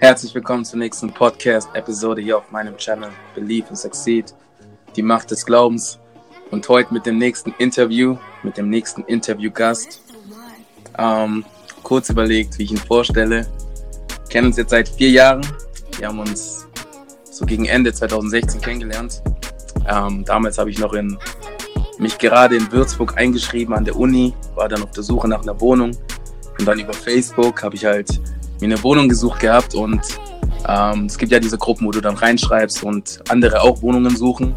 [0.00, 4.32] Herzlich willkommen zur nächsten Podcast-Episode hier auf meinem Channel Believe and Succeed,
[4.94, 5.98] die Macht des Glaubens.
[6.52, 10.00] Und heute mit dem nächsten Interview, mit dem nächsten Interviewgast.
[10.96, 11.44] Ähm,
[11.82, 13.44] kurz überlegt, wie ich ihn vorstelle.
[14.08, 15.44] Wir kennen uns jetzt seit vier Jahren.
[15.98, 16.68] Wir haben uns
[17.24, 19.20] so gegen Ende 2016 kennengelernt.
[19.88, 21.18] Ähm, damals habe ich noch in
[21.98, 25.60] mich gerade in Würzburg eingeschrieben an der Uni, war dann auf der Suche nach einer
[25.60, 25.90] Wohnung
[26.56, 28.20] und dann über Facebook habe ich halt
[28.60, 30.00] mir eine Wohnung gesucht gehabt und
[30.66, 34.54] ähm, es gibt ja diese Gruppen, wo du dann reinschreibst und andere auch Wohnungen suchen.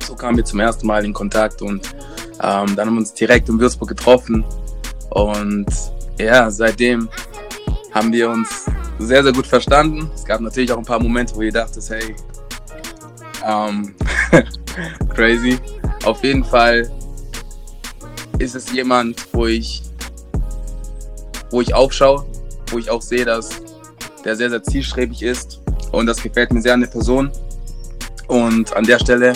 [0.00, 1.94] So kamen wir zum ersten Mal in Kontakt und
[2.42, 4.44] ähm, dann haben wir uns direkt in Würzburg getroffen
[5.10, 5.66] und
[6.18, 7.08] ja, seitdem
[7.92, 8.66] haben wir uns
[8.98, 10.10] sehr, sehr gut verstanden.
[10.14, 12.14] Es gab natürlich auch ein paar Momente, wo ihr dachtet, hey,
[13.46, 13.94] ähm,
[15.14, 15.58] crazy.
[16.04, 16.90] Auf jeden Fall
[18.38, 19.82] ist es jemand, wo ich,
[21.50, 22.26] wo ich aufschaue,
[22.70, 23.50] wo ich auch sehe, dass
[24.24, 25.60] der sehr, sehr zielstrebig ist.
[25.92, 27.30] Und das gefällt mir sehr an der Person.
[28.28, 29.32] Und an der Stelle,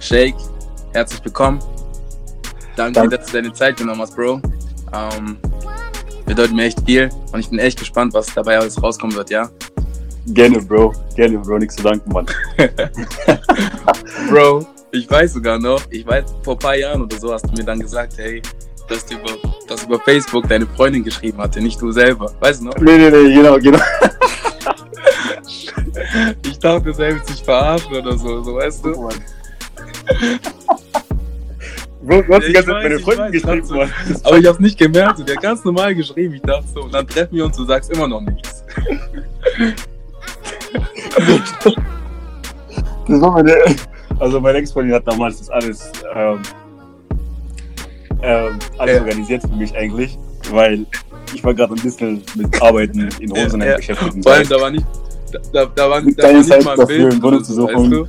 [0.00, 0.36] Shake,
[0.92, 1.60] herzlich willkommen.
[2.76, 3.16] Danke, Danke.
[3.18, 4.40] dass du deine Zeit genommen hast, Bro.
[4.92, 5.36] Ähm,
[6.24, 9.50] bedeutet mir echt viel und ich bin echt gespannt, was dabei alles rauskommen wird, ja?
[10.28, 10.92] Gerne, Bro.
[11.14, 11.58] Gerne, Bro.
[11.58, 12.26] Nichts zu danken, Mann.
[14.28, 17.52] Bro, ich weiß sogar noch, ich weiß, vor ein paar Jahren oder so hast du
[17.52, 18.42] mir dann gesagt, hey,
[18.88, 19.30] dass du über,
[19.66, 22.32] dass über Facebook deine Freundin geschrieben hatte, nicht du selber.
[22.40, 22.76] Weißt du noch?
[22.78, 23.78] Nee, nee, nee, genau, genau.
[26.46, 28.94] ich dachte selbst, sich verarschen oder so, so weißt du?
[28.94, 29.08] Oh,
[32.02, 33.92] Bro, du hast die ganze Zeit meine Freundin geschrieben, Mann.
[34.22, 37.06] Aber ich hab's nicht gemerkt, der hat ganz normal geschrieben, ich dachte so, und dann
[37.06, 38.64] treffen wir uns, du sagst immer noch nichts.
[43.08, 43.56] das war meine,
[44.20, 46.42] also meine Ex-Freundin hat damals das alles, ähm,
[48.22, 50.18] ähm, alles organisiert für mich eigentlich,
[50.50, 50.86] weil
[51.34, 54.22] ich war gerade ein bisschen mit Arbeiten in Rosenheim ja, beschäftigt.
[54.22, 54.86] Vor allem, da war nicht,
[55.52, 58.08] da, da war, da war nicht mal ein Bild, dafür, zu suchen.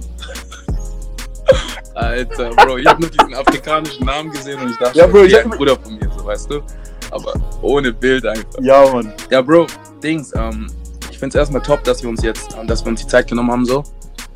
[1.96, 5.38] Alter, Bro, ich habe nur diesen afrikanischen Namen gesehen und ich dachte, ja, Bro, ich
[5.38, 6.62] ein Bruder von mir, so weißt du.
[7.10, 8.60] Aber ohne Bild einfach.
[8.62, 9.14] Ja, Mann.
[9.32, 9.66] Ja, Bro,
[10.04, 10.68] Dings, ähm,
[11.10, 13.52] ich finde es erstmal top, dass wir uns jetzt, dass wir uns die Zeit genommen
[13.52, 13.84] haben, so.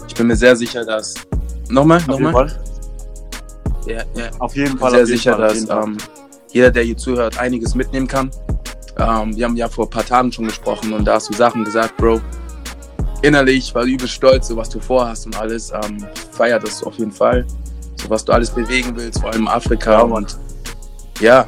[0.07, 1.13] Ich bin mir sehr sicher, dass.
[1.69, 2.51] Nochmal, nochmal.
[3.86, 4.30] Ja, ja.
[4.40, 4.92] Auf jeden Fall.
[4.92, 5.97] Sehr sicher, Fall, dass ähm,
[6.52, 8.31] jeder, der hier zuhört, einiges mitnehmen kann.
[8.97, 11.64] Ähm, wir haben ja vor ein paar Tagen schon gesprochen und da hast du Sachen
[11.64, 12.22] gesagt, Bro.
[13.24, 15.72] Innerlich war übel stolz, so was du vorhast und alles.
[15.72, 17.46] Ähm, feiert das auf jeden Fall.
[17.96, 19.91] So was du alles bewegen willst, vor allem Afrika.
[19.91, 20.38] Ja, und
[21.20, 21.46] ja,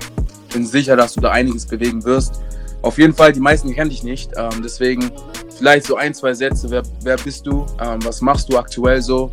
[0.54, 2.42] bin sicher, dass du da einiges bewegen wirst.
[2.84, 4.32] Auf jeden Fall, die meisten kennen dich nicht.
[4.36, 5.12] Ähm, deswegen
[5.58, 6.70] vielleicht so ein, zwei Sätze.
[6.70, 7.66] Wer, wer bist du?
[7.82, 9.32] Ähm, was machst du aktuell so?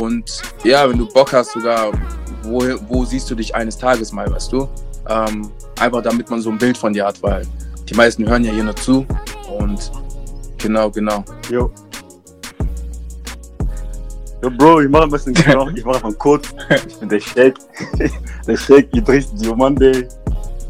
[0.00, 1.90] Und ja, wenn du Bock hast, sogar,
[2.44, 4.68] wo, wo siehst du dich eines Tages mal, weißt du?
[5.08, 7.46] Ähm, einfach damit man so ein Bild von dir hat, weil
[7.88, 9.06] die meisten hören ja hier nur zu.
[9.58, 9.90] Und
[10.58, 11.24] genau, genau.
[11.50, 11.70] Jo.
[14.42, 16.48] Jo, Bro, ich mache ein bisschen genau, ich mache mal kurz.
[16.86, 17.60] Ich bin der Sheikh,
[18.46, 19.92] der Sheikh Idris Diomande.
[19.92, 20.08] Yeah.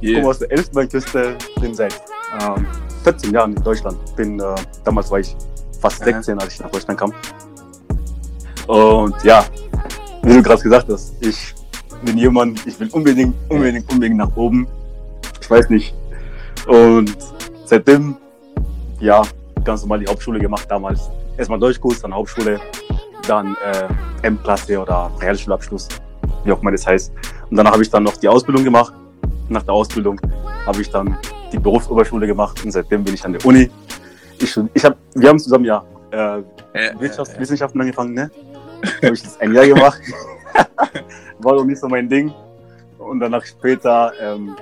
[0.01, 2.03] Ich komme aus der Elfenbeinküste, bin seit
[2.41, 2.67] ähm,
[3.05, 3.99] 14 Jahren in Deutschland.
[4.17, 5.37] Bin, äh, damals war ich
[5.81, 7.13] fast 16, als ich nach Deutschland kam.
[8.67, 9.45] Und ja,
[10.23, 11.55] wie du gerade gesagt hast, ich
[12.05, 14.67] bin jemand, ich will unbedingt, unbedingt, unbedingt nach oben.
[15.41, 15.95] Ich weiß nicht.
[16.67, 17.17] Und
[17.65, 18.17] seitdem,
[19.01, 19.23] ja,
[19.65, 21.11] ganz normal die Hauptschule gemacht damals.
[21.37, 22.61] Erstmal Deutschkurs, dann Hauptschule,
[23.27, 25.89] dann äh, M-Klasse oder Realschulabschluss,
[26.45, 27.13] wie auch immer das heißt.
[27.51, 28.93] Und danach habe ich dann noch die Ausbildung gemacht.
[29.49, 30.21] Nach der Ausbildung
[30.67, 31.17] habe ich dann
[31.53, 33.71] die Berufsoberschule gemacht und seitdem bin ich an der Uni.
[34.39, 36.43] Ich, ich hab, wir haben zusammen ja äh,
[36.99, 38.31] Wirtschaftswissenschaften angefangen, ne?
[39.03, 40.01] habe ich das ein Jahr gemacht.
[41.39, 42.33] War doch nicht so mein Ding.
[42.99, 44.57] Und danach später, ähm,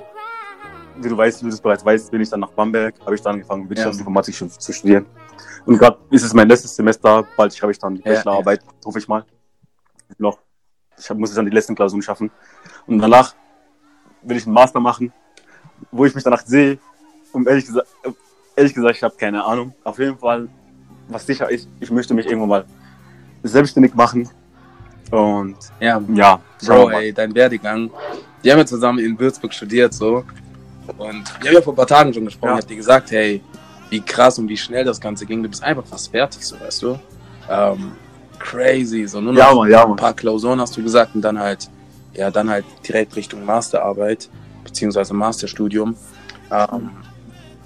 [0.97, 3.21] wie du weißt, wie du es bereits weißt, bin ich dann nach Bamberg, habe ich
[3.21, 4.49] dann angefangen, Wirtschaftsinformatik ja.
[4.49, 5.05] zu studieren.
[5.65, 8.69] Und gerade ist es mein letztes Semester, bald schreibe ich dann die Bachelorarbeit, ja.
[8.85, 9.25] hoffe ich mal.
[10.17, 10.39] Noch.
[10.97, 12.31] Ich muss jetzt dann die letzten Klausuren schaffen.
[12.87, 13.35] Und danach
[14.23, 15.13] will ich einen Master machen
[15.89, 16.77] wo ich mich danach sehe,
[17.31, 17.87] um ehrlich gesagt,
[18.55, 19.73] ehrlich gesagt, ich habe keine Ahnung.
[19.83, 20.49] Auf jeden Fall,
[21.07, 22.65] was sicher ist, ich möchte mich irgendwann mal
[23.43, 24.29] selbstständig machen.
[25.11, 27.91] Und ja, ja Bro, ey, dein Werdegang.
[28.41, 30.23] Wir haben ja zusammen in Würzburg studiert, so.
[30.97, 32.51] Und wir haben ja vor ein paar Tagen schon gesprochen.
[32.51, 32.57] Ja.
[32.57, 33.41] Ich hab dir gesagt, hey,
[33.89, 35.43] wie krass und wie schnell das Ganze ging.
[35.43, 36.99] Du bist einfach fast fertig, so, weißt du?
[37.49, 37.91] Ähm,
[38.39, 41.37] crazy, so nur noch ja, Mann, ja, ein paar Klausuren hast du gesagt und dann
[41.37, 41.69] halt,
[42.13, 44.29] ja, dann halt direkt Richtung Masterarbeit
[44.63, 45.95] beziehungsweise Masterstudium.
[46.49, 46.89] Ähm,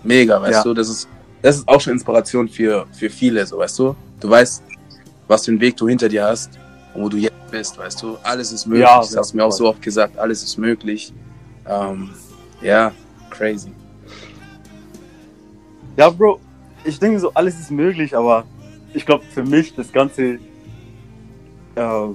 [0.03, 0.63] mega, weißt ja.
[0.63, 1.07] du, das ist,
[1.41, 3.95] das ist auch schon Inspiration für, für viele, so weißt du.
[4.19, 4.63] Du weißt,
[5.27, 6.57] was für einen Weg du hinter dir hast
[6.95, 8.17] und wo du jetzt bist, weißt du.
[8.23, 11.13] Alles ist möglich, ja, das hast du mir auch so oft gesagt, alles ist möglich.
[11.67, 12.09] Ähm,
[12.61, 12.91] ja,
[13.29, 13.71] crazy.
[15.97, 16.39] Ja, Bro,
[16.83, 18.45] ich denke so, alles ist möglich, aber
[18.93, 20.39] ich glaube für mich das Ganze,
[21.75, 22.07] äh,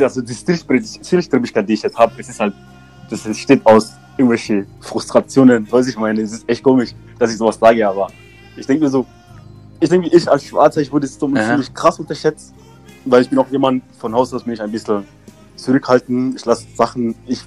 [0.00, 2.54] also die Zielstrebigkeit, die ich jetzt habe, es ist halt,
[3.10, 7.58] das steht aus irgendwelche Frustrationen, weiß ich meine, es ist echt komisch, dass ich sowas
[7.58, 8.08] sage, aber
[8.56, 9.06] ich denke mir so,
[9.80, 12.54] ich denke, ich als Schwarzer, ich wurde so ziemlich krass unterschätzt,
[13.04, 15.04] weil ich bin auch jemand, von Haus aus bin ich ein bisschen
[15.56, 17.42] zurückhaltend, ich lasse Sachen, ich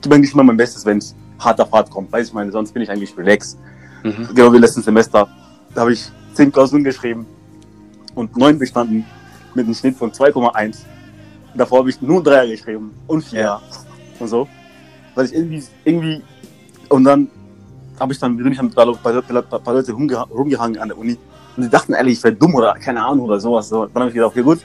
[0.00, 2.72] gebe eigentlich immer mein Bestes, wenn es hart auf hart kommt, weiß ich meine, sonst
[2.72, 3.58] bin ich eigentlich relaxed.
[4.02, 4.28] Mhm.
[4.34, 5.28] Genau wie letzten Semester,
[5.74, 7.26] da habe ich zehn Klausuren geschrieben
[8.14, 9.04] und neun bestanden
[9.54, 10.78] mit einem Schnitt von 2,1.
[11.54, 13.62] Davor habe ich nur Dreier geschrieben und vier ja.
[14.18, 14.48] und so,
[15.14, 16.22] weil ich irgendwie, irgendwie
[16.88, 17.28] und dann
[17.98, 21.16] habe ich dann bin ich dann ein paar, Leute rumgehangen an der Uni
[21.56, 23.68] und die dachten ehrlich, ich wäre dumm oder keine Ahnung oder sowas.
[23.68, 23.86] So.
[23.86, 24.60] Dann habe ich gedacht, okay gut,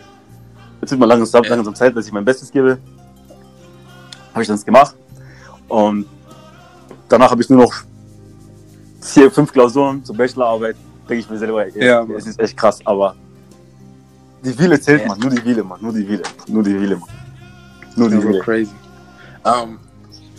[0.81, 2.80] jetzt wird mal langsam, langsam Zeit, dass ich mein Bestes gebe.
[4.34, 4.96] Habe ich das gemacht
[5.68, 6.06] und
[7.08, 7.74] danach habe ich nur noch
[9.02, 10.76] vier, fünf Klausuren zur Bachelorarbeit.
[11.10, 13.16] Denke ich mir selber, ey, ja, es ist echt krass, aber
[14.44, 15.08] die Wille zählt, ja.
[15.08, 15.20] man.
[15.20, 15.81] Nur die Wille, man.
[15.81, 16.24] Nur die Wille.
[16.48, 17.10] Nur die Wille, man.
[17.96, 18.40] Nur die Wille.
[18.40, 18.72] crazy.
[19.44, 19.80] Um, ähm,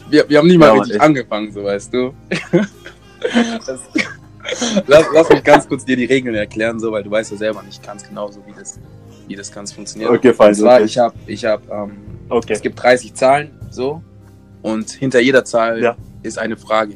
[0.09, 1.03] wir, wir haben nie mal ja, richtig echt.
[1.03, 2.15] angefangen, so weißt du.
[3.67, 3.81] das,
[4.87, 7.63] lass, lass mich ganz kurz dir die Regeln erklären, so, weil du weißt ja selber
[7.63, 8.79] nicht ganz genau, so wie das,
[9.31, 10.11] wie das Ganze funktioniert.
[10.11, 10.53] Okay, fein.
[10.53, 10.85] Okay.
[10.85, 11.97] Ich habe, ich habe, ähm,
[12.29, 12.53] okay.
[12.53, 14.03] es gibt 30 Zahlen, so,
[14.61, 15.97] und hinter jeder Zahl ja.
[16.23, 16.95] ist eine Frage.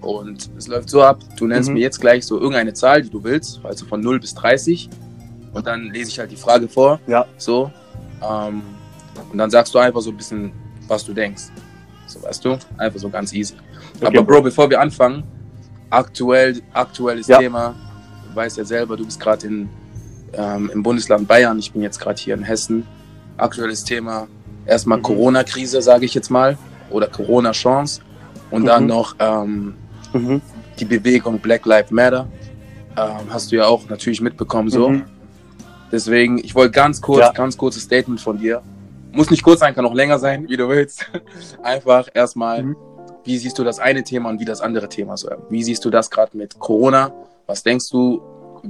[0.00, 1.74] Und es läuft so ab, du nennst mhm.
[1.74, 4.88] mir jetzt gleich so irgendeine Zahl, die du willst, also von 0 bis 30.
[5.52, 7.00] Und dann lese ich halt die Frage vor.
[7.08, 7.26] Ja.
[7.36, 7.72] So.
[8.22, 8.62] Ähm,
[9.32, 10.52] und dann sagst du einfach so ein bisschen,
[10.86, 11.44] was du denkst.
[12.06, 12.58] So, weißt du?
[12.78, 13.54] Einfach so ganz easy.
[14.00, 15.24] Okay, Aber Bro, bevor wir anfangen,
[15.90, 17.38] aktuell, aktuelles ja.
[17.38, 17.74] Thema,
[18.28, 19.48] du weißt ja selber, du bist gerade
[20.36, 22.86] ähm, im Bundesland Bayern, ich bin jetzt gerade hier in Hessen.
[23.36, 24.28] Aktuelles Thema,
[24.64, 25.02] erstmal mhm.
[25.02, 26.56] Corona-Krise, sage ich jetzt mal,
[26.90, 28.02] oder Corona-Chance.
[28.50, 28.66] Und mhm.
[28.66, 29.74] dann noch ähm,
[30.12, 30.40] mhm.
[30.78, 32.26] die Bewegung Black Lives Matter.
[32.96, 34.90] Ähm, hast du ja auch natürlich mitbekommen so.
[34.90, 35.04] Mhm.
[35.92, 37.32] Deswegen, ich wollte ganz kurz, ja.
[37.32, 38.62] ganz kurzes Statement von dir.
[39.12, 41.10] Muss nicht kurz sein, kann auch länger sein, wie du willst.
[41.62, 42.76] Einfach erstmal, mhm.
[43.24, 45.28] wie siehst du das eine Thema und wie das andere Thema so?
[45.48, 47.12] Wie siehst du das gerade mit Corona?
[47.46, 48.20] Was denkst du?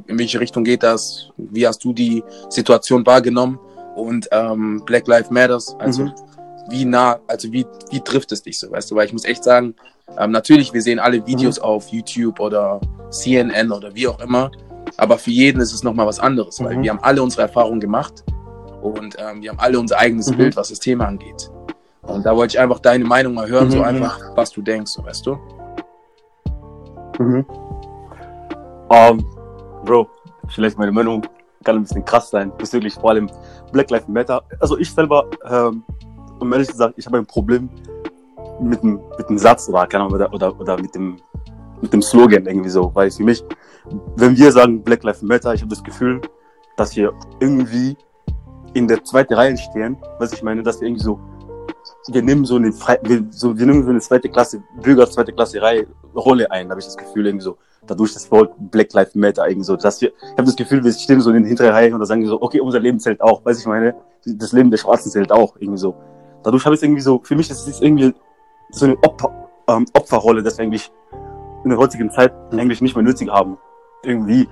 [0.07, 1.31] In welche Richtung geht das?
[1.37, 3.59] Wie hast du die Situation wahrgenommen?
[3.95, 6.13] Und ähm, Black Lives Matters, also mhm.
[6.69, 8.95] wie nah, also wie, wie trifft es dich so, weißt du?
[8.95, 9.75] Weil ich muss echt sagen,
[10.19, 11.65] ähm, natürlich, wir sehen alle Videos mhm.
[11.65, 14.51] auf YouTube oder CNN oder wie auch immer,
[14.99, 16.83] aber für jeden ist es nochmal was anderes, weil mhm.
[16.83, 18.23] wir haben alle unsere Erfahrungen gemacht
[18.83, 20.37] und ähm, wir haben alle unser eigenes mhm.
[20.37, 21.51] Bild, was das Thema angeht.
[22.03, 23.85] Und da wollte ich einfach deine Meinung mal hören, so mhm.
[23.85, 25.39] einfach, was du denkst, so, weißt du?
[27.19, 27.47] Mhm.
[28.89, 29.36] Um, ähm,
[29.87, 30.09] Bro,
[30.49, 31.23] vielleicht meine Meinung
[31.65, 33.31] kann ein bisschen krass sein, bezüglich vor allem
[33.73, 34.43] Black Lives Matter.
[34.61, 35.85] Also ich selber, ähm,
[36.41, 37.71] um ehrlich gesagt, ich habe ein Problem
[38.61, 41.17] mit dem, mit dem Satz oder, keine Ahnung, oder, oder, oder mit dem,
[41.81, 43.45] mit dem Slogan irgendwie so, weil für mich,
[44.17, 46.21] wenn wir sagen Black Lives Matter, ich habe das Gefühl,
[46.77, 47.97] dass wir irgendwie
[48.75, 51.21] in der zweiten Reihe stehen, was ich meine, dass wir irgendwie so,
[52.09, 55.63] wir nehmen so eine, wir, so, wir nehmen so eine zweite Klasse, Bürger, zweite Klasse
[55.63, 57.57] Reihe, Rolle ein, habe ich das Gefühl irgendwie so,
[57.87, 60.93] dadurch das Wort Black Lives Matter irgendwie so, dass wir, ich habe das Gefühl, wir
[60.93, 63.21] stehen so in der hinteren Reihe und da sagen wir so, okay, unser Leben zählt
[63.21, 63.95] auch, weiß ich meine,
[64.25, 65.95] das Leben der Schwarzen zählt auch irgendwie so.
[66.43, 68.15] Dadurch habe ich irgendwie so, für mich ist es irgendwie
[68.71, 70.91] so eine Opfer, ähm, Opferrolle, dass wir eigentlich
[71.65, 73.59] in der heutigen Zeit eigentlich nicht mehr nötig haben.
[74.05, 74.49] Irgendwie.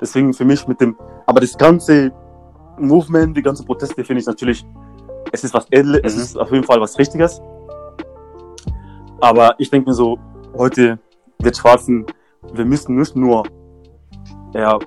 [0.00, 0.96] Deswegen für mich mit dem,
[1.26, 2.12] aber das ganze
[2.78, 4.66] Movement, die ganzen Proteste finde ich natürlich,
[5.32, 6.06] es ist was Edles, mhm.
[6.06, 7.40] es ist auf jeden Fall was Richtiges.
[9.20, 10.18] Aber ich denke mir so,
[10.56, 10.98] heute
[11.38, 12.06] wird Schwarzen,
[12.52, 13.44] wir müssen nicht nur
[14.54, 14.78] ja,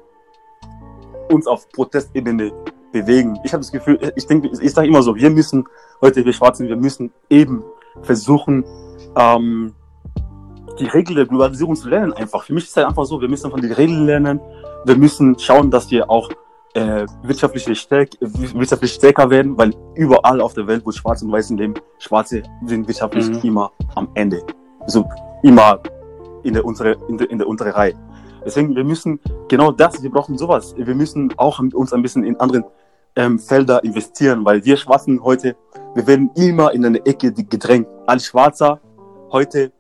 [1.31, 2.51] uns auf Protestebene
[2.91, 3.39] bewegen.
[3.43, 5.65] Ich habe das Gefühl, ich denke, ich sage immer so, wir müssen
[6.01, 7.63] heute, wir Schwarzen, wir müssen eben
[8.01, 8.63] versuchen,
[9.17, 9.73] ähm,
[10.79, 12.43] die Regeln der Globalisierung zu lernen einfach.
[12.43, 14.39] Für mich ist es halt einfach so, wir müssen von den Regeln lernen,
[14.85, 16.29] wir müssen schauen, dass wir auch
[16.73, 21.57] äh, wirtschaftlich, stärk, wirtschaftlich stärker werden, weil überall auf der Welt, wo Schwarze und Weißen
[21.57, 23.39] leben, Schwarze sind wirtschaftlich mhm.
[23.43, 24.41] immer am Ende.
[24.87, 25.07] So
[25.43, 25.79] immer
[26.43, 27.93] in der untere, in der, in der untere Reihe.
[28.45, 30.75] Deswegen, wir müssen genau das, wir brauchen sowas.
[30.77, 32.65] Wir müssen auch uns ein bisschen in anderen
[33.15, 35.55] ähm, Felder investieren, weil wir Schwarzen heute,
[35.95, 37.87] wir werden immer in eine Ecke gedrängt.
[38.07, 38.79] Als Schwarzer
[39.31, 39.71] heute,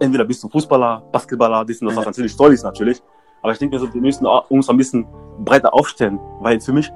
[0.00, 3.02] entweder bist du Fußballer, Basketballer, das und das, was natürlich toll ist natürlich.
[3.42, 5.06] Aber ich denke, also, wir müssen uns ein bisschen
[5.44, 6.90] breiter aufstellen, weil für mich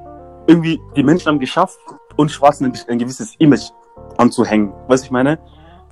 [0.47, 1.79] irgendwie die Menschen haben geschafft,
[2.17, 3.71] uns Schwarzen ein, ein gewisses Image
[4.19, 4.73] anzuhängen.
[4.89, 5.39] Weißt du, ich meine?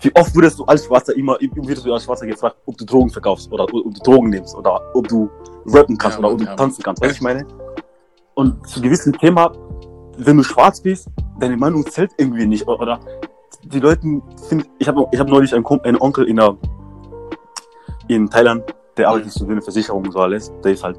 [0.02, 3.11] Wie oft wurdest du als Schwarzer immer, wirst du als Schwarzer gefragt, ob du Drogen
[3.11, 5.28] verkaufst oder ob du Drogen nimmst oder ob du
[5.66, 6.57] rappen kannst ja, oder ob du ja.
[6.57, 7.02] tanzen kannst.
[7.02, 7.47] Weißt du, ich meine?
[8.35, 9.52] Und zu gewissem Thema,
[10.16, 12.66] wenn du schwarz bist, deine Meinung zählt irgendwie nicht.
[12.66, 12.99] Oder
[13.62, 14.00] die Leute
[14.49, 16.57] finden, ich habe ich hab neulich einen, einen Onkel in, der,
[18.09, 18.64] in Thailand
[18.97, 19.38] der arbeitet mhm.
[19.38, 20.52] so wie eine Versicherung und so alles.
[20.62, 20.99] Der ist halt,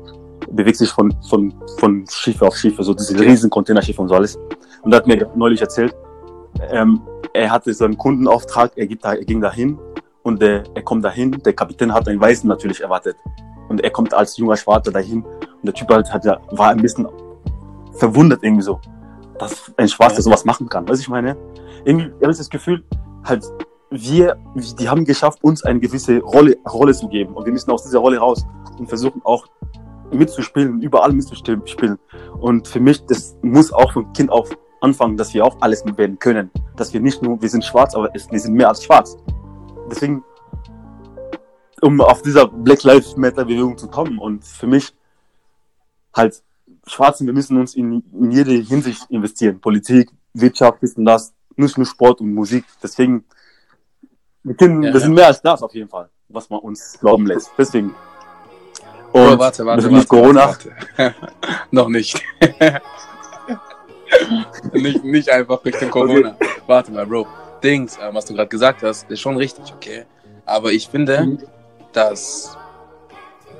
[0.49, 4.37] bewegt sich von, von, von Schiffe auf Schiffe, so diese riesen Containerschiffe und so alles.
[4.81, 5.95] Und er hat mir neulich erzählt,
[6.69, 7.01] ähm,
[7.33, 9.79] er hatte so einen Kundenauftrag, er, da, er ging dahin
[10.23, 13.15] und der, er kommt dahin, der Kapitän hat einen Weißen natürlich erwartet.
[13.69, 17.07] Und er kommt als junger Schwarzer dahin und der Typ halt hat, war ein bisschen
[17.93, 18.79] verwundert irgendwie so,
[19.39, 20.87] dass ein Schwarzer sowas machen kann.
[20.87, 21.37] Weißt ich meine?
[21.85, 22.83] Irgendwie habe ich das Gefühl,
[23.23, 23.45] halt,
[23.89, 27.33] wir, die haben geschafft, uns eine gewisse Rolle, Rolle zu geben.
[27.33, 28.45] Und wir müssen aus dieser Rolle raus
[28.77, 29.45] und versuchen auch
[30.11, 31.61] mitzuspielen, überall mitzuspielen.
[32.39, 34.49] Und für mich, das muss auch vom Kind auf
[34.81, 36.51] anfangen, dass wir auch alles werden können.
[36.75, 39.15] Dass wir nicht nur, wir sind schwarz, aber wir sind mehr als schwarz.
[39.89, 40.23] Deswegen,
[41.81, 44.93] um auf dieser Black Lives Matter Bewegung zu kommen und für mich
[46.13, 46.43] halt
[46.87, 49.61] Schwarzen, wir müssen uns in, in jede Hinsicht investieren.
[49.61, 52.65] Politik, Wirtschaft, wissen das, nicht nur Sport und Musik.
[52.81, 53.23] Deswegen
[54.43, 57.27] wir, können, ja, wir sind mehr als das auf jeden Fall, was man uns glauben
[57.27, 57.51] lässt.
[57.57, 57.93] Deswegen.
[59.11, 60.47] Und oh, warte, warte, warte, Corona.
[60.47, 60.73] Warte.
[61.71, 62.21] Noch nicht.
[64.73, 65.03] nicht.
[65.03, 66.35] Nicht einfach Richtung Corona.
[66.39, 66.47] Okay.
[66.67, 67.27] Warte mal, Bro.
[67.63, 70.05] Dings, äh, was du gerade gesagt hast, ist schon richtig, okay.
[70.45, 71.39] Aber ich finde, mhm.
[71.93, 72.57] dass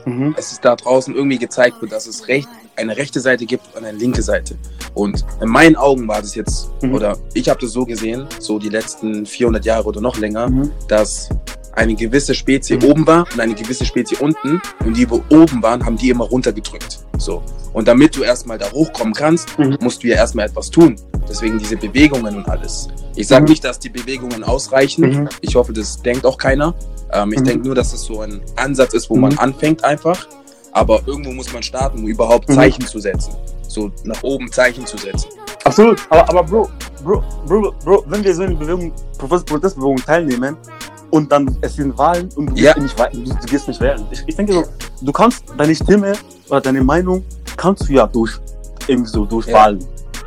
[0.06, 0.36] mhm.
[0.38, 3.86] es ist da draußen irgendwie gezeigt wird, dass es recht, eine rechte Seite gibt und
[3.86, 4.58] eine linke Seite.
[4.94, 6.96] Und in meinen Augen war das jetzt, mhm.
[6.96, 10.72] oder ich habe das so gesehen, so die letzten 400 Jahre oder noch länger, mhm.
[10.88, 11.30] dass
[11.74, 12.84] eine gewisse Spezie mhm.
[12.84, 16.26] oben war und eine gewisse Spezie unten und die, wo oben waren, haben die immer
[16.26, 17.00] runtergedrückt.
[17.18, 17.44] So.
[17.74, 19.78] Und damit du erstmal da hochkommen kannst, mhm.
[19.82, 20.96] musst du ja erstmal etwas tun.
[21.30, 22.90] Deswegen diese Bewegungen und alles.
[23.16, 23.50] Ich sage mhm.
[23.50, 25.24] nicht, dass die Bewegungen ausreichen.
[25.24, 25.30] Mhm.
[25.42, 26.74] Ich hoffe, das denkt auch keiner.
[27.14, 27.46] Ähm, ich mhm.
[27.46, 30.28] denke nur, dass es das so ein Ansatz ist, wo man anfängt einfach.
[30.74, 33.34] Aber irgendwo muss man starten, um überhaupt Zeichen zu setzen
[33.72, 35.30] so nach oben Zeichen zu setzen.
[35.64, 36.70] Absolut, aber, aber Bro,
[37.04, 40.58] Bro, Bro, Bro, wenn wir so in Bewegung, Protestbewegungen teilnehmen
[41.12, 42.78] und dann es sind Wahlen und du, ja.
[42.80, 44.04] nicht, du, du gehst nicht wählen.
[44.12, 44.64] Ich, ich denke so,
[45.02, 46.14] du kannst deine Stimme
[46.50, 47.24] oder deine Meinung
[47.58, 48.40] kannst du ja durch
[48.88, 49.54] irgendwie so durch ja.
[49.54, 49.80] Wahlen,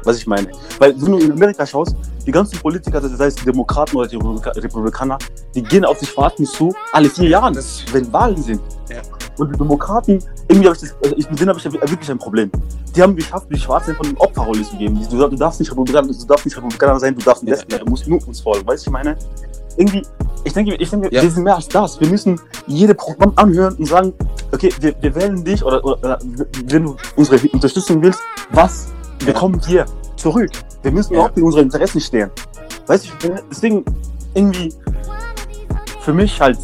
[0.04, 0.48] was ich meine.
[0.78, 5.18] Weil wenn du in Amerika schaust, die ganzen Politiker, sei es Demokraten oder die Republikaner,
[5.54, 7.54] die gehen auf die Schwarzen zu, alle vier Jahre,
[7.92, 8.60] wenn Wahlen sind.
[8.88, 9.02] Ja.
[9.36, 12.18] Und die Demokraten, irgendwie habe ich das, also ich, mit denen habe ich wirklich ein
[12.18, 12.50] Problem.
[12.94, 14.98] Die haben geschafft, die Schwarzen von den Opferrolle zu geben.
[15.10, 17.84] Du, du, darfst nicht Republikaner, du darfst nicht Republikaner sein, du darfst Lesben, ja, ja.
[17.84, 18.66] du musst nur uns folgen.
[18.66, 19.16] Weißt du, ich meine?
[19.76, 20.02] Irgendwie,
[20.44, 21.22] ich denke, ich denke, ja.
[21.22, 22.00] wir sind mehr als das.
[22.00, 24.12] Wir müssen jede Programm anhören und sagen,
[24.52, 26.18] okay, wir, wir wählen dich oder, oder,
[26.66, 28.88] wenn du unsere Unterstützung willst, was
[29.24, 30.50] bekommen wir zurück?
[30.82, 32.30] Wir müssen auch für unsere Interessen stehen.
[32.86, 33.84] Weißt du, deswegen
[34.34, 34.72] irgendwie
[36.00, 36.58] für mich halt,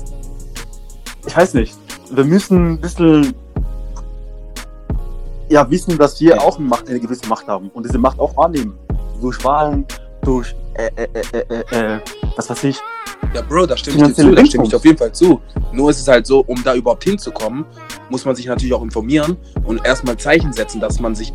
[1.26, 1.76] ich weiß nicht,
[2.10, 3.34] wir müssen ein bisschen
[5.48, 8.36] ja, wissen, dass wir auch eine, Macht, eine gewisse Macht haben und diese Macht auch
[8.36, 8.78] wahrnehmen.
[9.20, 9.84] Durch Wahlen,
[10.22, 12.00] durch, äh, äh, äh, äh, äh
[12.36, 12.80] was weiß ich.
[13.32, 15.40] Ja, Bro, da stimme ich dir zu, da stimme ich auf jeden Fall zu.
[15.72, 17.64] Nur ist es halt so, um da überhaupt hinzukommen,
[18.08, 21.32] muss man sich natürlich auch informieren und erstmal Zeichen setzen, dass man sich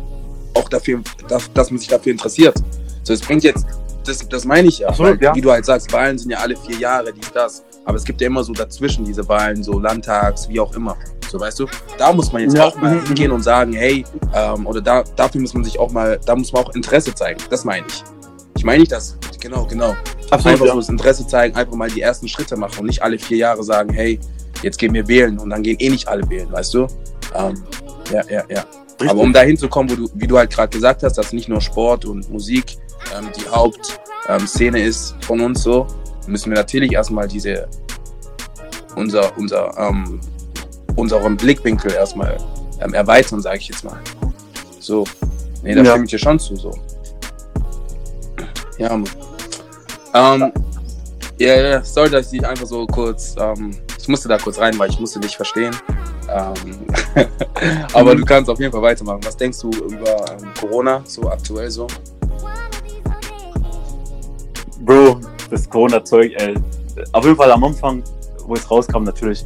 [0.54, 2.56] auch dafür, dass, dass man sich dafür interessiert.
[3.02, 3.66] So, es bringt jetzt,
[4.04, 6.38] das, das meine ich ja, so, weil, ja, wie du halt sagst, Wahlen sind ja
[6.38, 7.64] alle vier Jahre, dies, das.
[7.84, 10.96] Aber es gibt ja immer so dazwischen diese Wahlen, so Landtags, wie auch immer.
[11.30, 11.66] So, weißt du?
[11.98, 12.64] Da muss man jetzt ja.
[12.64, 16.18] auch mal hingehen und sagen, hey, ähm, oder da, dafür muss man sich auch mal,
[16.24, 17.40] da muss man auch Interesse zeigen.
[17.50, 18.04] Das meine ich.
[18.56, 19.94] Ich meine nicht das, genau, genau.
[20.30, 20.72] Absolut, einfach ja.
[20.72, 23.62] so das Interesse zeigen, einfach mal die ersten Schritte machen und nicht alle vier Jahre
[23.62, 24.18] sagen, hey,
[24.62, 26.86] jetzt gehen wir wählen und dann gehen eh nicht alle wählen, weißt du?
[27.34, 27.62] Ähm,
[28.12, 28.64] ja, ja, ja.
[28.98, 29.10] Richtig.
[29.10, 31.60] Aber um da hinzukommen, wo du, wie du halt gerade gesagt hast, dass nicht nur
[31.60, 32.78] Sport und Musik
[33.16, 35.86] ähm, die Hauptszene ähm, ist von uns so,
[36.26, 37.68] müssen wir natürlich erstmal diese
[38.96, 40.18] unser, unser, ähm,
[40.96, 42.38] unseren Blickwinkel erstmal
[42.80, 43.98] ähm, erweitern, sage ich jetzt mal.
[44.80, 45.04] So.
[45.62, 45.90] Nee, da ja.
[45.90, 46.72] stimme ich dir schon zu, so.
[48.78, 49.10] Ja, Mann.
[50.14, 50.52] Ähm,
[51.38, 54.78] ja, ja, sorry, dass ich dich einfach so kurz, ähm, ich musste da kurz rein,
[54.78, 55.74] weil ich musste dich verstehen.
[56.28, 56.86] Ähm,
[57.92, 58.18] aber mhm.
[58.18, 59.20] du kannst auf jeden Fall weitermachen.
[59.24, 61.86] Was denkst du über ähm, Corona, so aktuell so?
[64.80, 66.54] Bro, das Corona-Zeug, ey.
[67.12, 68.02] Auf jeden Fall am Anfang,
[68.46, 69.44] wo es rauskam, natürlich,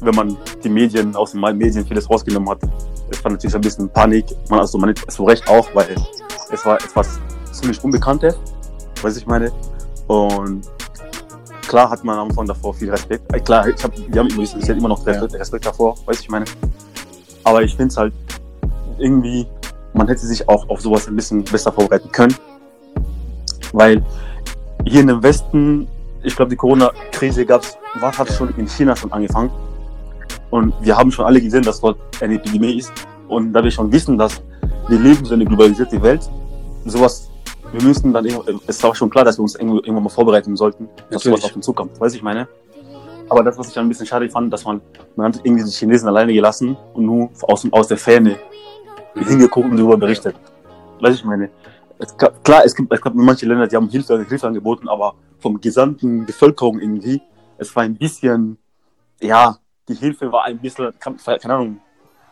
[0.00, 2.60] wenn man die Medien, aus den Medien vieles rausgenommen hat,
[3.10, 4.26] es war natürlich ein bisschen Panik.
[4.48, 5.96] Man, also man ist so recht auch, weil
[6.52, 7.18] es war etwas
[7.52, 8.36] ziemlich Unbekanntes,
[9.02, 9.52] weiß ich meine.
[10.06, 10.62] Und
[11.66, 13.32] klar hat man am Anfang davor viel Respekt.
[13.32, 16.28] Äh, klar, ich hab, wir haben bis jetzt immer noch Respekt, Respekt davor, weiß ich
[16.28, 16.44] meine.
[17.44, 18.12] Aber ich finde es halt
[18.98, 19.46] irgendwie,
[19.94, 22.34] man hätte sich auch auf sowas ein bisschen besser vorbereiten können.
[23.72, 24.02] Weil
[24.84, 25.86] hier in dem Westen,
[26.22, 29.50] ich glaube, die Corona-Krise gab es, was hat schon in China schon angefangen.
[30.50, 32.92] Und wir haben schon alle gesehen, dass dort eine Epidemie ist.
[33.28, 34.42] Und da wir schon wissen, dass
[34.88, 36.28] wir leben so eine globalisierte Welt,
[36.84, 37.29] sowas,
[37.72, 40.88] wir müssen dann, es ist auch schon klar, dass wir uns irgendwann mal vorbereiten sollten,
[40.96, 41.40] dass Natürlich.
[41.40, 42.00] sowas auf uns zukommt.
[42.00, 42.48] Weiß ich meine?
[43.28, 44.80] Aber das, was ich dann ein bisschen schade fand, dass man,
[45.14, 48.36] man hat irgendwie die Chinesen alleine gelassen und nur aus, aus der Ferne
[49.14, 50.34] hingeguckt und darüber berichtet.
[51.00, 51.50] Weiß ich meine.
[51.98, 55.60] Es, klar, es gibt, es gibt manche Länder, die haben Hilfe, Hilfe angeboten, aber vom
[55.60, 57.22] gesamten Bevölkerung irgendwie,
[57.58, 58.58] es war ein bisschen,
[59.20, 61.80] ja, die Hilfe war ein bisschen, keine Ahnung,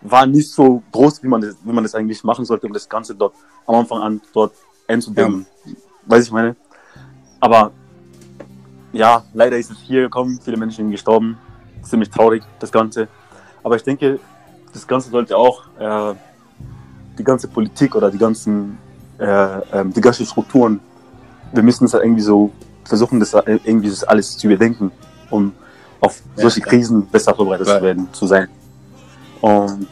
[0.00, 2.88] war nicht so groß, wie man das, wie man das eigentlich machen sollte, um das
[2.88, 3.35] Ganze dort
[3.66, 4.52] am Anfang an dort
[4.88, 5.47] einzudämmen.
[5.64, 5.73] Ja.
[6.07, 6.57] Weiß ich meine.
[7.40, 7.71] Aber
[8.92, 11.38] ja, leider ist es hier gekommen, viele Menschen sind gestorben.
[11.83, 13.07] Ziemlich traurig, das Ganze.
[13.62, 14.18] Aber ich denke,
[14.73, 16.14] das Ganze sollte auch äh,
[17.18, 18.78] die ganze Politik oder die ganzen,
[19.18, 20.80] äh, äh, die ganzen Strukturen,
[21.52, 22.50] wir müssen es halt irgendwie so
[22.85, 24.90] versuchen, das irgendwie das alles zu überdenken,
[25.30, 25.52] um
[26.00, 28.49] auf ja, solche Krisen besser vorbereitet zu werden, zu sein.
[29.40, 29.87] Und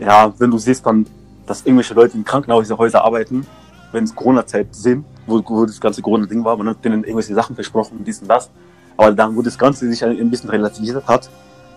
[0.00, 1.06] ja, wenn du siehst dann,
[1.46, 3.46] dass irgendwelche Leute in Krankenhäusern arbeiten,
[3.92, 7.54] wenn es Corona-Zeit sind, wo, wo das ganze Corona-Ding war, man hat denen irgendwelche Sachen
[7.54, 8.50] versprochen, dies und das.
[8.96, 11.30] Aber dann, wo das Ganze sich ein bisschen relativiert hat,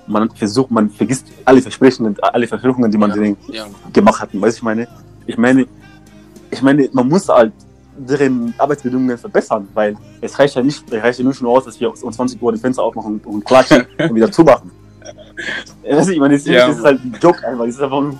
[0.07, 3.65] man versucht, man vergisst alle Versprechen und alle Versprechungen, die man ja, denen ja.
[3.91, 4.29] gemacht hat.
[4.33, 4.87] Weißt du, ich meine,
[5.25, 5.65] ich meine,
[6.51, 7.53] ich meine, man muss halt
[7.97, 11.79] deren Arbeitsbedingungen verbessern, weil es reicht ja nicht, es reicht ja nur schon aus, dass
[11.79, 14.71] wir um 20 Uhr die Fenster aufmachen und klatschen und wieder zumachen.
[15.87, 16.67] Weißt du, ich meine, das, ja.
[16.67, 18.19] das ist halt ein Joke einfach, das ist einfach nur,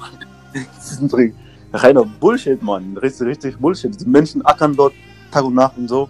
[0.76, 1.10] das ist ein
[1.76, 2.98] reiner Bullshit, Mann.
[2.98, 4.00] Richtig, richtig Bullshit.
[4.00, 4.94] Die Menschen ackern dort
[5.32, 6.10] Tag und Nacht und so.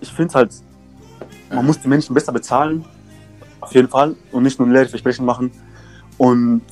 [0.00, 0.50] Ich finde es halt,
[1.50, 2.84] man muss die Menschen besser bezahlen,
[3.60, 5.50] auf jeden Fall, und nicht nur leere Versprechen machen.
[6.18, 6.62] Und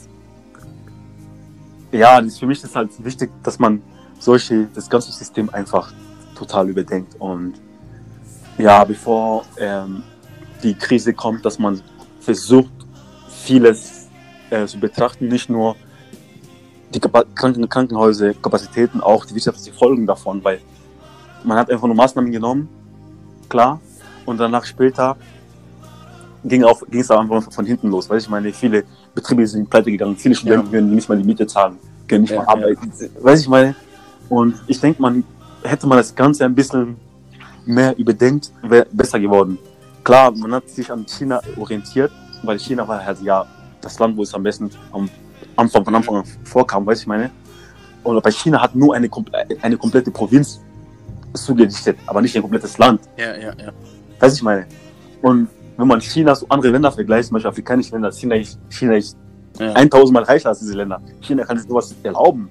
[1.91, 3.83] ja, für mich ist halt wichtig, dass man
[4.19, 5.93] solche, das ganze System einfach
[6.35, 7.15] total überdenkt.
[7.19, 7.55] Und
[8.59, 10.03] ja, bevor ähm,
[10.63, 11.81] die Krise kommt, dass man
[12.21, 12.73] versucht,
[13.29, 14.09] vieles
[14.51, 15.77] äh, zu betrachten, nicht nur
[16.95, 20.61] die Kranken Krankenhäuser, Kapazitäten, auch die wirtschaftlichen Folgen davon, weil
[21.45, 22.69] man hat einfach nur Maßnahmen genommen,
[23.49, 23.81] klar,
[24.27, 25.17] und danach später
[26.45, 29.91] ging auch ging es einfach von hinten los, weil ich meine, viele Betriebe sind pleite
[29.91, 30.73] gegangen, viele Studenten ja.
[30.73, 33.25] können nicht mal die Miete zahlen, können nicht ja, mal arbeiten, ja.
[33.25, 33.75] weiß ich meine.
[34.29, 35.25] Und ich denke, man
[35.63, 36.97] hätte man das Ganze ein bisschen
[37.65, 39.59] mehr überdenkt, wäre besser geworden.
[40.03, 42.11] Klar, man hat sich an China orientiert,
[42.43, 43.47] weil China war halt ja
[43.81, 45.09] das Land, wo es am besten am
[45.57, 47.31] Anfang, von Anfang an vorkam, weiß ich meine.
[48.03, 49.09] Und bei China hat nur eine,
[49.63, 50.61] eine komplette Provinz
[51.35, 53.01] zugedichtet, aber nicht ein komplettes Land.
[53.17, 53.73] Ja, ja, ja.
[54.19, 54.67] Weiß ich meine.
[55.23, 58.97] Und wenn man China zu anderen Ländern vergleicht, zum Beispiel afrikanische Länder, China ist, China
[58.97, 59.17] ist
[59.59, 59.73] ja.
[59.73, 61.01] 1000 Mal reicher als diese Länder.
[61.21, 62.49] China kann sich sowas erlauben,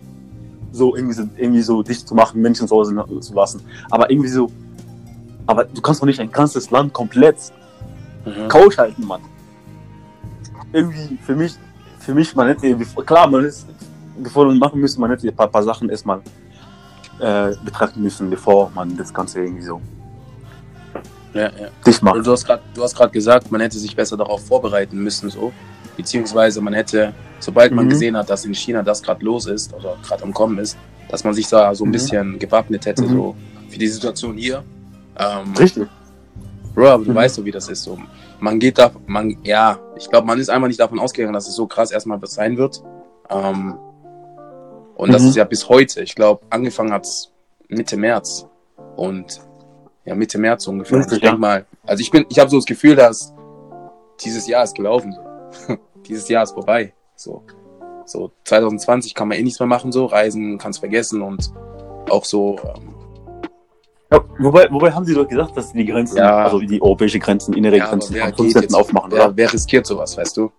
[0.71, 3.61] so irgendwie so, irgendwie so dicht zu machen, Menschen zu Hause zu lassen.
[3.89, 4.49] Aber irgendwie so,
[5.45, 7.37] aber du kannst doch nicht ein ganzes Land komplett
[8.25, 8.47] mhm.
[8.47, 9.21] kausch halten, Mann.
[10.73, 11.55] Irgendwie, für mich,
[12.01, 13.67] für mich, man hätte, klar, man ist,
[14.17, 16.21] bevor man machen müsste, man hätte ein paar, paar Sachen erstmal
[17.19, 19.81] äh, betrachten müssen, bevor man das Ganze irgendwie so
[21.33, 21.67] ja, ja.
[21.85, 22.25] dicht macht.
[22.25, 25.53] Du hast gerade gesagt, man hätte sich besser darauf vorbereiten müssen, so.
[25.97, 27.89] Beziehungsweise man hätte, sobald man mhm.
[27.89, 30.77] gesehen hat, dass in China das gerade los ist oder gerade am Kommen ist,
[31.09, 31.91] dass man sich da so ein mhm.
[31.91, 33.09] bisschen gewappnet hätte, mhm.
[33.09, 33.35] so
[33.69, 34.63] für die Situation hier.
[35.17, 35.87] Ähm, Richtig.
[36.73, 37.15] Bro, aber du mhm.
[37.15, 37.83] weißt so, wie das ist.
[37.83, 37.97] So.
[38.41, 41.55] Man geht da, man, ja, ich glaube, man ist einfach nicht davon ausgegangen, dass es
[41.55, 42.83] so krass erstmal sein wird.
[43.29, 43.77] Ähm,
[44.95, 45.13] und mhm.
[45.13, 46.01] das ist ja bis heute.
[46.01, 47.31] Ich glaube, angefangen hat es
[47.67, 48.47] Mitte März.
[48.95, 49.41] Und
[50.05, 50.99] ja, Mitte März ungefähr.
[50.99, 53.31] Richtig, ich denke mal, also ich bin, ich habe so das Gefühl, dass
[54.23, 55.15] dieses Jahr ist gelaufen.
[56.07, 56.93] Dieses Jahr ist vorbei.
[57.15, 57.43] So.
[58.05, 60.05] So 2020 kann man eh nichts mehr machen, so.
[60.07, 61.53] Reisen kannst vergessen und
[62.09, 62.90] auch so, ähm,
[64.11, 67.53] ja, wobei, wobei haben sie doch gesagt, dass die Grenzen, ja, also die europäische Grenzen,
[67.53, 69.37] innere ja, Grenzen von Produzenten aufmachen, wer, oder?
[69.37, 70.51] Wer riskiert sowas, weißt du?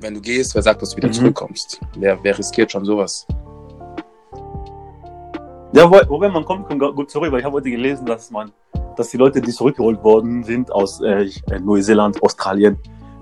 [0.00, 1.14] Wenn du gehst, wer sagt, dass du wieder mhm.
[1.14, 1.80] zurückkommst?
[1.96, 3.26] Wer, wer riskiert schon sowas?
[5.72, 8.52] Ja, wobei, wobei man kommt, kommt gut zurück, weil ich habe heute gelesen, dass man,
[8.96, 12.78] dass die Leute, die zurückgeholt worden sind aus äh, äh Neuseeland, Australien,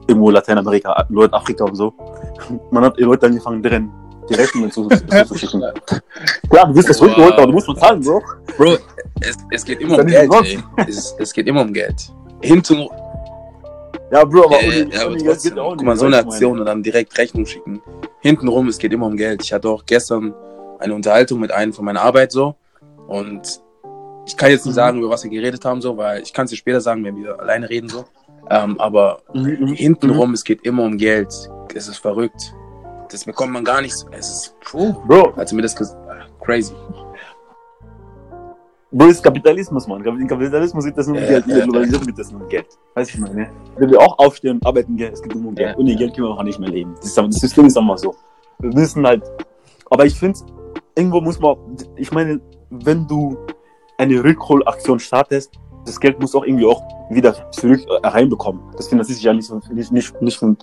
[0.06, 1.94] irgendwo Lateinamerika, Nordafrika und so,
[2.70, 3.90] man hat die Leute angefangen, deren
[4.28, 5.60] die Rechnungen zu, zu, zu schicken.
[6.50, 8.22] Klar, du wirst das zurückgeholt, aber du musst bezahlen, Bro.
[8.56, 8.76] Bro,
[9.20, 10.58] es, es geht immer um Geld, ey.
[10.88, 12.12] Es, es geht immer um Geld.
[12.42, 12.88] Hinten.
[14.12, 15.78] Ja, Bro, aber ohne, ja, aber trotzdem, geht auch nicht.
[15.78, 17.80] Guck mal, so eine Aktion und dann direkt Rechnung schicken.
[18.20, 19.42] Hintenrum, es geht immer um Geld.
[19.42, 20.34] Ich hatte auch gestern
[20.78, 22.54] eine Unterhaltung mit einem von meiner Arbeit so
[23.08, 23.60] und
[24.26, 24.76] ich kann jetzt nicht mhm.
[24.76, 27.16] sagen, über was wir geredet haben, so, weil ich kann es dir später sagen, wenn
[27.16, 28.04] wir alleine reden, so.
[28.50, 29.42] Ähm, aber mhm.
[29.42, 29.66] mhm.
[29.68, 30.34] hintenrum, mhm.
[30.34, 31.32] es geht immer um Geld.
[31.74, 32.54] Es ist verrückt.
[33.10, 33.94] Das bekommt man gar nicht.
[34.10, 35.34] Es ist, puh, Bro.
[35.36, 35.76] Also mir das
[36.40, 36.74] crazy.
[38.96, 40.02] Bro, ist Kapitalismus, Mann.
[40.02, 41.46] In Kapitalismus geht das nur um ja, Geld.
[41.46, 42.66] In der Globalisierung geht das nur um Geld.
[42.94, 43.50] Weißt du, ich meine?
[43.76, 45.76] Wenn wir auch aufstehen und arbeiten, es geht nur um Geld.
[45.76, 46.94] Ohne Geld können wir auch nicht mehr leben.
[46.96, 48.14] Das, ist, das System ist einfach so.
[48.58, 49.22] Wir müssen halt.
[49.90, 50.38] Aber ich finde,
[50.94, 51.58] irgendwo muss man.
[51.96, 53.36] Ich meine, wenn du
[53.98, 55.52] eine Rückholaktion startest,
[55.84, 58.62] das Geld muss auch irgendwie auch wieder zurück äh, reinbekommen.
[58.78, 60.56] Das finanziert sich ja nicht, nicht, nicht, nicht von,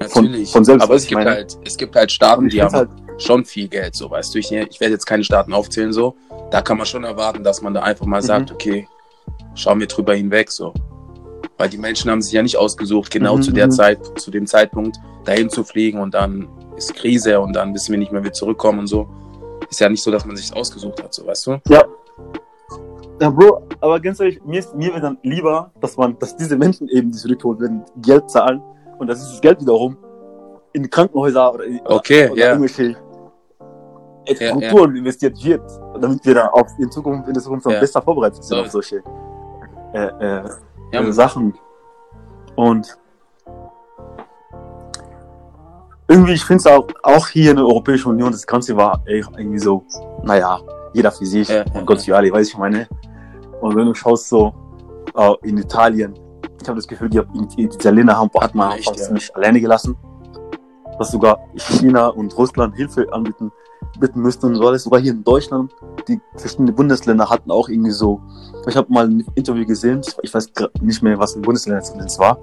[0.00, 0.50] Natürlich.
[0.50, 0.82] von, von selbst.
[0.84, 4.10] Aber es gibt, halt, es gibt halt Staaten, die haben halt, schon viel Geld, so
[4.10, 4.38] weißt du.
[4.38, 6.16] Ich, ich werde jetzt keine Staaten aufzählen, so.
[6.50, 8.54] Da kann man schon erwarten, dass man da einfach mal sagt, Mhm.
[8.54, 8.88] okay,
[9.54, 10.72] schauen wir drüber hinweg, so.
[11.58, 13.70] Weil die Menschen haben sich ja nicht ausgesucht, genau Mhm, zu der mhm.
[13.72, 17.98] Zeit, zu dem Zeitpunkt dahin zu fliegen und dann ist Krise und dann wissen wir
[17.98, 19.08] nicht mehr, wie wir zurückkommen und so.
[19.70, 21.60] Ist ja nicht so, dass man sich ausgesucht hat, so weißt du?
[21.68, 21.84] Ja.
[23.20, 26.56] Ja, Bro, aber ganz ehrlich, mir, ist, mir wäre dann lieber, dass man, dass diese
[26.56, 28.60] Menschen eben, die zurückgeholt werden, Geld zahlen
[29.02, 29.96] und dass dieses Geld wiederum
[30.72, 32.46] in Krankenhäuser oder, in- Okay, oder ja.
[32.52, 32.96] irgendwelche
[34.34, 35.60] Strukturen investiert wird,
[36.00, 37.80] damit wir da auf, in Zukunft, in der Zukunft noch Ja.
[37.80, 38.62] besser vorbereitet sind So.
[38.62, 39.02] auf solche
[39.92, 40.42] äh, äh,
[40.92, 41.12] Ja, äh.
[41.12, 41.54] Sachen.
[42.56, 42.96] Und
[46.08, 49.58] irgendwie, ich finde es auch, auch hier in der Europäischen Union, das Ganze war irgendwie
[49.58, 49.84] so,
[50.22, 50.60] naja,
[50.92, 52.86] jeder für sich Ja, und ja, Gott für alle, weiß ich meine.
[53.60, 54.52] Und wenn du schaust so
[55.16, 56.14] äh, in Italien,
[56.62, 57.20] ich habe das Gefühl, die,
[57.56, 58.94] die Italiener haben hat man Echt, ja.
[58.94, 59.96] ziemlich alleine gelassen.
[60.98, 63.50] Dass sogar China und Russland Hilfe anbieten
[63.98, 64.84] bitten müssten und so alles.
[64.84, 65.72] Sogar hier in Deutschland,
[66.08, 68.20] die verschiedenen Bundesländer hatten auch irgendwie so.
[68.66, 72.38] Ich habe mal ein Interview gesehen, ich weiß nicht mehr, was ein Bundesland es war.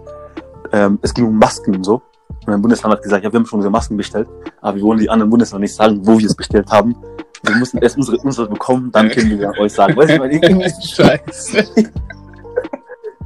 [0.72, 2.02] Ähm, es ging um Masken und so.
[2.46, 4.28] Und ein Bundesland hat gesagt, ja, wir haben schon unsere Masken bestellt,
[4.62, 6.96] aber wir wollen die anderen Bundesländer nicht sagen, wo wir es bestellt haben.
[7.44, 9.96] Wir müssen erst unsere, unsere bekommen, dann können wir euch sagen.
[9.96, 11.66] Weißt du, weil irgendwie Scheiße.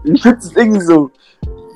[0.04, 1.10] Ich finde es irgendwie so,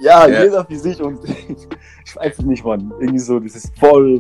[0.02, 0.44] ja, Ja.
[0.44, 1.20] jeder für sich und
[2.06, 2.92] ich weiß es nicht, Mann.
[3.00, 4.20] Irgendwie so, das ist voll.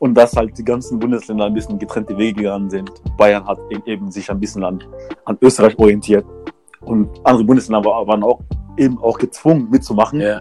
[0.00, 2.90] Und dass halt die ganzen Bundesländer ein bisschen getrennte Wege gegangen sind.
[3.16, 4.82] Bayern hat e- eben sich ein bisschen an,
[5.24, 6.24] an Österreich orientiert.
[6.82, 8.40] Und andere Bundesländer wa- waren auch
[8.76, 10.20] eben auch gezwungen mitzumachen.
[10.20, 10.40] Ja,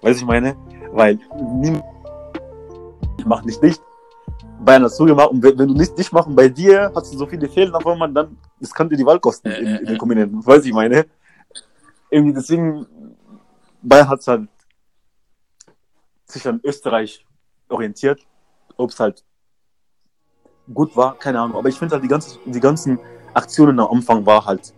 [0.00, 0.56] Weißt du, ich meine?
[0.92, 1.18] Weil
[1.60, 1.84] niemand
[3.26, 3.82] macht nicht dicht.
[4.64, 7.48] Bayern hat zugemacht und wenn du nicht dicht machen bei dir, hast du so viele
[7.48, 10.44] Fehler auf einmal, dann, das kann dir die Wahl kosten in, in den Kommunen.
[10.46, 11.04] Weißt du, ich meine?
[12.14, 12.86] Irgendwie deswegen,
[13.82, 14.48] Bayern hat halt
[16.26, 17.26] sich an Österreich
[17.68, 18.24] orientiert.
[18.76, 19.24] Ob es halt
[20.72, 21.56] gut war, keine Ahnung.
[21.56, 23.00] Aber ich finde halt, die, ganze, die ganzen
[23.34, 24.72] Aktionen am Anfang war halt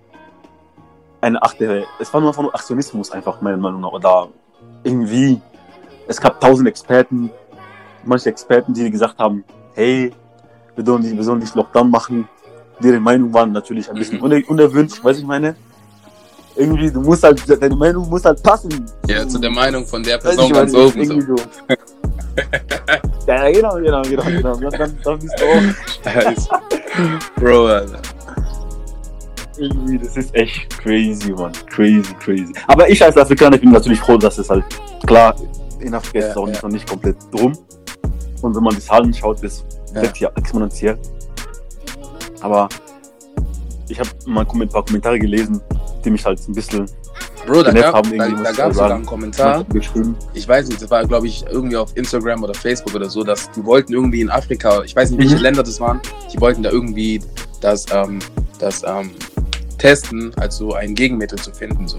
[1.21, 3.93] eine achte, es war nur einfach nur Aktionismus einfach, meiner Meinung nach.
[3.93, 4.31] Oder
[4.83, 5.39] irgendwie,
[6.07, 7.31] es gab tausend Experten,
[8.03, 9.45] manche Experten, die gesagt haben,
[9.75, 10.11] hey,
[10.75, 12.27] wir sollen nicht, wir sollen nicht Lockdown machen.
[12.83, 14.25] Deren Meinung waren natürlich ein bisschen Mhm.
[14.25, 15.55] uner unerwünscht, weiß ich meine.
[16.57, 18.87] Irgendwie, du musst halt, deine Meinung muss halt passen.
[19.09, 21.05] ja zu der Meinung von der Person ganz oben.
[21.05, 21.37] So.
[23.27, 24.57] ja, genau, genau, genau, genau.
[24.59, 26.61] Dann, dann, dann bist du auch.
[27.37, 28.01] Bro, Alter.
[29.59, 31.53] irgendwie, das ist echt crazy, man.
[31.69, 32.53] Crazy, crazy.
[32.67, 34.65] Aber ich als Afrikaner bin natürlich froh, dass es halt,
[35.07, 35.37] klar,
[35.81, 36.51] in Afrika ist es auch ja.
[36.53, 37.53] nicht, noch nicht komplett rum.
[38.43, 39.65] Und wenn man die Zahlen schaut, das
[39.95, 40.03] Ja.
[40.19, 40.99] ja exponentiell.
[42.41, 42.69] Aber
[43.89, 45.61] ich habe mal ein paar Kommentare gelesen,
[46.05, 46.87] die mich halt ein bisschen
[47.47, 48.73] Bro, da, gab, da, da es sagen.
[48.75, 49.65] sogar einen Kommentar.
[49.65, 50.17] geschrieben.
[50.35, 53.49] ich weiß nicht, das war, glaube ich, irgendwie auf Instagram oder Facebook oder so, dass
[53.53, 55.43] die wollten irgendwie in Afrika, ich weiß nicht, welche Mhm.
[55.43, 56.01] Länder das waren,
[56.33, 57.21] die wollten da irgendwie
[57.61, 58.19] das, ähm,
[58.59, 59.13] das ähm,
[59.79, 61.87] testen, als so ein Gegenmittel zu finden.
[61.87, 61.99] So.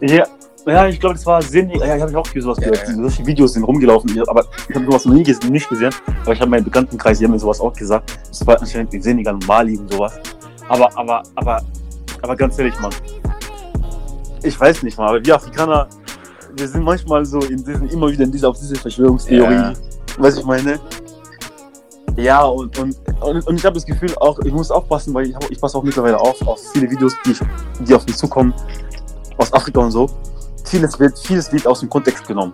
[0.00, 0.26] Ja,
[0.66, 1.70] ja, ich glaube, das war Sinn.
[1.70, 2.88] Ja, ich habe auch sowas Ja, gehört.
[2.88, 2.94] ja.
[2.94, 5.92] Solche Videos sind rumgelaufen, aber ich habe sowas noch nie ges- nicht gesehen.
[6.22, 8.18] Aber ich habe meinen Bekanntenkreis, die haben mir sowas auch gesagt.
[8.28, 10.12] Das war anscheinend in Senegal und Mali und sowas.
[10.68, 11.62] Aber, aber, aber,
[12.22, 12.92] aber ganz ehrlich, Mann.
[14.42, 15.86] Ich weiß nicht mal, aber wir Afrikaner,
[16.56, 19.54] wir sind manchmal so in diesen, immer wieder in dieser, auf diese Verschwörungstheorie.
[19.54, 19.72] Ja.
[20.18, 20.78] Was ich meine?
[22.16, 25.34] Ja, und, und, und, und ich habe das Gefühl auch, ich muss aufpassen, weil ich,
[25.34, 27.40] hab, ich passe auch mittlerweile auf, auf viele Videos, die, ich,
[27.86, 28.52] die auf mich zukommen,
[29.38, 30.08] aus Afrika und so.
[30.70, 32.52] Vieles wird, vieles wird aus dem Kontext genommen.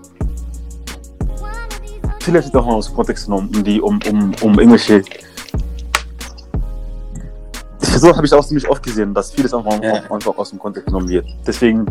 [2.20, 5.02] Vieles wird auch aus dem Kontext genommen, um die, um, um, um irgendwelche.
[7.78, 10.02] So habe ich auch ziemlich oft gesehen, dass vieles einfach, Ja.
[10.10, 11.26] einfach aus dem Kontext genommen wird.
[11.46, 11.84] Deswegen,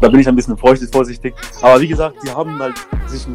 [0.00, 1.34] da bin ich ein bisschen vorsichtig, vorsichtig.
[1.60, 2.76] Aber wie gesagt, die haben halt
[3.08, 3.26] sich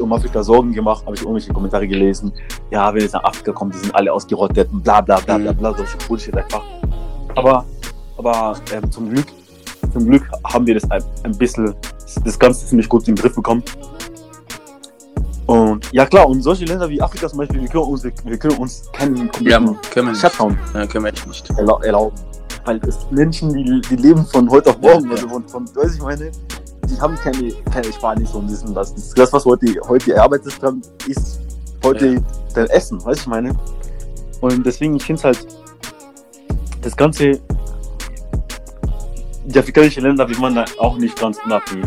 [0.00, 2.32] um Afrika Sorgen gemacht, habe ich irgendwelche Kommentare gelesen.
[2.70, 5.52] Ja, wenn es nach Afrika kommt, die sind alle ausgerottet und bla bla bla bla
[5.52, 6.62] bla, solche Bullshit einfach.
[7.34, 7.66] Aber,
[8.16, 9.26] aber ähm, zum Glück,
[9.92, 11.74] zum Glück haben wir das ein, ein bisschen,
[12.24, 13.62] das Ganze ziemlich gut in den Griff bekommen.
[15.46, 18.56] Und ja klar, und solche Länder wie Afrika zum Beispiel, wir können uns, wir können
[18.58, 19.58] uns keinen Ja,
[19.90, 20.14] können wir.
[20.14, 21.50] Shutdown Ja, können wir echt nicht.
[21.50, 22.16] erlau erlauben.
[22.64, 25.96] Weil es Menschen, die, die leben von heute auf morgen, Ja, also von, von, weiß
[25.96, 26.30] ich meine,
[26.88, 28.94] die haben keine, keine Ersparnisse und das.
[28.94, 31.40] Das, das was heute, heute erarbeitet haben, ist
[31.84, 32.20] heute Ja.
[32.54, 33.54] dein Essen, weiß ich meine.
[34.40, 35.46] Und deswegen, ich finde es halt,
[36.82, 37.40] das Ganze,
[39.44, 41.86] die afrikanischen Länder, wir waren auch nicht ganz unabhängig.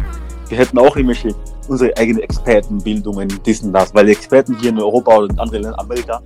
[0.50, 1.34] Wir hätten auch irgendwelche,
[1.68, 5.64] unsere eigene Expertenbildungen, dies und das, weil die Experten hier in Europa oder in anderen
[5.64, 6.22] Ländern, Amerika,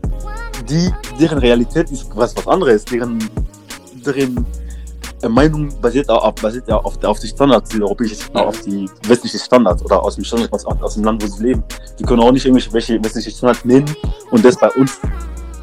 [0.67, 3.19] die, deren Realität ist was, was anderes, deren,
[4.05, 4.45] deren
[5.27, 8.45] Meinung basiert auch basiert ja auf, auf die Standards, die europäischen, ja.
[8.45, 11.63] auf die westlichen Standards oder aus dem Standard, aus, aus dem Land, wo sie leben.
[11.97, 13.85] Die können auch nicht irgendwelche westliche Standards nehmen
[14.31, 14.97] und das bei uns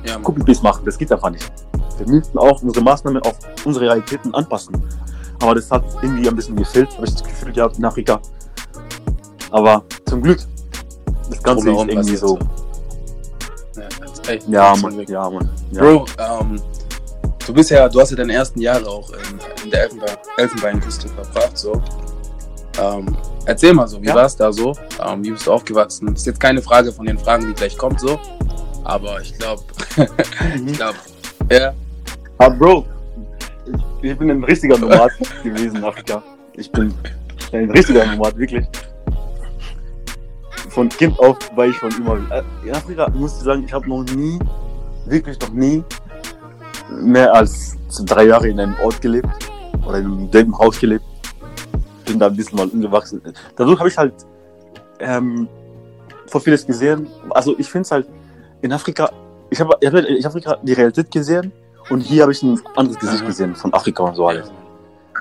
[0.07, 0.85] ja, Copy-Paste machen.
[0.85, 1.51] Das geht einfach nicht.
[1.99, 4.75] Wir müssen auch unsere Maßnahmen auf unsere Realitäten anpassen.
[5.41, 8.21] Aber das hat irgendwie ein bisschen gefehlt, habe ich das Gefühl gehabt in Afrika.
[9.51, 10.41] Aber zum Glück,
[11.31, 12.39] das Ganze ist irgendwie so.
[14.29, 15.49] Ja, ja, Mann, ja, Mann.
[15.71, 15.81] Ja.
[15.81, 16.61] Bro, ähm,
[17.47, 21.09] du bist ja, du hast ja deine ersten Jahre auch in, in der Elfenbein, Elfenbeinküste
[21.09, 21.81] verbracht, so.
[22.79, 24.15] Ähm, erzähl mal so, wie ja.
[24.15, 24.75] war es da so?
[25.05, 26.07] Ähm, wie bist du aufgewachsen?
[26.09, 28.19] Das ist jetzt keine Frage von den Fragen, die gleich kommt, so.
[28.85, 29.63] Aber ich glaube,
[30.67, 30.99] ich glaube,
[31.51, 31.73] ja.
[32.39, 32.87] Aber Bro,
[34.11, 35.11] ich, bin ein richtiger Nomad
[35.43, 36.23] gewesen in Afrika.
[36.55, 36.95] Ich bin
[37.53, 38.67] ein richtiger Nomad, wirklich.
[40.71, 42.19] Von Kind auf war ich schon immer.
[42.65, 44.39] In Afrika muss ich sagen, ich habe noch nie,
[45.07, 45.83] wirklich noch nie,
[46.91, 49.29] mehr als drei Jahre in einem Ort gelebt
[49.87, 51.05] oder in einem Haus gelebt.
[52.05, 53.23] Bin da ein bisschen mal umgewachsen.
[53.57, 54.15] Dadurch habe ich halt
[55.01, 55.49] ähm,
[56.27, 57.07] vor vieles gesehen.
[57.31, 58.07] Also ich finde es halt
[58.63, 59.11] in Afrika,
[59.51, 61.53] ich habe ich hab in Afrika die Realität gesehen
[61.91, 63.29] und hier habe ich ein anderes Gesicht Aha.
[63.29, 64.51] gesehen von Afrika und so alles.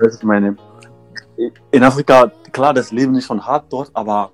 [0.01, 0.58] Ist meine.
[1.71, 4.32] In Afrika, klar, das Leben ist schon hart dort, aber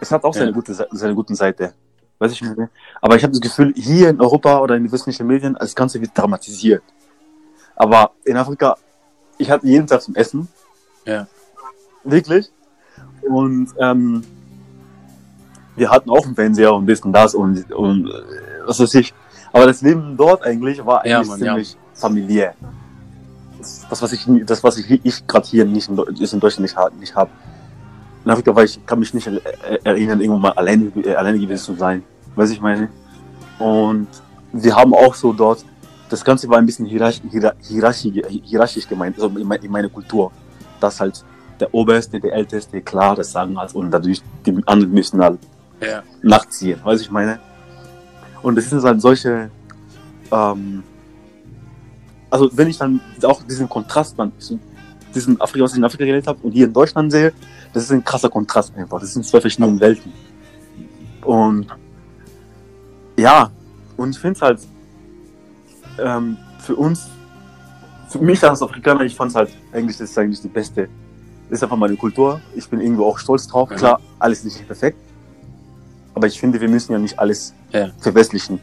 [0.00, 0.52] es hat auch seine, ja.
[0.52, 1.74] gute, seine guten Seite.
[2.18, 2.56] Weiß ich nicht.
[3.00, 6.00] Aber ich habe das Gefühl, hier in Europa oder in den westlichen Medien, das Ganze
[6.00, 6.82] wird dramatisiert.
[7.76, 8.76] Aber in Afrika,
[9.36, 10.48] ich hatte jeden Tag zum Essen.
[11.04, 11.26] Ja.
[12.02, 12.50] Wirklich.
[13.22, 14.24] Und ähm,
[15.76, 18.10] wir hatten auch einen Fernseher und das und das und, und
[18.66, 19.14] was weiß ich.
[19.58, 21.78] Aber das Leben dort eigentlich war eigentlich ja, Mann, ziemlich ja.
[21.94, 22.54] familiär.
[23.90, 27.00] Das, was ich, das, was ich, ich gerade hier nicht in, ist in Deutschland nicht,
[27.00, 27.30] nicht habe.
[28.24, 29.28] In Afrika war ich, kann mich nicht
[29.82, 32.04] erinnern, irgendwann mal alleine, äh, alleine gewesen zu sein.
[32.36, 32.88] Weiß ich meine?
[33.58, 34.06] Und
[34.52, 35.64] wir haben auch so dort,
[36.08, 37.22] das Ganze war ein bisschen hierarchisch,
[37.60, 38.12] hierarchisch,
[38.44, 40.30] hierarchisch gemeint, also in, meine, in meine Kultur.
[40.78, 41.24] Dass halt
[41.58, 45.40] der Oberste, der Älteste, klar, das sagen halt und dadurch die anderen müssen halt
[45.80, 46.04] ja.
[46.22, 46.78] nachziehen.
[46.84, 47.40] Weiß ich meine?
[48.42, 49.50] Und das sind halt solche,
[50.30, 50.82] ähm,
[52.30, 54.32] also wenn ich dann auch diesen Kontrast dann,
[55.14, 57.32] diesen Afrika, was ich in Afrika gelebt habe und hier in Deutschland sehe,
[57.72, 59.00] das ist ein krasser Kontrast einfach.
[59.00, 60.12] Das sind zwei verschiedene Welten.
[61.24, 61.66] Und
[63.16, 63.50] ja,
[63.96, 64.60] und ich finde es halt
[65.98, 67.08] ähm, für uns,
[68.08, 70.88] für mich als Afrikaner, ich fand es halt eigentlich, das ist eigentlich die beste.
[71.50, 72.40] Das ist einfach meine Kultur.
[72.54, 73.70] Ich bin irgendwo auch stolz drauf.
[73.70, 74.98] Klar, alles nicht perfekt.
[76.18, 77.90] Aber ich finde, wir müssen ja nicht alles ja.
[78.00, 78.58] verwestlichen.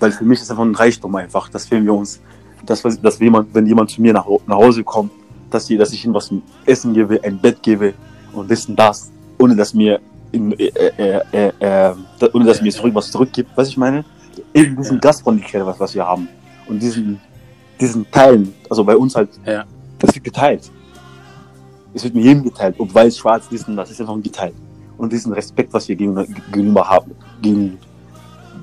[0.00, 2.20] Weil für mich ist einfach ein Reichtum einfach, dass wir uns,
[2.66, 5.12] dass, dass jemand, wenn jemand zu mir nach, nach Hause kommt,
[5.52, 7.94] dass, die, dass ich ihm was zum Essen gebe, ein Bett gebe
[8.32, 10.00] und das und das, ohne dass mir
[10.32, 11.94] in, äh, äh, äh, äh
[12.32, 14.04] ohne dass mir zurück was zurückgibt, was ich meine?
[14.52, 15.00] Eben diesen ja.
[15.00, 16.26] Gastfreundlichkeit, was, was wir haben.
[16.66, 17.20] Und diesen,
[17.80, 19.64] diesen Teilen, also bei uns halt, ja.
[20.00, 20.72] das wird geteilt.
[21.94, 24.54] Es wird mir jedem geteilt, ob weiß, schwarz, dies und das, ist einfach geteilt
[25.02, 27.10] und diesen Respekt, was wir gegenüber haben,
[27.40, 27.76] gegen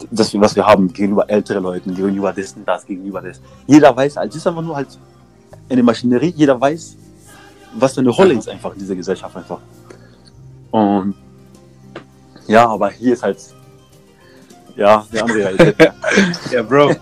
[0.09, 3.41] das, was wir haben gegenüber älteren Leuten, gegenüber dessen, das, gegenüber das.
[3.67, 4.87] Jeder weiß, halt, es ist einfach nur halt
[5.67, 6.95] eine Maschinerie, jeder weiß,
[7.77, 9.59] was für eine Rolle ist einfach in dieser Gesellschaft einfach.
[10.71, 11.13] Und
[12.47, 13.37] ja, aber hier ist halt
[14.77, 15.75] ja, eine andere Realität.
[15.77, 15.93] ja,
[16.51, 16.95] ja Bro.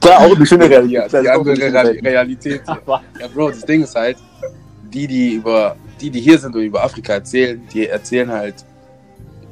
[0.00, 1.12] Klar, auch eine schöne Realität.
[1.12, 2.04] Ja, die andere Realität.
[2.06, 2.62] Realität.
[3.20, 4.16] Ja, Bro, das Ding ist halt,
[4.90, 8.64] die, die über die, die hier sind und über Afrika erzählen, die erzählen halt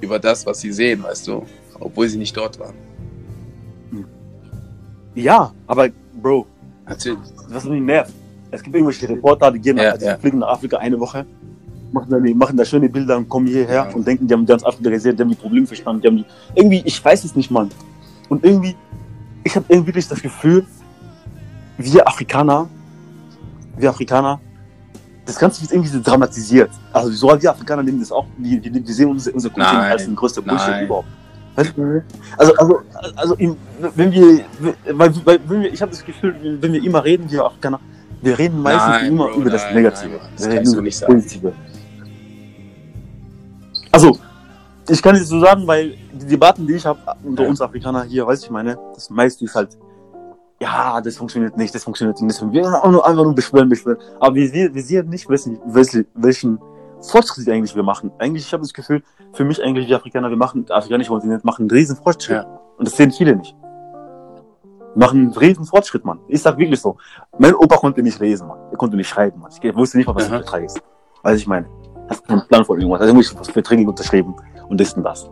[0.00, 1.44] über das, was sie sehen, weißt du,
[1.78, 2.74] obwohl sie nicht dort waren.
[5.14, 5.88] Ja, aber
[6.22, 6.46] Bro,
[6.87, 7.16] Erzähl.
[7.48, 8.12] was mich nervt.
[8.50, 10.16] Es gibt irgendwelche Reporter, die gehen ja, nach, ja.
[10.16, 11.26] fliegen nach Afrika eine Woche,
[11.92, 13.94] machen da, machen da schöne Bilder und kommen hierher ja.
[13.94, 16.24] und denken, die haben ganz Afrika gesehen, die haben die Probleme verstanden, die haben die,
[16.54, 17.70] irgendwie, ich weiß es nicht, Mann.
[18.28, 18.76] Und irgendwie,
[19.44, 20.64] ich habe irgendwie wirklich das Gefühl,
[21.76, 22.68] wir Afrikaner,
[23.76, 24.40] wir Afrikaner
[25.28, 26.70] das Ganze wird irgendwie so dramatisiert.
[26.90, 30.04] Also so wir Afrikaner nehmen das auch, wir, wir, wir sehen unsere, unsere Kultur als
[30.06, 30.86] den größten Bullshit Nein.
[30.86, 31.08] überhaupt.
[32.38, 32.80] Also, also,
[33.16, 34.44] also wenn wir,
[34.92, 37.80] weil, weil wenn wir, ich habe das Gefühl, wenn wir immer reden, wir Afrikaner,
[38.22, 40.12] wir reden meistens nein, immer Bro, über das Negative.
[40.12, 41.52] Nein, das wir reden über das Positive.
[43.92, 44.18] Also,
[44.88, 47.48] ich kann es so sagen, weil die Debatten, die ich habe unter ja.
[47.48, 49.76] uns Afrikaner hier, weiß ich meine, das meiste ist halt
[50.60, 52.52] ja, das funktioniert nicht, das funktioniert nicht.
[52.52, 53.98] Wir auch nur einfach nur beschweren, beschweren.
[54.18, 56.58] Aber wir, wir, wir sehen nicht, welchen, welchen
[57.00, 58.10] Fortschritt eigentlich wir machen.
[58.18, 61.62] Eigentlich, ich habe das Gefühl, für mich eigentlich, die Afrikaner, wir machen, afrikanische Kontinent machen
[61.62, 62.38] einen riesen Fortschritt.
[62.38, 62.60] Ja.
[62.76, 63.54] Und das sehen viele nicht.
[64.94, 66.18] Wir machen einen riesen Fortschritt, Mann.
[66.26, 66.96] Ich sag wirklich so.
[67.38, 68.58] Mein Opa konnte nicht lesen, Mann.
[68.70, 69.52] Er konnte nicht schreiben, Mann.
[69.62, 70.80] Ich wusste nicht mal, was ein Vertrag ist.
[71.22, 71.68] Weiß ich meine.
[72.08, 73.00] Hast keinen Plan von irgendwas.
[73.00, 74.34] Hast irgendwelche Verträge unterschrieben
[74.68, 75.30] und das und das.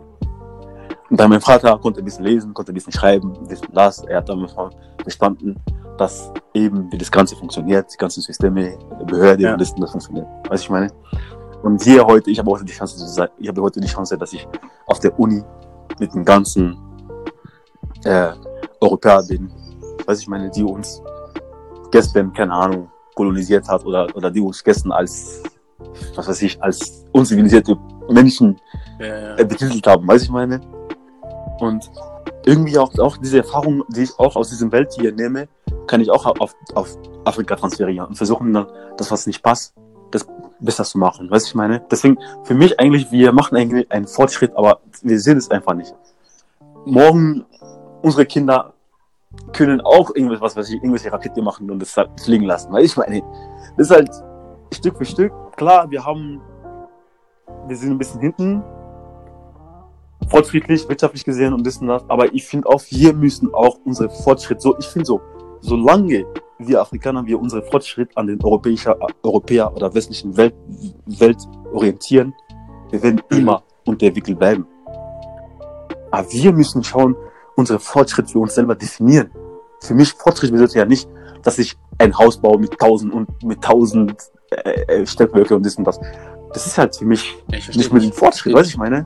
[1.09, 4.03] Und dann mein Vater konnte ein bisschen lesen, konnte ein bisschen schreiben, ein bisschen das.
[4.03, 4.47] Er hat dann
[5.01, 5.55] verstanden.
[5.97, 9.53] dass eben, wie das Ganze funktioniert, die ganzen Systeme, Behörde ja.
[9.53, 10.27] und das, das funktioniert.
[10.49, 10.91] Weißt du, ich meine?
[11.63, 14.17] Und hier heute, ich habe heute die Chance zu sein, ich habe heute die Chance,
[14.17, 14.47] dass ich
[14.85, 15.43] auf der Uni
[15.99, 16.77] mit den ganzen
[18.05, 18.29] äh,
[18.79, 19.51] Europäer bin.
[20.05, 21.01] Weißt du, ich meine, die uns
[21.91, 25.41] gestern, keine Ahnung, kolonisiert hat oder, oder die uns gestern als,
[26.15, 27.75] was weiß ich, als unzivilisierte
[28.09, 28.59] Menschen
[28.99, 29.35] ja, ja.
[29.37, 30.07] Äh, betitelt haben.
[30.07, 30.61] Weißt du, ich meine?
[31.59, 31.89] Und
[32.45, 35.47] irgendwie auch, auch diese Erfahrung, die ich auch aus diesem Welt hier nehme,
[35.87, 38.67] kann ich auch auf, auf Afrika transferieren und versuchen dann,
[38.97, 39.73] das, was nicht passt,
[40.11, 40.25] das
[40.59, 41.29] besser zu machen.
[41.29, 41.85] Weißt du, ich meine?
[41.91, 45.93] Deswegen, für mich eigentlich, wir machen eigentlich einen Fortschritt, aber wir sehen es einfach nicht.
[46.85, 47.45] Morgen,
[48.01, 48.73] unsere Kinder
[49.53, 52.71] können auch irgendwas, was weiß ich, irgendwelche Rakete machen und das fliegen lassen.
[52.71, 53.21] Weil ich meine,
[53.77, 54.09] das ist halt
[54.73, 55.33] Stück für Stück.
[55.55, 56.41] Klar, wir haben,
[57.67, 58.63] wir sind ein bisschen hinten,
[60.27, 62.03] fortschrittlich, wirtschaftlich gesehen und das und das.
[62.07, 65.21] Aber ich finde auch, wir müssen auch unsere Fortschritt so, ich finde so,
[65.61, 66.25] solange
[66.59, 70.55] wir Afrikaner wir unsere Fortschritt an den europäischen, Europäer oder westlichen Welt,
[71.05, 71.37] Welt
[71.71, 72.33] orientieren,
[72.89, 74.65] wir werden immer unterentwickelt bleiben.
[76.11, 77.15] Aber wir müssen schauen,
[77.55, 79.29] unsere Fortschritt für uns selber definieren.
[79.81, 81.07] Für mich Fortschritt bedeutet ja nicht,
[81.43, 84.15] dass ich ein Haus baue mit tausend und mit tausend
[84.51, 85.99] äh, äh Stockwerke und das und das.
[86.53, 89.05] Das ist halt für mich nicht mehr den Fortschritt, weißt du, ich meine?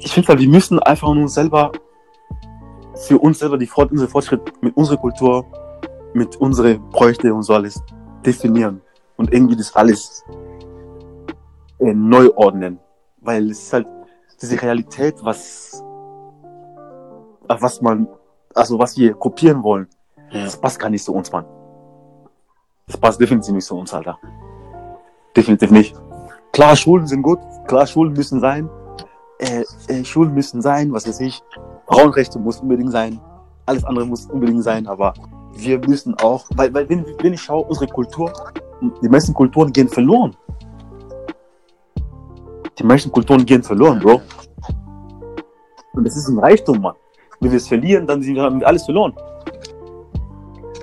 [0.00, 1.72] Ich finde halt, wir müssen einfach nur selber
[2.94, 5.44] für uns selber die Fort unsere Fortschritt mit unserer Kultur,
[6.14, 7.80] mit unseren Bräuchten und so alles
[8.24, 8.80] definieren
[9.16, 10.24] und irgendwie das alles
[11.78, 12.78] äh, neu ordnen.
[13.20, 13.86] Weil es ist halt
[14.40, 15.82] diese Realität, was,
[17.46, 18.08] was man,
[18.54, 19.88] also was wir kopieren wollen,
[20.30, 20.44] ja.
[20.44, 21.44] das passt gar nicht zu uns, Mann.
[22.86, 24.18] Das passt definitiv nicht zu uns, Alter.
[25.36, 25.94] Definitiv nicht.
[26.52, 28.68] Klar, Schulen sind gut, klar, Schulen müssen sein,
[29.38, 31.42] äh, äh, Schulen müssen sein, was weiß ich,
[31.86, 33.20] Frauenrechte muss unbedingt sein,
[33.66, 35.14] alles andere muss unbedingt sein, aber
[35.54, 38.32] wir müssen auch, weil, weil wenn, wenn ich schaue, unsere Kultur,
[39.02, 40.36] die meisten Kulturen gehen verloren.
[42.78, 44.20] Die meisten Kulturen gehen verloren, Bro.
[45.94, 46.94] Und das ist ein Reichtum, Mann.
[47.40, 49.14] Wenn wir es verlieren, dann haben wir alles verloren.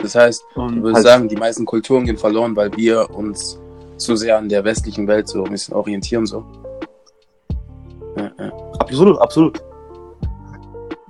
[0.01, 3.59] Das heißt, Und du würdest halt sagen, die meisten Kulturen gehen verloren, weil wir uns
[3.97, 6.43] zu sehr an der westlichen Welt so ein bisschen orientieren, so.
[8.80, 9.63] Absolut, absolut.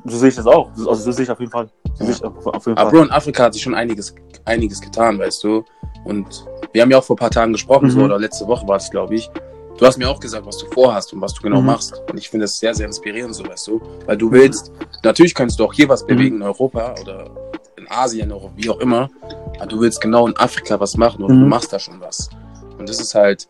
[0.06, 0.70] So sehe ich das auch.
[0.72, 1.68] Also so sehe ich auf jeden Fall.
[1.96, 2.30] So ja.
[2.30, 4.13] auf, auf jeden Aber Bro, in Afrika hat sich schon einiges,
[4.46, 5.63] einiges getan, weißt du.
[6.04, 7.91] Und wir haben ja auch vor ein paar Tagen gesprochen, mhm.
[7.91, 9.30] so, oder letzte Woche war das, glaube ich.
[9.78, 11.68] Du hast mir auch gesagt, was du vorhast und was du genau mhm.
[11.68, 12.02] machst.
[12.10, 13.82] Und ich finde das sehr, sehr inspirierend, so weißt du.
[14.06, 14.72] Weil du willst,
[15.04, 16.08] natürlich kannst du auch hier was mhm.
[16.08, 17.30] bewegen in Europa oder
[17.76, 19.10] in Asien oder wie auch immer.
[19.58, 21.50] Aber du willst genau in Afrika was machen und du mhm.
[21.50, 22.30] machst da schon was.
[22.78, 23.48] Und das ist halt,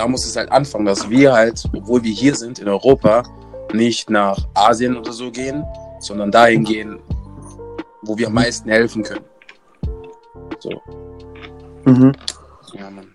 [0.00, 3.22] da muss es halt anfangen, dass wir halt, obwohl wir hier sind in Europa,
[3.74, 5.62] nicht nach Asien oder so gehen,
[5.98, 6.98] sondern dahin gehen,
[8.00, 9.26] wo wir am meisten helfen können.
[10.58, 10.70] So.
[11.84, 12.12] Mhm.
[12.72, 13.14] Ja, Mann.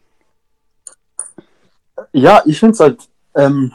[2.13, 3.73] Ja, ich finde es halt, ähm,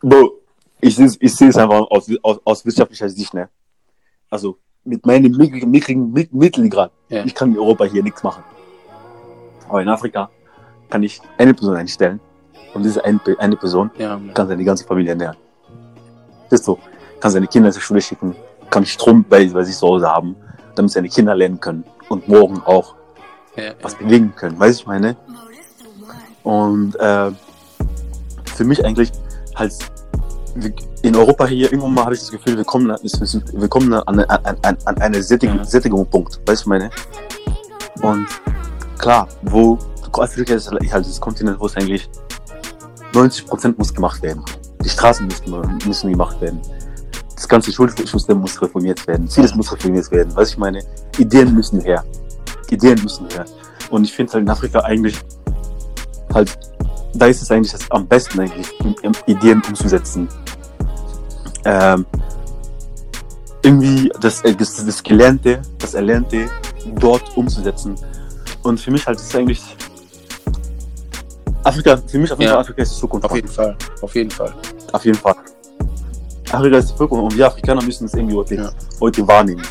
[0.00, 0.40] Bro,
[0.80, 3.50] ich sehe ich es einfach aus, aus, aus wissenschaftlicher Sicht, ne?
[4.30, 7.22] Also, mit meinem mickrigen Mittelgrad, ja.
[7.22, 8.42] ich kann in Europa hier nichts machen.
[9.68, 10.30] Aber in Afrika
[10.94, 12.20] kann ich eine Person einstellen
[12.72, 15.36] und diese eine, eine Person ja, kann seine ganze Familie ernähren.
[16.48, 16.78] Das ist so.
[17.18, 18.36] Kann seine Kinder zur Schule schicken,
[18.70, 20.36] kann Strom bei, bei sich zu Hause haben,
[20.76, 22.94] damit seine Kinder lernen können und morgen auch
[23.56, 24.56] ja, was bewegen können.
[24.56, 25.16] Weiß ich meine?
[26.44, 27.32] Und äh,
[28.54, 29.10] für mich eigentlich
[29.56, 29.74] halt
[31.02, 34.56] in Europa hier irgendwann mal habe ich das Gefühl, wir kommen, wir kommen an, an,
[34.62, 36.38] an, an einen Sättigung, Sättigungspunkt.
[36.46, 36.88] Weißt du meine?
[38.00, 38.28] Und
[38.96, 39.76] klar, wo
[40.18, 42.08] Afrika ist halt das Kontinent, wo es eigentlich
[43.12, 44.44] 90% muss gemacht werden.
[44.82, 46.60] Die Straßen müssen, müssen gemacht werden.
[47.34, 49.28] Das ganze Schulsystem muss reformiert werden.
[49.28, 50.30] Vieles muss reformiert werden.
[50.34, 50.82] Was ich meine,
[51.18, 52.04] Ideen müssen her.
[52.70, 53.44] Ideen müssen her.
[53.90, 55.20] Und ich finde halt in Afrika eigentlich
[56.32, 56.58] halt,
[57.14, 58.72] da ist es eigentlich das am besten eigentlich,
[59.26, 60.28] Ideen umzusetzen.
[61.64, 62.04] Ähm,
[63.62, 66.48] irgendwie das, das, das Gelernte, das Erlernte
[66.96, 67.94] dort umzusetzen.
[68.62, 69.62] Und für mich halt ist es eigentlich
[71.64, 72.56] Afrika, für mich auf jeden ja.
[72.56, 73.24] Fall Afrika ist die Zukunft.
[73.24, 74.54] Auf jeden Fall, auf jeden Fall.
[74.92, 75.34] Auf jeden Fall.
[76.52, 78.70] Afrika ist die Zukunft und wir Afrikaner müssen es irgendwie heute, ja.
[79.00, 79.62] heute wahrnehmen,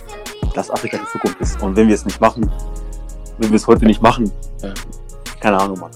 [0.55, 1.61] dass Afrika die Zukunft ist.
[1.61, 2.49] Und wenn wir es nicht machen,
[3.37, 4.31] wenn wir es heute nicht machen,
[4.63, 4.73] ja.
[5.39, 5.91] keine Ahnung, Mann.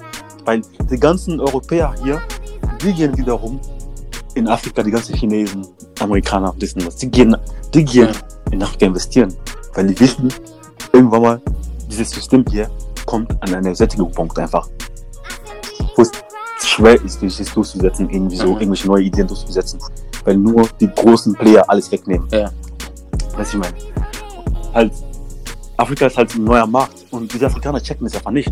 [0.45, 2.21] Weil die ganzen Europäer hier,
[2.81, 3.59] die gehen wiederum
[4.35, 5.65] in Afrika, die ganzen Chinesen,
[5.99, 7.35] Amerikaner, wissen was, die gehen,
[7.73, 8.09] die gehen
[8.51, 9.33] in Afrika investieren,
[9.73, 10.31] weil die wissen,
[10.93, 11.41] irgendwann mal,
[11.89, 12.69] dieses System hier
[13.05, 14.69] kommt an einen Sättigungspunkt einfach
[16.77, 18.59] schwer ist, sich durchzusetzen, irgendwie so mhm.
[18.59, 19.79] irgendwelche neue Ideen durchzusetzen,
[20.23, 22.27] weil nur die großen Player alles wegnehmen.
[22.31, 22.51] Ja.
[23.35, 23.77] Weißt du, ich meine?
[24.73, 24.93] Halt,
[25.77, 28.51] Afrika ist halt ein neuer Markt und diese Afrikaner checken das einfach nicht.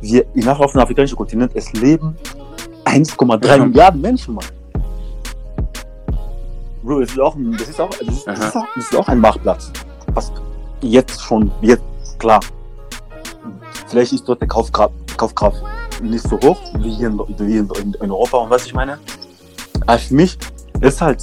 [0.00, 2.16] Wir, nach auf dem afrikanischen Kontinent, es leben
[2.84, 3.64] 1,3 ja.
[3.64, 4.44] Milliarden Menschen, Mann.
[6.82, 8.96] Bro, das ist auch, ein, das ist auch, das ist, das ist auch, das ist
[8.96, 9.72] auch ein Marktplatz.
[10.14, 10.32] Was
[10.80, 11.82] jetzt schon, jetzt,
[12.18, 12.40] klar.
[13.86, 15.62] Vielleicht ist dort der Kaufkraft, Kaufkraft
[16.10, 17.68] nicht so hoch wie hier in, wie in,
[18.00, 18.98] in Europa und was ich meine.
[19.86, 20.38] Aber für mich
[20.80, 21.22] ist halt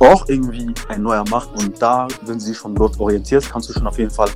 [0.00, 3.72] auch irgendwie ein neuer Markt und da, wenn du dich schon dort orientierst, kannst du
[3.72, 4.30] schon auf jeden Fall,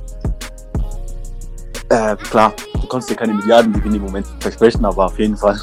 [1.89, 5.59] äh, klar, du kannst dir keine Milliarden Milliardengewinne im Moment versprechen, aber auf jeden Fall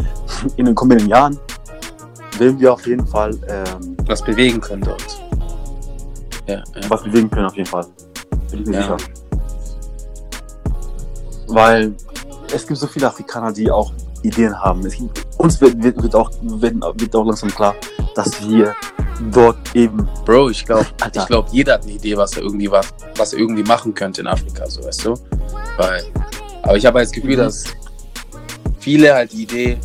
[0.56, 1.38] in den kommenden Jahren
[2.38, 5.20] werden wir auf jeden Fall ähm, was bewegen können dort.
[6.46, 6.64] Ja, ja.
[6.90, 7.86] Was bewegen können auf jeden Fall.
[8.50, 8.82] Bin ich mir ja.
[8.82, 8.96] sicher.
[11.48, 11.94] Weil
[12.56, 13.92] es gibt so viele Afrikaner, die auch
[14.22, 14.82] Ideen haben.
[14.82, 17.74] Gibt, uns wird, wird, wird, auch, wird, auch langsam klar,
[18.14, 18.74] dass wir
[19.30, 20.08] dort eben.
[20.24, 23.38] Bro, ich glaube, ich glaube, jeder hat eine Idee, was er irgendwie was, was er
[23.38, 25.14] irgendwie machen könnte in Afrika, so weißt du.
[25.76, 26.04] Weil,
[26.62, 27.40] aber ich habe halt das Gefühl, mhm.
[27.40, 27.64] dass
[28.80, 29.78] viele halt die Idee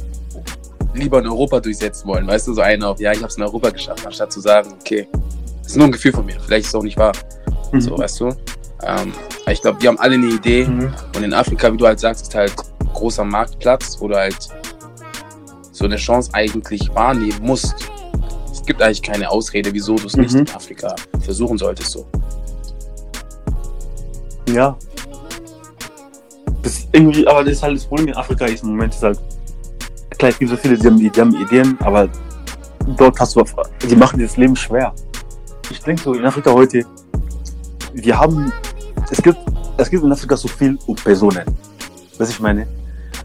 [0.94, 3.44] lieber in Europa durchsetzen wollen, weißt du, so einer auf, ja, ich habe es in
[3.44, 5.08] Europa geschafft, anstatt zu sagen, okay,
[5.64, 7.14] das ist nur ein Gefühl von mir, vielleicht ist es auch nicht wahr,
[7.72, 7.82] mhm.
[7.82, 8.36] so weißt du.
[8.84, 9.14] Ähm,
[9.50, 10.94] ich glaube, wir haben alle eine Idee mhm.
[11.16, 14.50] und in Afrika, wie du halt sagst, ist halt ein großer Marktplatz, wo du halt
[15.72, 17.76] so eine Chance eigentlich wahrnehmen musst.
[18.52, 20.24] Es gibt eigentlich keine Ausrede, wieso du es mhm.
[20.24, 21.92] nicht in Afrika versuchen solltest.
[21.92, 22.08] So.
[24.50, 24.78] Ja.
[26.62, 29.20] Das irgendwie, aber das ist halt das Problem in Afrika ist im Moment ist halt,
[30.18, 32.08] klar, es gibt so viele, die haben, die haben Ideen, aber
[32.98, 33.44] dort hast du,
[33.90, 34.94] die machen dir das Leben schwer.
[35.70, 36.86] Ich denke so, in Afrika heute,
[37.94, 38.52] wir haben
[39.12, 39.38] es gibt,
[39.78, 41.44] es gibt in Afrika so viel Personen.
[42.18, 42.66] Was ich meine?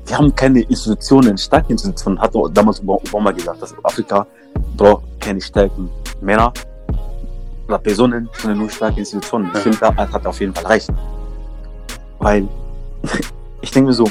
[0.05, 4.27] Wir haben keine Institutionen, starke Institutionen, hat damals Obama gesagt, dass Afrika
[4.77, 5.89] braucht keine starken
[6.21, 6.53] Männer
[7.69, 9.51] oder Personen, sondern nur starke Institutionen.
[9.55, 10.89] Ich finde, da hat auf jeden Fall recht.
[12.19, 12.49] Weil,
[13.61, 14.11] ich denke mir so,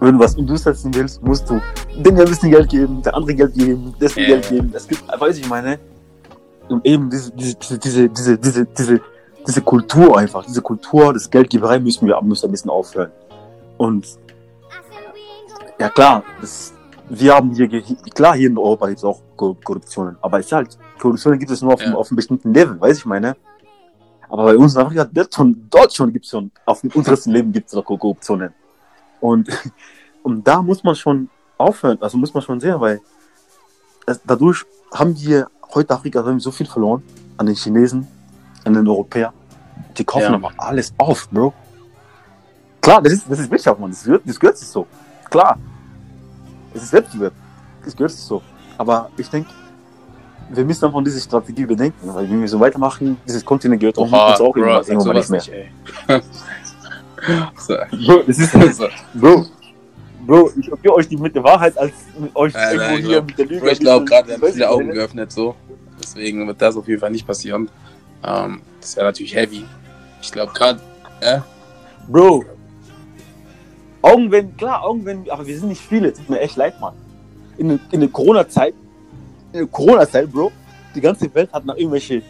[0.00, 1.60] wenn du was umsetzen willst, musst du
[2.04, 4.28] dem ein bisschen Geld geben, der andere Geld geben, dessen yeah.
[4.28, 4.72] Geld geben.
[4.74, 5.78] Es gibt, weiß ich meine,
[6.68, 9.00] und eben diese, diese, diese, diese, diese, diese
[9.46, 13.10] diese Kultur einfach, diese Kultur des Geldgeberei müssen wir müssen ein bisschen aufhören.
[13.78, 14.06] Und
[15.78, 16.72] ja klar, das,
[17.08, 17.68] wir haben hier,
[18.14, 21.62] klar, hier in Europa gibt es auch Korruptionen, aber es ist halt, Korruption gibt es
[21.62, 21.86] nur auf, ja.
[21.86, 23.36] einem, auf einem bestimmten Level, weiß ich meine.
[24.28, 27.32] Aber bei uns in Afrika, dort schon, dort schon gibt es schon, auf dem untersten
[27.32, 28.52] Leben gibt es auch Korruptionen.
[29.20, 29.48] Und,
[30.22, 31.28] und da muss man schon
[31.58, 33.00] aufhören, also muss man schon sehen, weil
[34.06, 37.02] es, dadurch haben wir heute Afrika so viel verloren
[37.36, 38.06] an den Chinesen,
[38.64, 39.32] an den Europäern.
[39.96, 40.34] Die kaufen ja.
[40.34, 41.52] aber alles auf, Bro.
[42.80, 43.90] Klar, das ist, das ist Wirtschaft, man.
[43.90, 44.86] Das gehört, das gehört sich so.
[45.28, 45.58] Klar.
[46.72, 47.32] Es ist Wettbewerb.
[47.84, 48.42] Das gehört sich so.
[48.78, 49.50] Aber ich denke,
[50.50, 54.10] wir müssen einfach diese Strategie bedenken, weil wenn wir so weitermachen, dieses Kontinent gehört auch,
[54.10, 55.42] Oha, uns auch Bro, irgendwann, irgendwann nicht mehr.
[56.08, 58.06] Nicht.
[58.06, 58.88] Bro, das ist so.
[59.14, 59.46] Bro,
[60.26, 63.22] Bro, ich probiere euch die mit der Wahrheit als mit euch nein, irgendwo nein, hier
[63.22, 63.70] mit der Lüge.
[63.70, 65.54] Ich glaube, gerade werden viele Augen geöffnet so.
[66.00, 67.68] Deswegen wird das auf jeden Fall nicht passieren.
[68.24, 69.64] Ähm, das wäre natürlich heavy.
[70.22, 70.80] Ich glaube gerade,
[71.20, 71.40] äh?
[72.08, 72.44] Bro.
[74.02, 76.12] Augenwind, klar, Augenwind, aber wir sind nicht viele.
[76.12, 76.94] Tut mir echt leid, Mann.
[77.58, 78.74] In, in der Corona-Zeit,
[79.52, 80.50] in der Corona-Zeit, Bro,
[80.94, 82.22] die ganze Welt hat nach irgendwelche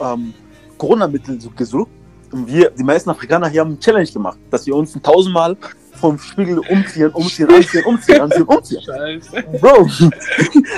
[0.00, 0.34] ähm,
[0.76, 1.90] Corona-Mittel gesucht.
[2.32, 5.56] Und wir, die meisten Afrikaner hier haben eine Challenge gemacht, dass wir uns tausendmal
[5.94, 8.82] vom Spiegel umziehen, umziehen, anziehen, umziehen, anziehen, umziehen.
[8.84, 9.42] Scheiße.
[9.60, 9.88] Bro.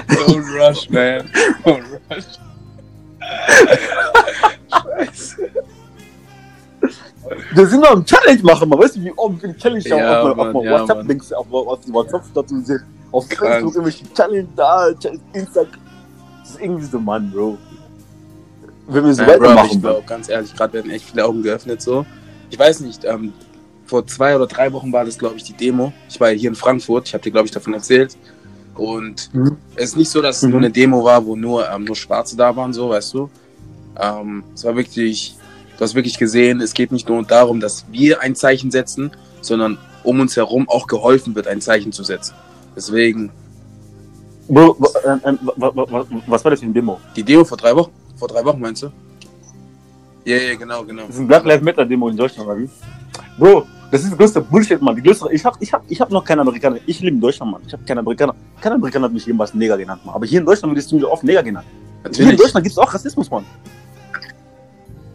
[0.08, 1.28] Don't rush, man.
[1.64, 2.38] Don't rush.
[4.70, 5.50] Scheiße.
[7.52, 8.78] Wir sind noch im Challenge machen, man.
[8.78, 11.80] Weißt du, wie oft wir Challenge ja, auf, Mann, auf, ja, WhatsApp links, auf, auf
[11.88, 12.82] WhatsApp statt und sehen.
[13.10, 14.88] Auf Facebook irgendwelche Challenge da,
[15.32, 15.80] Instagram.
[16.40, 17.58] Das ist irgendwie so, Mann, Bro.
[18.86, 19.68] Wenn wir so ja, weitermachen.
[19.72, 22.06] ich glaube, ganz ehrlich, gerade werden echt viele Augen geöffnet so.
[22.50, 23.32] Ich weiß nicht, ähm,
[23.84, 25.92] vor zwei oder drei Wochen war das, glaube ich, die Demo.
[26.08, 28.16] Ich war hier in Frankfurt, ich habe dir, glaube ich, davon erzählt.
[28.78, 29.56] Und mhm.
[29.74, 30.50] es ist nicht so, dass es mhm.
[30.50, 33.28] nur eine Demo war, wo nur, ähm, nur Schwarze da waren, so, weißt du.
[34.00, 35.36] Ähm, es war wirklich,
[35.76, 39.10] du hast wirklich gesehen, es geht nicht nur darum, dass wir ein Zeichen setzen,
[39.40, 42.34] sondern um uns herum auch geholfen wird, ein Zeichen zu setzen.
[42.76, 43.30] Deswegen.
[44.46, 45.36] Bro, äh, äh,
[46.26, 47.00] was war das für eine Demo?
[47.16, 47.90] Die Demo vor drei Wochen?
[48.16, 48.86] Vor drei Wochen meinst du?
[50.24, 51.02] Ja, yeah, ja, yeah, genau, genau.
[51.02, 52.68] Das ist ein Black Lives Matter Demo in Deutschland, oder wie?
[53.38, 54.94] Bro, das ist die größte Bullshit, Mann.
[54.96, 56.78] Die größte, ich habe ich hab, ich hab noch keinen Amerikaner.
[56.86, 57.62] Ich lebe in Deutschland, Mann.
[57.66, 58.34] Ich habe keinen Amerikaner.
[58.60, 60.14] Kein Amerikaner hat mich jemals Neger genannt, Mann.
[60.14, 61.66] Aber hier in Deutschland wird es ziemlich oft Neger genannt.
[62.02, 62.18] Natürlich.
[62.18, 63.44] Hier in Deutschland gibt es auch Rassismus, Mann.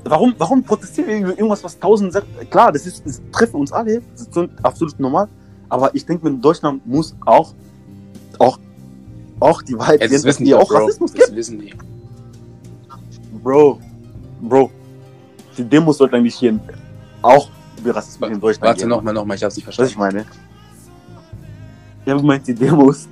[0.05, 2.27] Warum, warum protestieren wir irgendwas, was tausend sagt?
[2.51, 4.01] Klar, das, ist, das trifft uns alle.
[4.11, 5.27] Das ist absolut normal.
[5.69, 7.53] Aber ich denke, in Deutschland muss auch,
[8.37, 8.59] auch,
[9.39, 10.77] auch die Wahrheit ja, das wissen die auch Bro.
[10.77, 11.29] Rassismus gibt.
[11.29, 11.73] Das wissen die.
[13.43, 13.79] Bro,
[14.41, 14.71] Bro,
[15.57, 16.59] die Demos sollten eigentlich hier
[17.21, 19.87] auch über Rassismus in Deutschland Warte nochmal, nochmal, ich hab's nicht verstanden.
[19.87, 20.25] Was ich meine?
[22.05, 23.07] Ich habe gemeint, die Demos,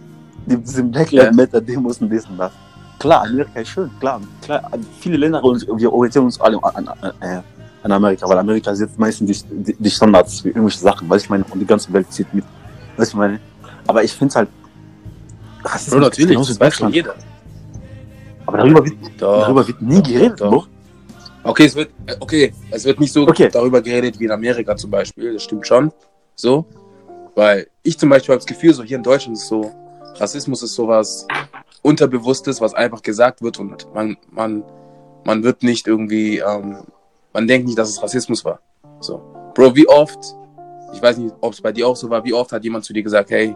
[0.46, 2.52] die, diese Black Lives Matter Demos und das und das.
[3.00, 4.22] Klar, Amerika ist schön, klar.
[4.42, 4.70] klar
[5.00, 7.42] viele Länder, wir orientieren uns alle an, an, äh,
[7.84, 11.30] an Amerika, weil Amerika setzt meistens die, die, die, Standards für irgendwelche Sachen, weil ich
[11.30, 12.46] meine, und die ganze Welt zieht mit.
[12.98, 13.40] Was ich meine?
[13.88, 14.50] Aber ich finde es halt.
[15.64, 17.16] Rassismus Bro, natürlich, das weiß schon jeder.
[18.46, 20.68] Aber darüber wird, doch, darüber wird nie geredet, doch.
[21.44, 21.90] Okay, es wird,
[22.20, 23.50] okay, es wird nicht so okay.
[23.52, 25.92] darüber geredet wie in Amerika zum Beispiel, das stimmt schon.
[26.36, 26.66] So.
[27.36, 29.72] Weil ich zum Beispiel habe das Gefühl, so hier in Deutschland ist so,
[30.20, 31.28] Rassismus ist sowas
[31.82, 34.64] Unterbewusstes, was einfach gesagt wird und man, man,
[35.26, 36.84] man wird nicht irgendwie, ähm,
[37.34, 38.60] man denkt nicht, dass es Rassismus war.
[39.00, 39.22] So.
[39.56, 40.20] Bro, wie oft,
[40.94, 42.94] ich weiß nicht, ob es bei dir auch so war, wie oft hat jemand zu
[42.94, 43.56] dir gesagt, hey,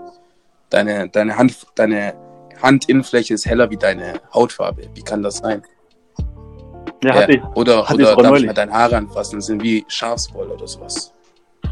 [0.70, 2.16] deine, deine Hand, deine
[2.62, 4.90] Handinnenfläche ist heller wie deine Hautfarbe.
[4.94, 5.62] Wie kann das sein?
[7.04, 7.22] Ja, ja.
[7.22, 7.44] Hatte ich.
[7.56, 11.14] Oder, hatte oder darf ich mal deine Haare anfassen, das sind wie Schafswolle oder sowas.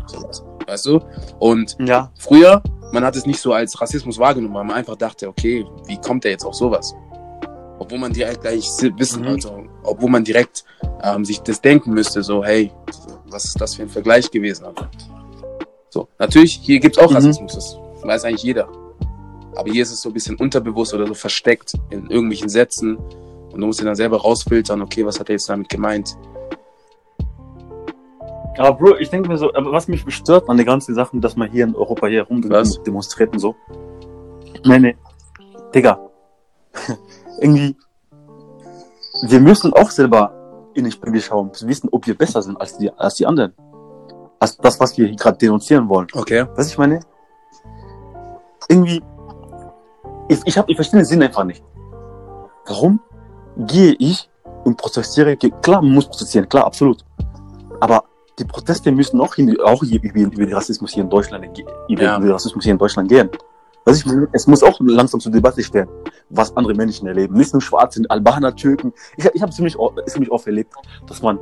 [0.06, 0.44] sowas.
[0.68, 1.00] Weißt du?
[1.40, 2.12] Und ja.
[2.20, 2.62] früher,
[2.94, 6.24] man hat es nicht so als Rassismus wahrgenommen, weil man einfach dachte, okay, wie kommt
[6.24, 6.94] der jetzt auf sowas?
[7.80, 9.30] Obwohl man direkt gleich wissen, mhm.
[9.30, 10.64] also, obwohl man direkt
[11.02, 12.72] ähm, sich das denken müsste, so, hey,
[13.26, 14.68] was ist das für ein Vergleich gewesen?
[15.90, 17.16] So, natürlich, hier gibt es auch mhm.
[17.16, 18.70] Rassismus, das weiß eigentlich jeder.
[19.56, 22.98] Aber hier ist es so ein bisschen unterbewusst oder so versteckt in irgendwelchen Sätzen.
[22.98, 26.16] Und du musst dir dann selber rausfiltern, okay, was hat er jetzt damit gemeint?
[28.58, 31.36] Aber Bro, ich denke mir so, aber was mich bestört an den ganzen Sachen, dass
[31.36, 33.56] man hier in Europa hier rum demonstriert und so.
[34.66, 34.96] Meine,
[35.74, 36.00] Digga,
[37.40, 37.76] irgendwie,
[39.28, 40.34] wir müssen auch selber
[40.76, 43.54] in den Spiegel schauen, zu wissen, ob wir besser sind als die, als die anderen.
[44.40, 46.08] Als das, was wir gerade denunzieren wollen.
[46.14, 46.46] Okay.
[46.56, 47.00] Was ich meine?
[48.70, 49.02] Irgendwie,
[50.30, 51.64] ich, ich, hab, ich verstehe den Sinn einfach nicht.
[52.66, 53.00] Warum
[53.58, 54.30] gehe ich
[54.64, 55.36] und protestiere?
[55.38, 57.04] Klar, man muss protestieren, klar, absolut.
[57.80, 58.04] Aber
[58.40, 61.46] die Proteste müssen auch, hin, auch über, über den Rassismus hier in Deutschland,
[61.88, 62.20] über ja.
[62.20, 63.30] den Rassismus hier in Deutschland gehen.
[63.86, 65.88] Was ich es muss auch langsam zur Debatte stehen,
[66.30, 67.36] was andere Menschen erleben.
[67.36, 68.94] Nicht nur Schwarze, Albaner, Türken.
[69.18, 69.76] Ich, ich habe ziemlich,
[70.08, 70.74] ziemlich oft erlebt,
[71.06, 71.38] dass man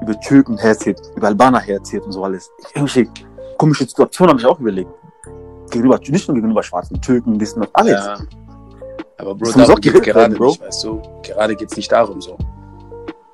[0.00, 2.50] über Türken herzieht, über Albaner herzieht und so alles.
[2.74, 3.10] Irgendwelche
[3.58, 4.90] komische Situationen habe ich auch überlegt.
[5.70, 7.92] Gegenüber, nicht nur gegenüber Schwarzen, Türken, das und alles.
[7.92, 8.18] Ja.
[9.18, 11.02] Aber Bro, das darum geht gerade werden, nicht, weißt du?
[11.22, 12.38] Gerade geht's nicht darum so.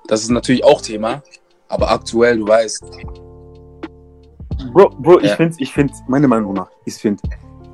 [0.06, 1.22] Das ist natürlich auch Thema,
[1.72, 2.84] aber aktuell, du weißt.
[4.72, 5.24] Bro, Bro ja.
[5.24, 7.22] ich finde, ich find, meine Meinung nach, ich finde,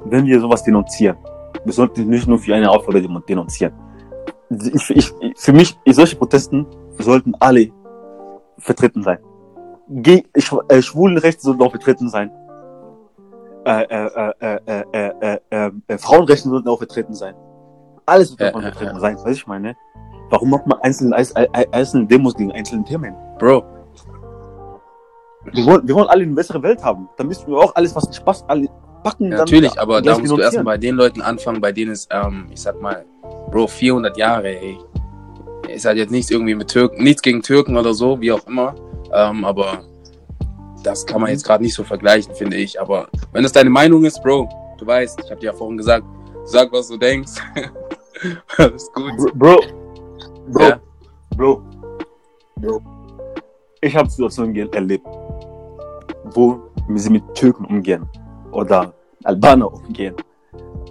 [0.05, 1.17] wenn wir sowas denunzieren,
[1.65, 3.75] wir sollten nicht nur für eine Aufgabe denunzieren.
[4.51, 6.67] Ich, ich, für mich, solche Protesten
[6.99, 7.71] sollten alle
[8.59, 9.19] vertreten sein.
[9.89, 12.31] Ge äh, Schwulenrechte sollten auch vertreten sein.
[13.65, 15.11] Äh, äh, äh,
[15.51, 17.35] äh, äh, Frauenrechte sollten auch vertreten sein.
[18.07, 19.77] Alles sollte davon vertreten sein, weißt ich meine?
[20.31, 21.17] Warum macht man einzelne,
[21.73, 23.15] einzelne Demos gegen einzelne Themen?
[23.39, 23.65] Bro,
[25.45, 27.09] wir wollen, wir wollen alle eine bessere Welt haben.
[27.17, 28.69] Dann müssen wir auch alles, was passt, alle
[29.03, 29.31] packen.
[29.31, 32.47] Ja, natürlich, aber da musst du erstmal bei den Leuten anfangen, bei denen es, ähm,
[32.53, 33.05] ich sag mal,
[33.51, 34.79] Bro, 400 Jahre, ey.
[35.69, 38.75] Ist halt jetzt nichts irgendwie mit Türken, nichts gegen Türken oder so, wie auch immer.
[39.13, 39.85] Ähm, aber
[40.83, 42.81] das kann man jetzt gerade nicht so vergleichen, finde ich.
[42.81, 46.05] Aber wenn das deine Meinung ist, Bro, du weißt, ich habe dir ja vorhin gesagt,
[46.45, 47.33] sag, was du denkst.
[48.57, 49.13] Alles gut.
[49.35, 49.61] Bro,
[50.49, 50.81] Bro, ja.
[51.37, 51.63] Bro,
[52.57, 52.83] Bro.
[53.81, 55.07] Ich habe Situationen erlebt,
[56.35, 56.61] wo
[56.95, 58.09] sie mit Türken umgehen
[58.53, 58.93] oder
[59.25, 60.15] Albaner umgehen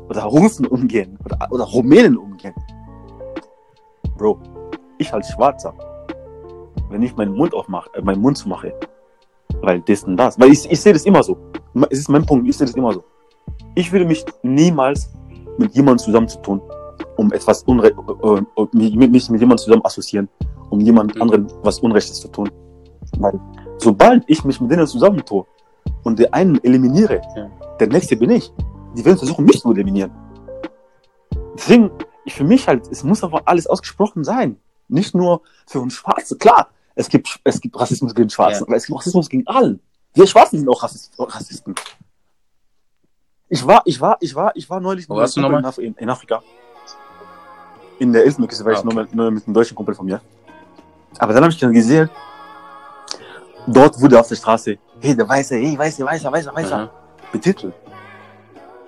[0.10, 2.54] oder Russen umgehen oder, oder Rumänen umgehen.
[4.18, 4.40] Bro,
[4.98, 5.74] ich als Schwarzer,
[6.90, 8.74] wenn ich meinen Mund aufmache, äh, meinen Mund zumache,
[9.62, 11.38] weil das und das, weil ich, ich sehe das immer so.
[11.90, 13.04] Es ist mein Punkt, ich sehe das immer so.
[13.76, 15.14] Ich würde mich niemals
[15.58, 16.62] mit jemandem zusammenzutun,
[17.18, 20.30] um etwas Unrecht, äh, äh, mich mit jemandem zusammen assoziieren,
[20.70, 21.22] um jemand mhm.
[21.22, 22.50] anderen was Unrechtes zu tun.
[23.20, 23.40] Weil
[23.78, 25.46] sobald ich mich mit denen zusammentue
[26.04, 27.50] und den einen eliminiere, ja.
[27.80, 28.52] der nächste bin ich.
[28.96, 30.12] Die werden versuchen, mich zu eliminieren.
[31.56, 31.92] Deswegen,
[32.26, 34.58] ich für mich halt, es muss aber alles ausgesprochen sein.
[34.88, 36.38] Nicht nur für uns Schwarze.
[36.38, 38.66] Klar, es gibt, es gibt Rassismus gegen Schwarze, ja.
[38.66, 39.80] aber es gibt Rassismus gegen allen.
[40.14, 41.76] Wir Schwarzen sind auch Rassisten.
[43.50, 45.64] Ich war, ich war, ich war, ich war neulich Wo warst du nochmal?
[45.78, 46.42] In, in, Afrika.
[48.00, 49.06] In der Elfenbeinküste war ah, okay.
[49.08, 50.22] ich nur, mit einem deutschen Kumpel von mir.
[51.20, 52.10] Aber dann habe ich dann gesehen,
[53.68, 56.90] Dort wurde auf der Straße, hey, der Weiße, hey, Weiße, Weißer, Weißer, Weißer, mhm.
[57.32, 57.74] betitelt.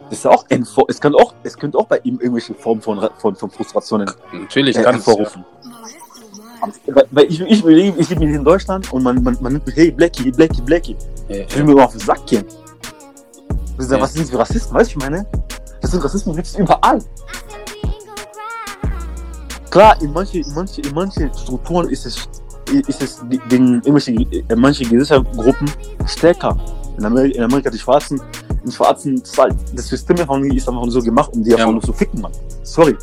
[0.10, 3.10] Das ist auch ein, es kann auch, es könnte auch bei ihm irgendwelche Formen von,
[3.20, 5.46] von, von Frustrationen Natürlich äh, kann hervorrufen.
[5.64, 6.96] Ja.
[6.96, 9.76] Weil, weil ich, ich, ich, ich lebe in Deutschland und man, man, man nimmt mich,
[9.76, 10.96] hey, Blackie, Blackie, Blackie.
[11.28, 12.46] Ja, ich will mir immer auf den Sack gehen.
[13.78, 14.02] Ja.
[14.02, 15.26] Was sind das für Rassisten, weißt du, ich meine?
[15.82, 17.00] Das sind Rassismus gibt es überall.
[19.70, 22.28] Klar, in manchen in manche, in manche Strukturen ist es
[22.70, 25.70] ist es gegen irgendwelche, äh, manche Gesellschaftsgruppen
[26.06, 26.58] stärker.
[26.98, 28.22] In Amerika, in Amerika die Schwarzen,
[28.64, 29.22] in Schwarzen,
[29.74, 32.32] das, System ist einfach so gemacht, um die einfach nur zu ficken, Mann.
[32.64, 32.96] Sorry.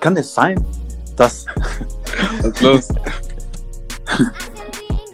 [0.00, 0.64] Kann es sein,
[1.16, 1.46] dass.
[2.42, 2.88] Was los?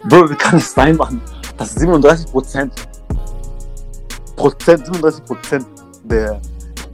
[0.09, 1.21] Bro, wie kann es sein, Mann,
[1.57, 2.73] dass 37 Prozent,
[4.35, 5.65] Prozent, 37 Prozent
[6.05, 6.39] der,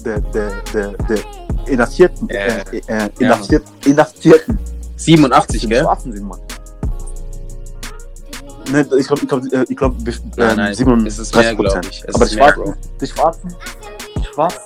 [0.04, 1.20] der, der, der, der
[1.68, 4.60] Inhaftierten, Äh, äh, äh, Inhaftiert, Inhaftierten
[4.96, 5.84] 87, sind gell?
[5.84, 6.40] Schwarzen sind, Mann.
[8.72, 9.96] Ne, ich glaube, ich glaube, äh, ich glaube,
[10.38, 11.88] Nein, nein, 37 es ist mehr, glaub Prozent.
[11.92, 12.04] ich.
[12.08, 12.76] Es Aber die mehr, Schwarzen, Bro.
[13.00, 13.56] die Schwarzen,
[14.18, 14.60] die Schwarzen,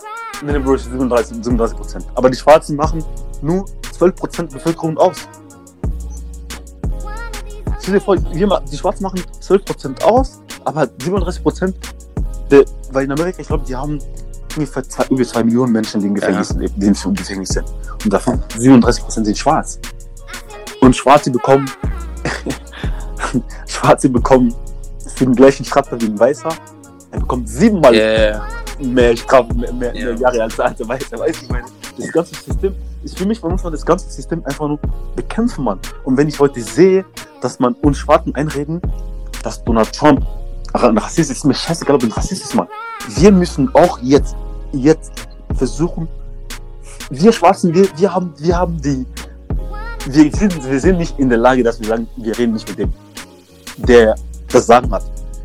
[0.43, 2.05] ne, ne, Bro, es ist 37, 37 Prozent.
[2.15, 3.03] Aber die Schwarzen machen
[3.41, 3.65] nur
[3.97, 5.17] 12 Prozent Bevölkerung aus.
[7.82, 11.75] Stell dir vor, die Schwarzen machen 12 Prozent aus, aber 37 Prozent,
[12.91, 13.99] weil in Amerika, ich glaube, die haben
[14.55, 17.65] ungefähr zwei, über 2 Millionen Menschen, die im Gefängnis, leben, die im Gefängnis sind.
[18.03, 19.80] Und davon 37 Prozent sind schwarz.
[20.82, 21.70] Und Schwarze bekommen,
[23.67, 24.53] Schwarze bekommen
[25.15, 26.49] für den gleichen Strafe wie ein Weißer,
[27.11, 28.41] er bekommt siebenmal ja.
[28.80, 30.05] mehr Strafe, mehr, mehr, Ja.
[30.05, 31.17] mehr Jahre als der alte Weiße.
[31.17, 31.65] Weißt du, ich meine,
[31.97, 34.80] das ganze System, ist für mich, man muss man das ganze System einfach nur
[35.15, 35.80] bekämpfen, Mann.
[36.03, 37.05] Und wenn ich heute sehe,
[37.41, 38.82] dass man uns Schwarzen einreden,
[39.43, 40.26] dass Donald Trump
[40.74, 42.67] ein Rassist ist, ist mir scheißegal, ob ein Rassist ist, Mann.
[43.07, 44.36] Wir müssen auch jetzt,
[44.72, 45.11] jetzt
[45.55, 46.07] versuchen,
[47.09, 49.05] wir Schwarzen, wir, wir haben, wir haben die,
[50.14, 52.80] wir sind, wir sind nicht in der Lage, dass wir sagen, wir reden nicht mit
[52.80, 52.93] dem,
[53.78, 54.16] der
[54.51, 55.03] das Sagen hat.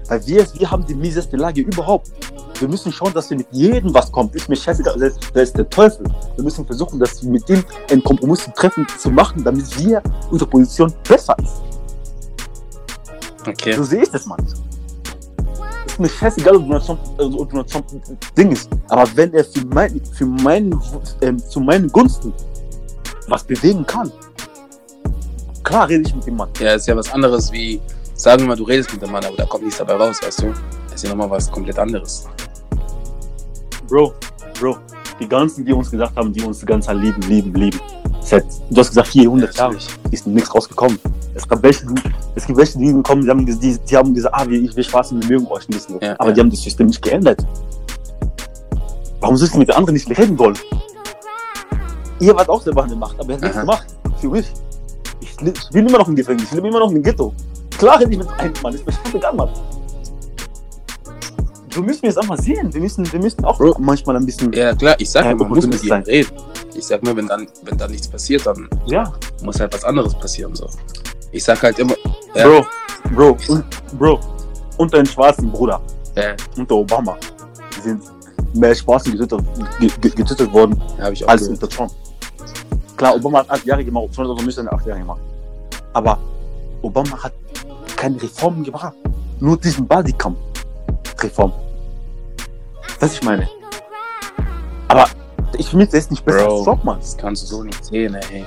[0.08, 2.10] Weil wir, wir haben die mieseste Lage überhaupt.
[2.58, 4.34] Wir müssen schauen, dass wir mit jedem was kommt.
[4.34, 6.06] Ist mir scheißegal, der, der ist der Teufel.
[6.36, 10.02] Wir müssen versuchen, dass wir mit dem einen Kompromiss zu treffen, zu machen, damit wir
[10.30, 11.62] unsere Position besser ist.
[13.46, 13.72] Okay.
[13.74, 14.38] So sehe ich das, Mann.
[15.86, 18.70] Ist mir scheißegal, ob Donald Trump, also ob Donald Trump ein Ding ist.
[18.88, 20.80] Aber wenn er für, mein, für meinen,
[21.20, 22.32] ähm, zu meinen Gunsten
[23.28, 24.12] was bewegen kann,
[25.64, 26.48] klar rede ich mit dem Mann.
[26.60, 27.80] Ja, ist ja was anderes wie,
[28.14, 30.42] sagen wir mal, du redest mit dem Mann, aber da kommt nichts dabei raus, weißt
[30.42, 30.52] du?
[30.84, 32.28] Das ist ja nochmal was komplett anderes.
[33.88, 34.12] Bro,
[34.60, 34.76] Bro,
[35.18, 37.80] die ganzen, die uns gesagt haben, die uns die ganze Zeit lieben, lieben, lieben.
[38.20, 39.98] Seit, du hast gesagt, 400 Jahre Natürlich.
[40.10, 40.98] ist nichts rausgekommen.
[41.34, 41.84] Es gab welche,
[42.34, 45.20] es gibt welche, die gekommen, die haben, die, die haben gesagt, ah, wir, wir Schwarzen,
[45.20, 45.98] wir mögen euch bisschen.
[46.00, 46.34] Ja, Aber ja.
[46.34, 47.44] die haben das System nicht geändert.
[49.20, 50.56] Warum sollst du mit den anderen nicht reden wollen?
[52.20, 53.86] Ihr wart auch selber an der Macht, aber ihr habt nichts gemacht.
[54.20, 54.46] Für mich.
[55.24, 57.32] Ich, bin immer noch im Gefängnis, ich lebe immer noch im Ghetto.
[57.78, 59.48] Klar rede ich mit einem Mann, ist mir scheißegal, Mann.
[61.70, 62.72] Du müssen wir jetzt einfach sehen.
[62.72, 63.74] Wir müssen, wir müssen auch Bro.
[63.80, 64.52] manchmal ein bisschen.
[64.52, 66.02] Ja, klar, ich sag Ja, ja, man muss mit sein.
[66.04, 66.30] reden.
[66.74, 69.12] Ich sag nur, wenn dann, wenn dann nichts passiert, dann Ja.
[69.42, 70.68] muss halt was anderes passieren, so.
[71.32, 71.94] Ich sag halt immer,
[72.34, 72.66] ja, Bro,
[73.14, 73.64] Bro, und,
[73.98, 74.20] Bro,
[74.78, 75.80] und deinen schwarzen Bruder,
[76.16, 77.16] ja, unter Obama,
[77.82, 78.02] sind
[78.54, 79.40] mehr Schwarzen getötet,
[79.80, 81.48] ge- ge- getötet worden auch als gehört.
[81.48, 81.90] unter Trump.
[82.96, 85.20] Klar, Obama hat acht Jahre gemacht, Trump hat auch nicht acht Jahre gemacht.
[85.92, 86.18] Aber
[86.82, 87.32] Obama hat
[87.96, 88.94] keine Reformen gebracht.
[89.40, 91.52] Nur diesen Bodycam-Reform.
[93.00, 93.48] Was ich meine.
[94.88, 95.06] Aber
[95.56, 96.56] ich finde, der ist nicht besser Bro.
[96.56, 96.98] als Trump, Mann.
[97.00, 98.44] Das kannst du so nicht sehen, ey.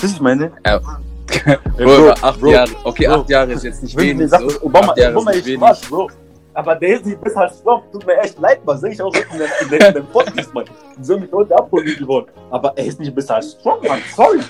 [0.00, 0.50] Das ich meine.
[0.62, 2.70] Bro, Bro, über acht Bro, Jahre.
[2.84, 3.14] Okay, Bro.
[3.14, 4.30] acht Jahre ist jetzt nicht wenig.
[4.30, 4.36] So.
[4.62, 6.10] Obama, acht Jahre Obama ist ist nicht schwarz, Bro.
[6.58, 7.84] Aber der ist als Trump.
[7.92, 9.38] Tut mir echt leid, was sag ich auch in
[9.70, 10.64] der, in der Podcast, Mann.
[10.98, 12.26] Die sollen mich Leute abholen geworden.
[12.50, 14.00] Aber er ist nicht besser als Trump, Mann.
[14.16, 14.40] Sorry.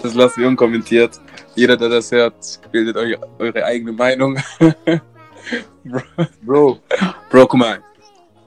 [0.00, 1.20] Das lassen wir unkommentiert.
[1.56, 4.38] Jeder, der das hört, bildet euch eure eigene Meinung.
[6.42, 6.78] Bro,
[7.30, 7.82] Bro, guck mal.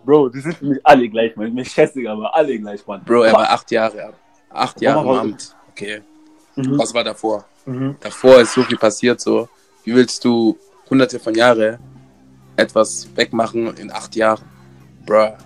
[0.05, 1.53] Bro, die sind für mich alle gleich, Mann.
[1.53, 3.03] Mir scheißegal, aber alle gleich, Mann.
[3.03, 4.14] Bro, er war acht Jahre.
[4.49, 5.53] Acht Jahre im Amt.
[5.72, 6.01] Okay.
[6.55, 6.80] Mhm.
[6.80, 7.43] Was war davor?
[7.66, 7.97] Mhm.
[7.99, 9.49] Davor ist so viel passiert, so.
[9.84, 10.58] Wie willst du
[10.89, 11.78] hunderte von Jahren
[12.58, 14.43] etwas wegmachen in acht Jahren?
[15.05, 15.38] Bro.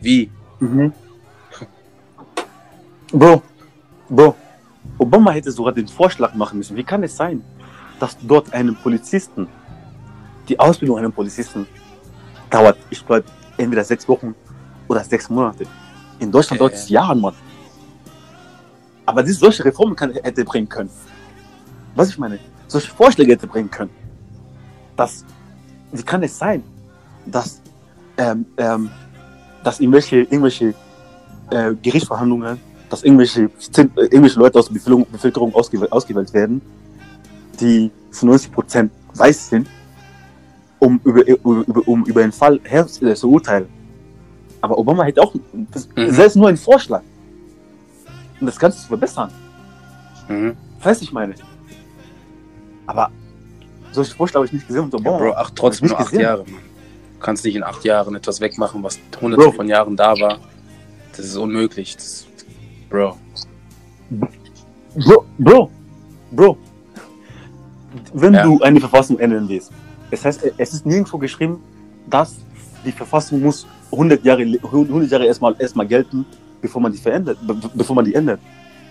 [0.00, 0.30] Wie?
[0.60, 0.92] Mhm.
[3.12, 3.42] Bro,
[4.08, 4.34] Bro,
[4.98, 6.76] Obama hätte sogar den Vorschlag machen müssen.
[6.76, 7.42] Wie kann es sein,
[8.00, 9.48] dass dort einem Polizisten,
[10.48, 11.66] die Ausbildung einem Polizisten
[12.48, 13.24] dauert, ich glaube,
[13.56, 14.34] entweder sechs Wochen
[14.88, 15.66] oder sechs Monate.
[16.18, 17.34] In Deutschland Ja, dauert es Jahre, Mann.
[19.06, 20.90] Aber diese solche Reformen kann, hätte bringen können.
[21.94, 23.90] Was ich meine, solche Vorschläge hätte bringen können.
[24.96, 25.24] Das,
[25.92, 26.62] wie kann es sein,
[27.26, 27.60] dass,
[28.16, 28.90] ähm, ähm,
[29.64, 30.74] dass irgendwelche, irgendwelche
[31.50, 32.58] äh, Gerichtsverhandlungen,
[32.90, 33.50] dass irgendwelche, äh,
[33.96, 36.60] irgendwelche Leute aus der Bevölkerung, ausgewählt, ausgewählt werden,
[37.60, 39.68] die zu 90% weiß sind,
[40.78, 43.66] um über, über, um über einen Fall her äh, zu urteilen.
[44.60, 46.10] Aber Obama hätte auch, Mhm.
[46.10, 47.02] selbst nur ein Vorschlag,
[48.40, 49.30] um das Ganze zu verbessern.
[50.28, 50.56] Mhm.
[50.82, 51.34] Weiß ich meine.
[52.86, 53.10] Aber
[53.92, 55.18] solche Vorschläge habe ich nicht gesehen und Ja, Obama.
[55.18, 56.22] Bro, ach, trotzdem nur acht gesehen.
[56.22, 56.60] Jahre, Mann.
[57.14, 59.52] Du kannst nicht in acht Jahren etwas wegmachen, was hunderte Bro.
[59.52, 60.38] von Jahren da war.
[61.16, 61.96] Das ist unmöglich.
[61.96, 62.26] Das,
[62.88, 63.16] Bro.
[64.94, 65.70] Bro, Bro,
[66.30, 66.56] Bro,
[68.14, 68.42] wenn ja.
[68.42, 69.70] du eine Verfassung ändern willst,
[70.10, 71.62] das heißt, es ist nirgendwo geschrieben,
[72.08, 72.36] dass
[72.84, 76.24] die Verfassung muss 100 Jahre, 100 Jahre erstmal, erstmal gelten,
[76.60, 77.38] bevor man die verändert,
[77.74, 78.40] bevor man die ändert.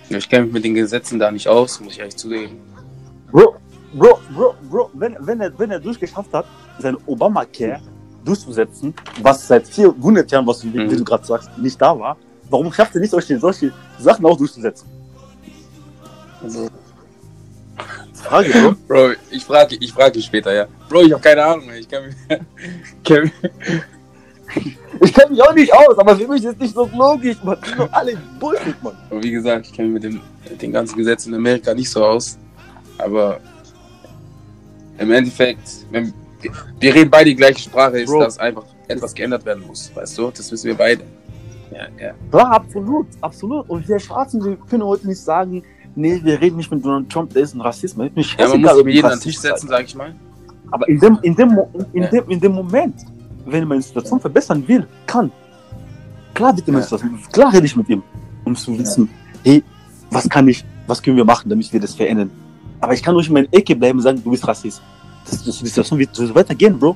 [0.10, 2.58] Ich kenne mich mit den Gesetzen da nicht aus, muss ich ehrlich zugeben.
[3.32, 3.56] Bro,
[3.94, 6.46] Bro, Bro, Bro, wenn, wenn, er, wenn er durchgeschafft hat,
[6.80, 7.80] sein Obamacare
[8.24, 10.92] durchzusetzen, was seit 400 Jahren, was du, mhm.
[10.92, 12.18] wie du gerade sagst, nicht da war,
[12.50, 14.88] warum schafft er nicht solche, solche Sachen auch durchzusetzen?
[16.44, 16.68] Also,
[18.14, 18.76] Frage, Bro.
[18.88, 20.68] Bro, ich frage ich frag dich später, ja.
[20.90, 22.16] Bro, ich habe keine Ahnung, ich kann mich.
[25.02, 27.58] Ich kenne mich auch nicht aus, aber für mich ist nicht so logisch, man.
[27.62, 28.94] Die sind doch alle Bullshit, man.
[29.10, 31.90] Und wie gesagt, ich kenne mich mit, dem, mit den ganzen Gesetzen in Amerika nicht
[31.90, 32.38] so aus.
[32.98, 33.40] Aber
[34.98, 36.14] im Endeffekt, wenn,
[36.80, 38.22] wir reden beide die gleiche Sprache, ist, Bro.
[38.22, 39.92] dass einfach etwas geändert werden muss.
[39.94, 40.32] Weißt du?
[40.32, 41.04] Das wissen wir beide.
[41.72, 42.14] Ja, ja.
[42.32, 43.70] Klar, absolut, absolut.
[43.70, 45.64] Und wir Schwarzen, wir können heute nicht sagen,
[45.96, 47.98] nee, wir reden nicht mit Donald Trump, der ist ein Rassist.
[47.98, 50.16] Man, ja, man muss mit jedem an den Tisch setzen, sag ich mal.
[50.72, 51.60] Aber in dem, in dem,
[51.94, 52.10] in, ja.
[52.10, 52.96] dem, in dem Moment,
[53.46, 55.32] wenn man die Situation verbessern will, kann,
[56.34, 56.74] klar wird ja.
[56.80, 58.04] das, klar rede ich mit ihm,
[58.44, 59.10] um zu wissen,
[59.44, 59.64] hey,
[60.12, 62.32] was kann ich, was können wir machen, damit wir das verändern.
[62.80, 64.82] Aber ich kann nicht in meiner Ecke bleiben und sagen, du bist Rassist.
[65.26, 66.96] Das, das, die Situation wird so weitergehen, Bro.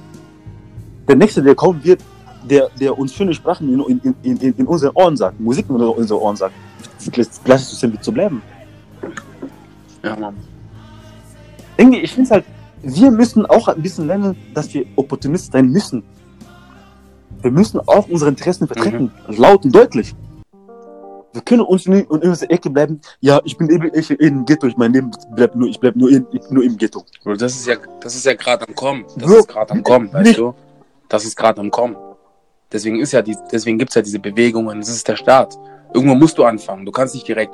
[1.08, 2.02] Der Nächste, der kommen wird,
[2.50, 6.20] der, der uns schöne Sprachen in, in, in, in unseren Ohren sagt, Musik in unseren
[6.20, 6.54] Ohren sagt,
[7.16, 8.42] das gleiche System wird zu bleiben.
[10.04, 10.36] Ja, Mann.
[11.78, 12.46] Irgendwie, ich finde halt,
[12.84, 16.04] wir müssen auch ein bisschen lernen, dass wir Opportunist sein müssen.
[17.42, 19.36] Wir müssen auch unsere Interessen vertreten, mhm.
[19.36, 20.16] laut und deutlich.
[21.34, 23.00] Wir können uns nicht in unserer Ecke bleiben.
[23.22, 26.10] Ja, ich bin eben ich in Ghetto, ich mein Leben bleibt nur, ich bleib nur,
[26.10, 27.06] in, nur im Ghetto.
[27.24, 29.06] Bro, das ist ja, das ist ja gerade am Kommen.
[29.16, 30.54] Das Bro, ist gerade am Kommen, weißt du?
[31.08, 31.96] Das ist gerade am Kommen.
[32.72, 34.80] Deswegen ist ja die, deswegen gibt's ja diese Bewegungen.
[34.80, 35.58] Das ist der Start.
[35.94, 36.86] Irgendwo musst du anfangen.
[36.86, 37.54] Du kannst nicht direkt.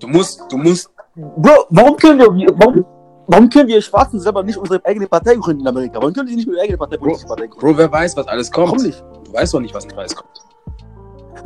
[0.00, 2.84] Du musst, du musst Bro, warum können wir, warum,
[3.28, 6.00] warum können wir Schwarzen selber nicht unsere eigene Partei gründen in Amerika?
[6.00, 7.60] Warum können sie nicht unsere eigene Partei, Bro, Partei gründen?
[7.60, 8.72] Bro, wer weiß, was alles kommt?
[8.72, 9.00] Warum nicht?
[9.24, 10.44] Du weißt doch nicht, was nicht alles kommt.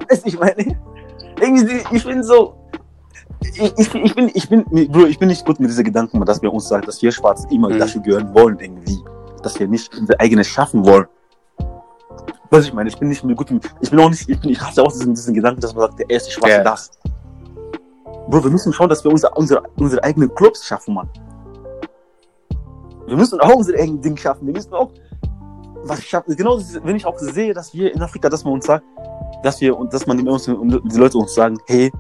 [0.09, 0.79] Weißt du, ich meine,
[1.41, 2.55] irgendwie, ich bin so,
[3.41, 6.43] ich, ich, ich, bin, ich bin, Bro, ich bin nicht gut mit diesen Gedanken, dass
[6.43, 7.79] wir uns sagen, dass wir Schwarzen immer mhm.
[7.79, 8.99] dafür gehören wollen, irgendwie.
[9.43, 11.07] Dass wir nicht unser eigenes schaffen wollen.
[12.51, 14.61] Was ich meine, ich bin nicht gut mit, ich bin auch nicht, ich bin, ich
[14.61, 16.65] hasse auch diesen, diesen Gedanken, dass man sagt, der erste Schwarze yeah.
[16.65, 16.91] das.
[18.29, 21.09] Bro, wir müssen schauen, dass wir unsere, unsere, unsere eigenen Clubs schaffen, Mann.
[23.07, 24.47] Wir müssen auch unsere eigenen Dinge schaffen.
[24.47, 24.91] Wir müssen auch
[25.89, 26.37] was schaffen.
[26.37, 28.85] Genau, wenn ich auch sehe, dass wir in Afrika, dass man uns sagt,
[29.43, 31.93] dass wir und dass man die, die Leute uns sagen, hey,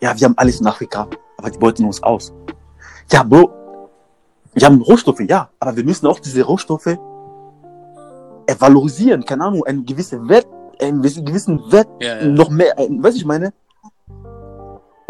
[0.00, 2.32] ja, wir haben alles in Afrika, aber die beuten uns aus.
[3.10, 3.50] Ja, Bro,
[4.54, 6.96] wir haben Rohstoffe, ja, aber wir müssen auch diese Rohstoffe
[8.58, 10.46] valorisieren, keine Ahnung, einen gewissen Wert,
[10.80, 12.26] einen gewissen Wert ja, ja.
[12.26, 13.52] noch mehr, weißt du, ich meine?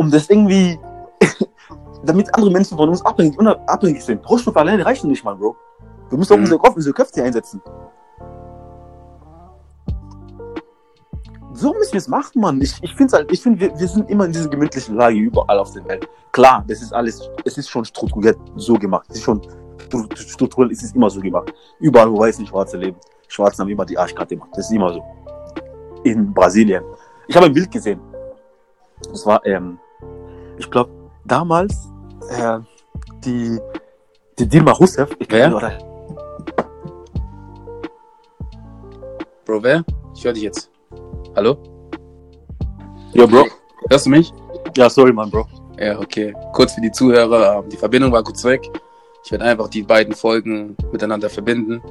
[0.01, 0.81] um das irgendwie,
[2.05, 4.29] damit andere Menschen von uns abhängig, abhängig sind.
[4.29, 5.55] Rohstoffe alleine reichen nicht mal, Bro.
[6.11, 6.43] Wir müssen auch mhm.
[6.43, 7.63] unsere, Kopf, unsere Köpfe einsetzen.
[11.53, 12.61] So müssen wir es machen, Mann.
[12.61, 15.59] Ich, ich finde halt, ich finde, wir, wir sind immer in dieser gemütlichen Lage überall
[15.59, 16.09] auf der Welt.
[16.33, 19.07] Klar, das ist alles, es ist schon strukturiert so gemacht.
[19.11, 19.43] Es ist schon
[20.15, 21.53] strukturell, es ist immer so gemacht.
[21.79, 22.97] Überall, wo weiße Schwarze leben.
[23.29, 24.51] Schwarzen haben immer die Arschkarte gemacht.
[24.55, 25.03] Das ist immer so.
[26.05, 26.83] In Brasilien.
[27.29, 28.01] Ich habe ein Bild gesehen.
[29.11, 29.79] Das war, ähm,
[30.59, 30.91] ich glaube,
[31.25, 31.91] damals
[32.31, 32.59] äh,
[33.25, 33.59] die,
[34.39, 35.55] die Dilma Rousseff, ich wer?
[35.55, 35.90] Oder?
[39.51, 39.85] Bro, wer?
[40.15, 40.71] Ich höre dich jetzt.
[41.35, 41.57] Hallo?
[43.15, 43.47] Ja, Bro.
[43.89, 44.33] Hörst du mich?
[44.77, 45.45] Ja, sorry, Mann, Bro.
[45.77, 46.33] Ja, okay.
[46.53, 48.63] Kurz für die Zuhörer, ähm, die Verbindung war kurz weg.
[49.25, 51.83] Ich werde einfach die beiden Folgen miteinander verbinden.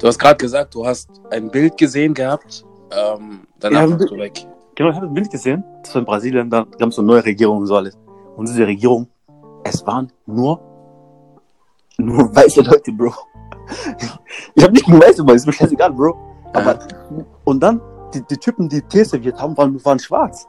[0.00, 2.64] Du hast gerade gesagt, du hast ein Bild gesehen gehabt.
[2.90, 4.44] Ähm, danach warst du weg.
[4.74, 5.62] Genau, ich habe ein Bild gesehen.
[5.84, 7.96] Das war in Brasilien, da gab es so eine neue Regierung und so alles.
[8.34, 9.06] Und diese Regierung,
[9.62, 10.60] es waren nur,
[11.98, 13.14] nur weiße Leute, Bro.
[14.56, 16.25] Ich habe nicht nur weiße, Bro, ist mir scheißegal, Bro.
[16.56, 16.78] Aber,
[17.44, 17.80] und dann,
[18.14, 20.46] die, die Typen, die Tee serviert haben, waren, waren schwarz.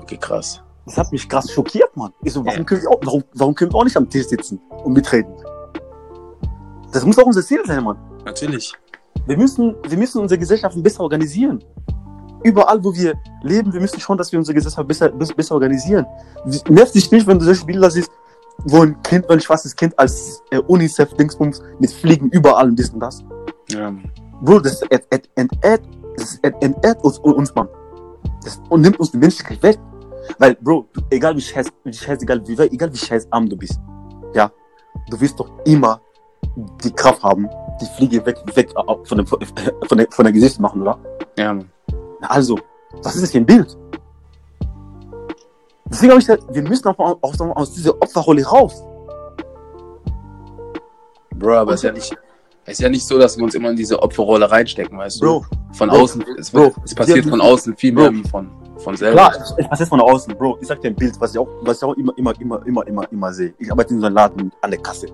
[0.00, 0.62] Okay, krass.
[0.86, 2.12] Das hat mich krass schockiert, Mann.
[2.22, 2.64] Ich so, warum, ja.
[2.64, 5.32] können wir auch, warum, warum können wir auch nicht am Tisch sitzen und mitreden?
[6.92, 7.96] Das muss auch unser Ziel sein, Mann.
[8.24, 8.74] Natürlich.
[9.26, 11.64] Wir müssen, wir müssen unsere Gesellschaften besser organisieren
[12.44, 16.06] überall, wo wir leben, wir müssen schauen, dass wir unsere Gesellschaft besser, besser organisieren.
[16.68, 18.10] Nervt dich nicht, wenn du solche Bilder siehst,
[18.64, 23.00] wo ein Kind, ein schwarzes Kind als äh, UNICEF-Dingsbums mit Fliegen überall und dies und
[23.00, 23.24] das.
[23.70, 23.92] Ja.
[24.42, 25.82] Bro, das entehrt,
[27.02, 27.68] uns, uns, Mann.
[28.42, 29.78] Das und nimmt uns die Menschlichkeit weg.
[30.38, 33.56] Weil, Bro, du, egal wie scheiß, wie scheiß, egal wie, egal wie scheiß arm du
[33.56, 33.78] bist,
[34.34, 34.50] ja,
[35.10, 36.00] du wirst doch immer
[36.82, 37.48] die Kraft haben,
[37.80, 39.38] die Fliege weg, weg äh, von, dem, von,
[39.98, 40.98] der, von der Gesicht zu machen, oder?
[41.36, 41.58] Ja.
[42.22, 42.58] Also,
[43.02, 43.76] was ist das für ein Bild?
[45.86, 48.82] Deswegen habe ich gesagt, wir müssen auch aus, aus dieser Opferrolle raus.
[51.34, 52.16] Bro, aber ist ja nicht,
[52.66, 55.44] es ist ja nicht so, dass wir uns immer in diese Opferrolle reinstecken, weißt Bro,
[55.50, 55.74] du?
[55.74, 58.18] Von Bro, außen, es, Bro, es passiert von außen viel mehr Bro.
[58.18, 59.30] wie von, von selber.
[59.30, 60.58] Klar, es passiert von außen, Bro.
[60.62, 62.86] Ich sag dir ein Bild, was ich auch, was ich auch immer, immer, immer, immer,
[62.86, 63.54] immer, immer sehe.
[63.58, 65.08] Ich arbeite in so einem Laden an der Kasse.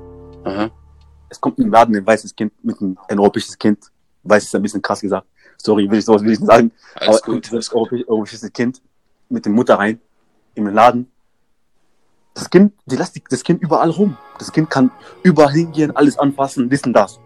[0.44, 0.70] Aha.
[1.28, 3.78] Es kommt im Laden ein weißes Kind mit einem, ein europäisches Kind.
[4.22, 5.26] Weiß ist ein bisschen krass gesagt.
[5.56, 6.70] Sorry, will ich sowas will ich nicht sagen.
[6.94, 7.52] Alles aber gut.
[7.52, 8.80] das europäische, europäische Kind
[9.28, 10.00] mit der Mutter rein
[10.54, 11.10] im Laden.
[12.34, 14.16] Das Kind, die lässt das Kind überall rum.
[14.38, 14.90] Das Kind kann
[15.24, 17.18] überall hingehen, alles anfassen, wissen das.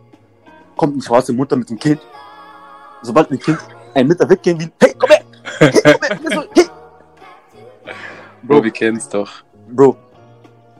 [0.77, 2.01] Kommt eine schwarze Mutter mit dem Kind.
[3.03, 3.59] Sobald ein Kind
[3.95, 5.21] einen Meter weggehen will, hey, komm her!
[5.59, 6.19] Hey, komm her!
[6.33, 6.67] So, Hey!
[8.43, 9.31] Bro, wir kennen's doch.
[9.71, 9.97] Bro,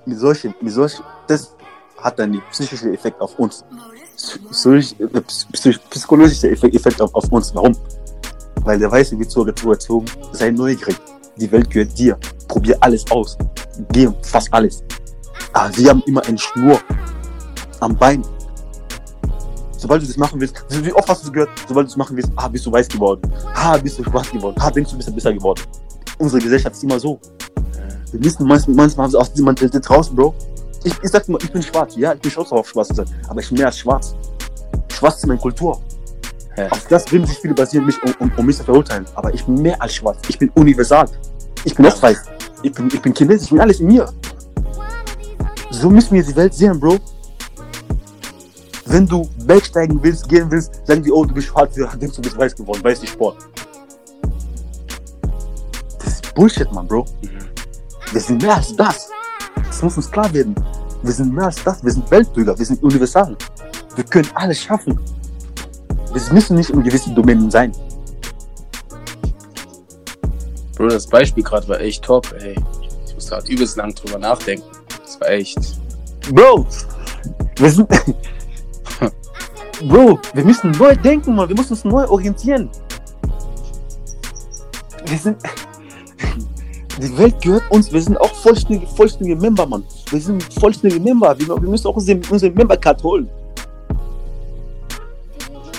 [0.05, 1.55] mit solchen, mit solchen, das
[1.99, 3.65] hat dann die psychische Effekt auf uns.
[4.51, 5.21] Psychisch, äh,
[5.53, 7.55] psych, psychologische Effekt, Effekt auf, auf uns.
[7.55, 7.77] Warum?
[8.63, 10.97] Weil der Weiße wird so dazu erzogen, sei neugierig.
[11.37, 12.19] Die Welt gehört dir.
[12.47, 13.37] Probier alles aus.
[13.91, 14.85] Geh fast alles.
[15.53, 16.81] Aber wir haben immer eine Schnur
[17.81, 18.23] am Bein.
[19.85, 22.31] Sobald du das machen willst, wie oft hast du gehört, sobald du das machen willst,
[22.37, 23.21] ah, bist du weiß geworden,
[23.55, 25.61] ah, bist du schwarz geworden, ah, denkst du, bist du besser geworden.
[26.17, 27.21] Unsere Gesellschaft ist immer so.
[28.11, 30.35] Wir müssen manchmal, manchmal aus dieser Mentalität raus, Bro.
[30.85, 31.97] Ich, ich sag immer, ich bin schwarz.
[31.97, 33.07] Ja, ich bin stolz darauf, schwarz zu sein.
[33.29, 34.15] Aber ich bin mehr als schwarz.
[34.91, 35.79] Schwarz ist meine Kultur.
[36.57, 36.69] Ja.
[36.69, 39.05] Auf das würden sich viele basieren, mich, um, um, um mich zu verurteilen.
[39.17, 40.17] Aber ich bin mehr als schwarz.
[40.29, 41.11] Ich bin universal.
[41.65, 42.23] Ich bin auch weiß.
[42.63, 43.49] Ich bin, ich bin chinesisch.
[43.49, 44.09] Ich bin alles in mir.
[45.69, 46.99] So müssen wir die Welt sehen, Bro.
[48.87, 52.23] Wenn du Bergsteigen willst, gehen willst, sagen die, oh, du bist schwarz, ja, denkst du
[52.23, 53.39] bist weiß geworden, weiß die Sport.
[55.99, 57.07] Das ist Bullshit, man, Bro.
[57.23, 57.29] Mhm.
[58.13, 59.09] Wir sind mehr als das.
[59.57, 60.55] Das muss uns klar werden.
[61.03, 61.83] Wir sind mehr als das.
[61.83, 62.59] Wir sind Weltbürger.
[62.59, 63.37] Wir sind universal.
[63.97, 64.99] Wir können alles schaffen.
[66.13, 67.73] Wir müssen nicht in gewissen Domänen sein.
[70.77, 72.55] Bro, das Beispiel gerade war echt top, ey.
[73.07, 74.67] Ich musste halt übelst lang drüber nachdenken.
[75.03, 75.59] Das war echt.
[76.31, 76.67] Bro,
[77.57, 77.89] wir sind.
[79.89, 81.49] Bro, wir müssen neu denken, Mann.
[81.49, 82.71] Wir müssen uns neu orientieren.
[85.07, 85.37] Wir sind.
[87.03, 87.93] Die Welt gehört uns.
[87.93, 89.85] Wir sind auch vollständige, vollständige Member, Mann.
[90.11, 91.37] Wir sind vollständige Member.
[91.39, 93.29] Wir, müssen auch unsere, unsere Member-Card holen.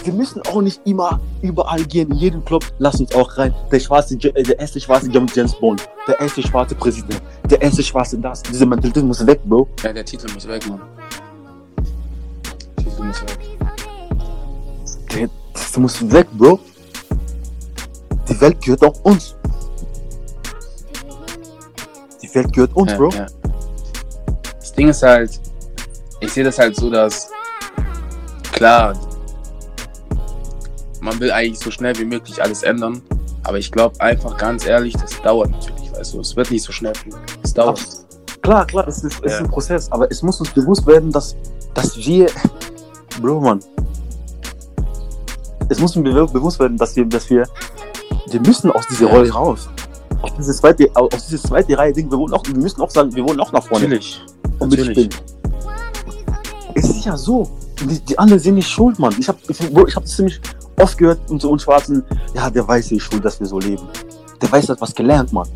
[0.03, 2.63] Wir müssen auch nicht immer überall gehen, in jedem Club.
[2.77, 3.55] Lass uns auch rein.
[3.71, 5.87] Der schwarze, äh, der erste schwarze James Bond.
[6.07, 7.21] Der erste schwarze Präsident.
[7.49, 8.43] Der erste schwarze das.
[8.43, 9.67] Diese Mentalität muss weg, Bro.
[9.83, 10.81] Ja, der Titel muss weg, Mann.
[13.07, 13.39] Muss weg.
[15.53, 16.59] Das muss weg, Bro.
[18.29, 19.35] Die Welt gehört auch uns.
[22.21, 23.09] Die Welt gehört uns, Ja, Bro.
[23.11, 23.25] ja.
[24.59, 25.39] Das Ding ist halt,
[26.19, 27.29] ich sehe das halt so, dass
[28.51, 28.93] klar,
[31.01, 33.01] man will eigentlich so schnell wie möglich alles ändern,
[33.43, 36.71] aber ich glaube einfach ganz ehrlich, das dauert natürlich, weißt du, es wird nicht so
[36.71, 37.15] schnell gehen.
[37.43, 37.81] Es dauert.
[38.41, 39.25] Klar, klar, es ist, Ja.
[39.27, 41.35] ist ein Prozess, aber es muss uns bewusst werden, dass,
[41.73, 42.27] dass wir,
[43.21, 43.59] Bro, Mann,
[45.69, 47.47] es muss bewu- bewusst werden, dass wir, dass wir,
[48.29, 49.07] wir müssen aus dieser.
[49.07, 49.69] Rolle raus.
[50.21, 53.13] Aus diese zweite, aus diese zweite Reihe Ding, wir wollen auch, wir müssen auch sagen,
[53.15, 53.85] wir wollen auch nach vorne.
[53.85, 54.23] Natürlich.
[54.59, 55.09] und natürlich.
[56.73, 57.49] Es ist ja so.
[57.79, 59.13] Die, die anderen sind nicht schuld, Mann.
[59.19, 60.39] Ich habe ich, Bro, ich hab das ziemlich
[60.79, 62.03] oft gehört unter uns Schwarzen,
[62.33, 63.83] ja, der Weiße ist schuld, dass wir so leben.
[64.41, 65.47] Der Weiße hat was gelernt, Mann.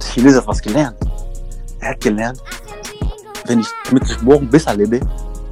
[0.00, 0.96] Der Chinese hat was gelernt.
[1.80, 2.42] Er hat gelernt,
[3.46, 5.00] wenn ich, damit ich morgen besser lebe,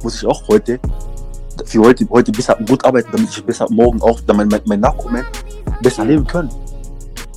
[0.03, 0.79] muss ich auch heute,
[1.69, 5.25] für heute, heute besser gut arbeiten, damit ich besser morgen auch, damit mein, mein Nachkommen
[5.81, 6.49] besser leben können.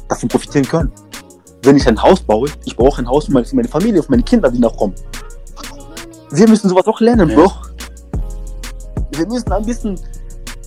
[0.08, 0.92] Davon profitieren können.
[1.62, 4.10] Wenn ich ein Haus baue, ich brauche ein Haus für meine, für meine Familie, für
[4.10, 4.94] meine Kinder, die nachkommen.
[6.30, 7.36] Wir müssen sowas auch lernen, Ja.
[7.36, 7.52] Bro.
[9.12, 9.98] Wir müssen ein bisschen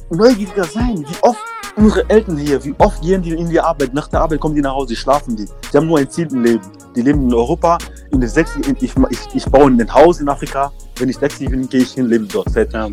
[0.09, 1.05] neugieriger sein.
[1.07, 1.39] Wie oft
[1.75, 4.61] unsere Eltern hier, wie oft gehen die in die Arbeit, nach der Arbeit kommen die
[4.61, 5.45] nach Hause, schlafen die.
[5.71, 6.61] Die haben nur ein Ziel im Leben.
[6.95, 7.77] Die leben in Europa,
[8.11, 10.71] in der sechs, in, ich, ich, ich baue ein Haus in Afrika.
[10.97, 12.49] Wenn ich 60 bin, gehe ich hin, lebe dort.
[12.49, 12.73] Fertig.
[12.73, 12.89] Ja.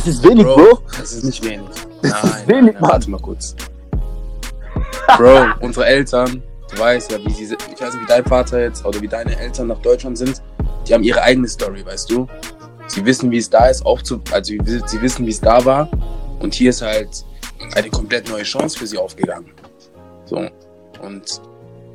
[0.00, 0.56] Das ist wenig, Bro.
[0.56, 1.68] Bro, das ist nicht wenig.
[2.00, 3.54] Das nein, ist wenig, nein, warte mal kurz.
[5.18, 8.62] Bro, unsere Eltern, du weißt ja, wie sie sind, ich weiß nicht, wie dein Vater
[8.62, 10.40] jetzt oder wie deine Eltern nach Deutschland sind,
[10.88, 12.26] die haben ihre eigene Story, weißt du?
[12.86, 15.90] Sie wissen, wie es da ist, auch zu, also sie wissen, wie es da war.
[16.38, 17.26] Und hier ist halt
[17.74, 19.52] eine komplett neue Chance für sie aufgegangen.
[20.24, 20.48] So.
[21.02, 21.42] Und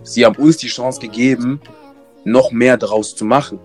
[0.03, 1.59] sie haben uns die Chance gegeben,
[2.23, 3.59] noch mehr daraus zu machen.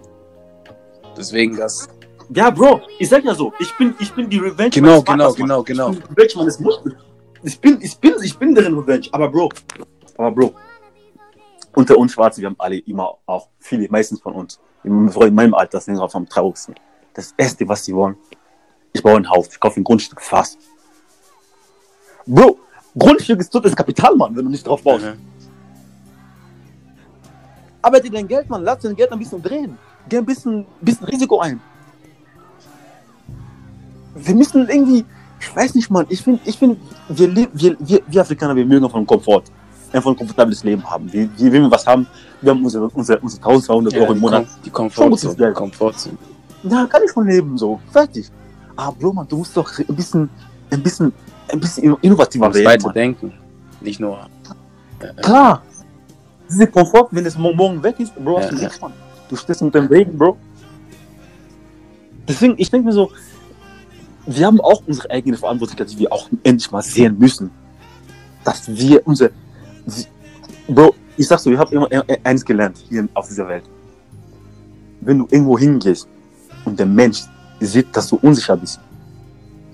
[1.15, 1.91] Deswegen das.
[2.33, 5.63] Ja, Bro, ich sag ja so, ich bin, ich bin die Revenge Genau, meines genau,
[5.63, 5.91] genau, genau.
[5.91, 6.93] Ich bin die Revenge meines Mutters.
[7.43, 9.09] Ich bin, ich bin, ich bin deren Revenge.
[9.13, 9.49] Aber Bro,
[10.17, 10.55] aber Bro,
[11.75, 15.55] unter uns Schwarzen, wir haben alle immer auch viele, meistens von uns, in in meinem
[15.55, 16.75] Alter sind wir vom traurigsten.
[17.15, 18.17] Das Erste, was sie wollen,
[18.93, 20.59] ich baue ein Haus, ich kaufe ein Grundstück, fast.
[22.27, 22.59] Bro,
[22.97, 25.05] Grundstück ist totes Kapital, Mann, wenn du nicht drauf baust.
[25.05, 25.19] Mhm.
[27.83, 28.63] Arbeite dein Geld, Mann.
[28.63, 29.79] Lass dein Geld ein bisschen drehen.
[30.09, 31.61] Geh ein bisschen, bisschen Risiko ein.
[34.15, 35.05] Wir müssen irgendwie,
[35.41, 36.07] ich weiß nicht, Mann.
[36.09, 39.45] Ich finde, ich find, wir, wir, wir, wir Afrikaner, wir mögen von Komfort.
[39.93, 41.13] Einfach ein komfortables Leben haben.
[41.13, 42.07] Wir, wir, wenn wir was haben,
[42.41, 44.47] wir haben unsere, unsere, unsere 1200 ja, Euro im Monat.
[44.65, 45.53] die Komfortzone.
[45.53, 46.17] Komfortzone.
[46.63, 47.81] Ja, kann ich von leben, so.
[47.91, 48.31] Fertig.
[48.77, 50.29] Aber Bro, man, du musst doch ein bisschen,
[50.71, 51.13] ein bisschen,
[51.49, 52.67] ein bisschen innovativer werden.
[52.67, 53.33] weiter denken.
[53.81, 54.29] Nicht nur.
[55.01, 55.63] Äh, Klar.
[56.49, 58.93] Diese Komfort, wenn es morgen weg ist, Bro, hast du nichts, Mann.
[59.29, 60.37] Du stehst mit dem Regen, Bro.
[62.29, 63.11] Deswegen, ich denke mir so,
[64.27, 67.51] wir haben auch unsere eigene Verantwortlichkeit, die wir auch endlich mal sehen müssen.
[68.45, 69.31] Dass wir unsere.
[70.69, 71.89] Bro, ich sag so, ich habe immer
[72.25, 73.65] eins gelernt hier auf dieser Welt.
[75.01, 76.09] Wenn du irgendwo hingehst
[76.65, 77.23] und der Mensch
[77.61, 78.81] sieht, dass du unsicher bist,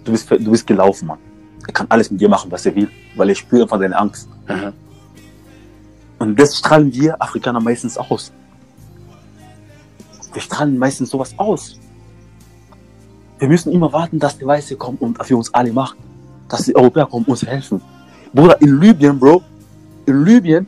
[0.05, 1.19] du bist, du bist gelaufen, Mann.
[1.67, 4.29] Er kann alles mit dir machen, was er will, weil er spürt einfach deine Angst.
[4.49, 4.73] Mhm.
[6.19, 8.33] Und das strahlen wir Afrikaner meistens aus.
[10.33, 11.79] Wir strahlen meistens sowas aus.
[13.39, 15.99] Wir müssen immer warten, dass die Weiße kommen und für uns alle machen.
[16.49, 17.81] Dass die Europäer kommen und uns helfen.
[18.33, 19.43] Bruder, in Libyen, Bro,
[20.07, 20.67] in Libyen,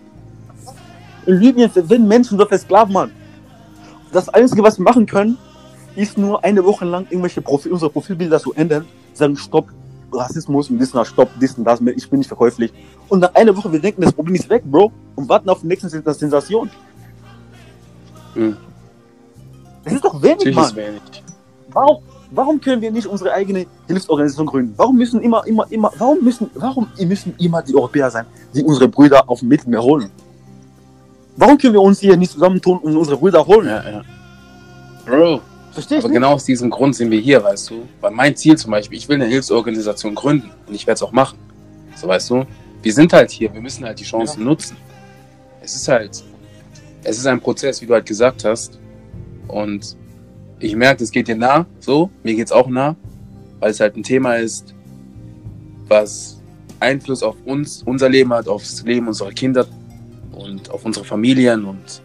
[1.27, 3.11] in Libyen sind Menschen so versklavt, Mann.
[4.13, 5.37] Das Einzige, was wir machen können,
[5.95, 9.69] ist nur eine Woche lang irgendwelche Profil, unsere Profilbilder zu ändern, sagen Stopp,
[10.13, 12.73] Rassismus und diesen Stopp, dies und das, ich bin nicht verkäuflich.
[13.09, 15.67] Und nach einer Woche, wir denken, das Problem ist weg, Bro, und warten auf die
[15.67, 16.71] nächste Sensation.
[18.35, 18.57] Hm.
[19.85, 20.77] Das ist doch wenig, Mann.
[20.77, 21.03] Wenig.
[21.71, 24.75] Warum, warum können wir nicht unsere eigene Hilfsorganisation gründen?
[24.77, 28.89] Warum müssen immer, immer, immer, warum müssen, warum müssen immer die Europäer sein, die unsere
[28.89, 30.11] Brüder auf dem Mittelmeer holen?
[31.37, 33.67] Warum können wir uns hier nicht zusammentun und unsere Brüder holen?
[33.67, 34.03] Ja, ja.
[35.07, 35.41] Bro,
[35.79, 37.87] Verstehst Aber genau aus diesem Grund sind wir hier, weißt du?
[38.01, 41.13] Weil mein Ziel zum Beispiel, ich will eine Hilfsorganisation gründen und ich werde es auch
[41.13, 41.39] machen.
[41.95, 42.45] So, weißt du?
[42.83, 44.47] Wir sind halt hier, wir müssen halt die Chancen ja.
[44.47, 44.77] nutzen.
[45.61, 46.25] Es ist halt,
[47.05, 48.79] es ist ein Prozess, wie du halt gesagt hast.
[49.47, 49.97] Und
[50.61, 52.97] ich merke, es geht dir nah, so, mir geht es auch nah,
[53.61, 54.75] weil es halt ein Thema ist,
[55.87, 56.41] was
[56.81, 59.67] Einfluss auf uns, unser Leben hat, auf das Leben unserer Kinder
[60.33, 62.03] und auf unsere Familien und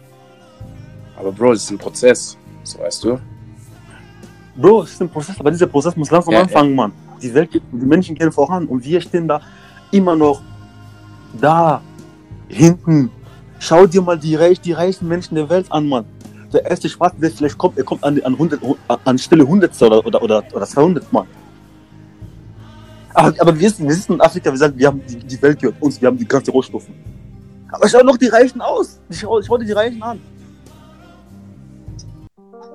[1.16, 3.18] aber Bro, es ist ein Prozess, so weißt du.
[4.56, 6.76] Bro, es ist ein Prozess, aber dieser Prozess muss langsam ja, anfangen, ja.
[6.76, 6.92] Mann.
[7.22, 9.40] Die Welt, die Menschen gehen voran und wir stehen da
[9.92, 10.42] immer noch
[11.40, 11.80] da
[12.48, 13.10] hinten.
[13.60, 16.04] Schau dir mal die, reich, die reichsten Menschen der Welt an, Mann.
[16.54, 18.60] Der erste Schwarze, der vielleicht kommt, er kommt an, an, 100,
[19.04, 21.26] an Stelle 100 oder, oder, oder, oder 200, Mann.
[23.12, 25.60] Aber, aber wir, sind, wir sind in Afrika, wir sagen, wir haben die, die Welt
[25.60, 26.88] gehört uns, wir haben die ganzen Rohstoffe.
[27.70, 29.00] Aber schau noch die Reichen aus.
[29.10, 30.20] Schau, schau dir die Reichen an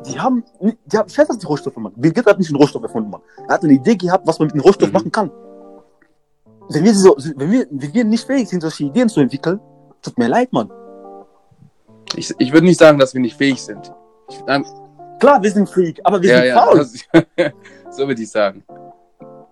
[0.05, 0.43] die haben,
[0.85, 1.93] die haben, ich weiß, was die Rohstoffe machen.
[1.97, 3.21] Bill Gates hat nicht den Rohstoff erfunden, Mann.
[3.47, 4.93] Er hat eine Idee gehabt, was man mit dem Rohstoff mhm.
[4.93, 5.31] machen kann.
[6.69, 9.59] Wenn wir, so, wenn, wir, wenn wir nicht fähig sind, solche Ideen zu entwickeln,
[10.01, 10.69] tut mir leid, Mann.
[12.15, 13.91] Ich, ich würde nicht sagen, dass wir nicht fähig sind.
[14.29, 14.65] Ich, ähm,
[15.19, 16.77] Klar, wir sind fähig, aber wir ja, sind ja, faul.
[16.77, 17.51] Das,
[17.97, 18.63] so würde ich sagen.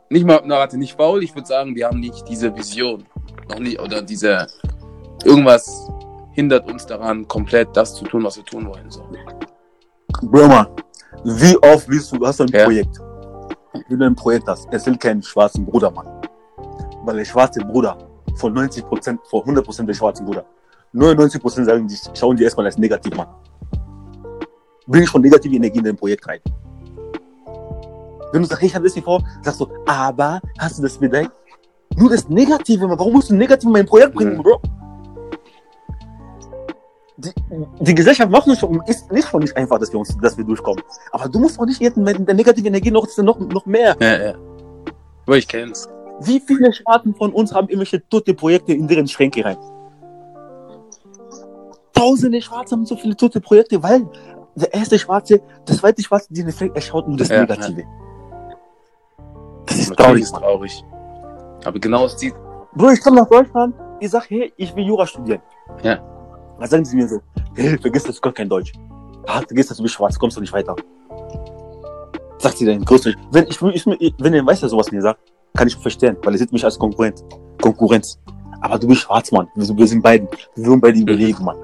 [0.09, 3.05] Nicht mal, na, warte, nicht faul, ich würde sagen, wir haben nicht diese Vision.
[3.49, 4.47] Noch nicht, oder diese,
[5.25, 5.89] irgendwas
[6.31, 8.89] hindert uns daran, komplett das zu tun, was wir tun wollen.
[8.89, 9.03] So.
[10.21, 10.67] Bro,
[11.23, 12.63] wie oft willst du, hast du ein ja.
[12.63, 12.99] Projekt?
[13.89, 16.07] Wenn du ein Projekt hast, erzähl keinen schwarzen Bruder, Mann.
[17.03, 17.97] Weil der schwarze Bruder
[18.35, 20.45] von 90 Prozent, von 100 Prozent der schwarzen Bruder,
[20.93, 23.27] 99 Prozent sagen, die schauen die erstmal als negativ, Mann.
[24.87, 26.39] Bring schon negative Energie in dein Projekt rein.
[28.31, 31.31] Wenn du sagst, ich habe das hier vor, sagst du, aber hast du das bedenkt?
[31.95, 32.87] Nur das Negative.
[32.89, 34.43] Warum musst du negativ in mein Projekt bringen, mhm.
[34.43, 34.61] Bro?
[37.17, 37.33] die,
[37.79, 40.83] die Gesellschaft macht nicht, ist nicht schon nicht einfach, dass wir uns, dass wir durchkommen.
[41.11, 43.95] Aber du musst auch nicht jetzt mit der negativen Energie noch, noch, noch mehr.
[43.99, 44.33] Ja, ja.
[45.25, 45.89] Aber ich kenn's.
[46.21, 49.57] Wie viele Schwarzen von uns haben irgendwelche tote Projekte in deren Schränke rein?
[51.97, 54.07] Tausende Schwarze haben so viele tote Projekte, weil
[54.55, 57.81] der erste Schwarze, der zweite Schwarze, den Effekt, er schaut nur das ja, Negative.
[57.81, 57.87] Ja.
[59.65, 60.83] Das ist traurig, ist traurig.
[61.65, 62.33] Aber genau aus die.
[62.73, 65.41] Bro, ich komme nach Deutschland, ich sag, hey, ich will Jura studieren.
[65.83, 65.99] Ja.
[66.57, 67.19] Was sagen sie mir so?
[67.55, 68.73] Hey, vergiss das, du kannst kein Deutsch.
[69.27, 70.75] Ah, vergiss das, du bist schwarz, kommst du nicht weiter.
[72.39, 75.19] Sagt sie dann, grüß Wenn, ich, ich, wenn ihr weiß, ja sowas mir sagt,
[75.55, 77.23] kann ich verstehen, weil ihr seht mich als Konkurrent.
[77.61, 78.19] Konkurrenz.
[78.61, 79.47] Aber du bist schwarz, Mann.
[79.55, 80.27] Wir, wir sind beiden.
[80.55, 81.57] Wir würden beide überlegen, Mann.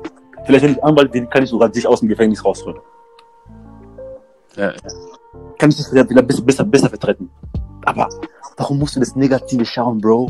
[0.45, 2.79] Vielleicht, wenn ich Anwalt bin, kann ich sogar dich aus dem Gefängnis rausholen.
[4.55, 4.77] Ja, ja.
[5.57, 7.29] Kann ich das wieder besser, besser, besser vertreten.
[7.85, 8.09] Aber
[8.57, 10.29] warum musst du das Negative schauen, Bro?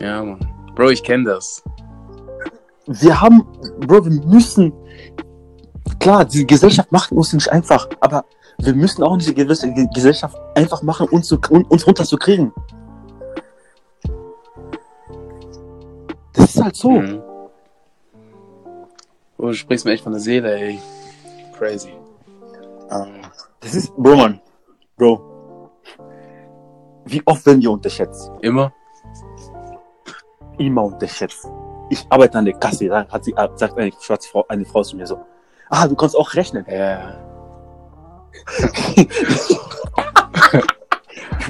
[0.00, 0.46] Ja, Mann.
[0.74, 1.62] Bro, ich kenne das
[2.86, 3.46] wir haben,
[3.80, 4.72] Bro, wir müssen,
[5.98, 8.24] klar, die Gesellschaft macht uns nicht einfach, aber
[8.58, 12.52] wir müssen auch nicht die Gesellschaft einfach machen, uns, zu, uns runterzukriegen.
[16.32, 16.90] Das ist halt so.
[16.90, 17.22] Mhm.
[19.38, 20.80] Oh, du sprichst mir echt von der Seele, ey.
[21.58, 21.92] Crazy.
[22.90, 23.20] Um,
[23.60, 24.40] das ist, Bro, Mann.
[24.96, 25.70] Bro.
[27.06, 28.30] Wie oft werden wir unterschätzt?
[28.40, 28.72] Immer?
[30.58, 31.48] Immer unterschätzt.
[31.90, 34.96] Ich arbeite an der Kasse, dann hat sie, sagt eine schwarze Frau, eine Frau zu
[34.96, 35.18] mir so,
[35.68, 36.64] ah, du kannst auch rechnen.
[36.68, 37.20] Ja.
[38.96, 39.08] ich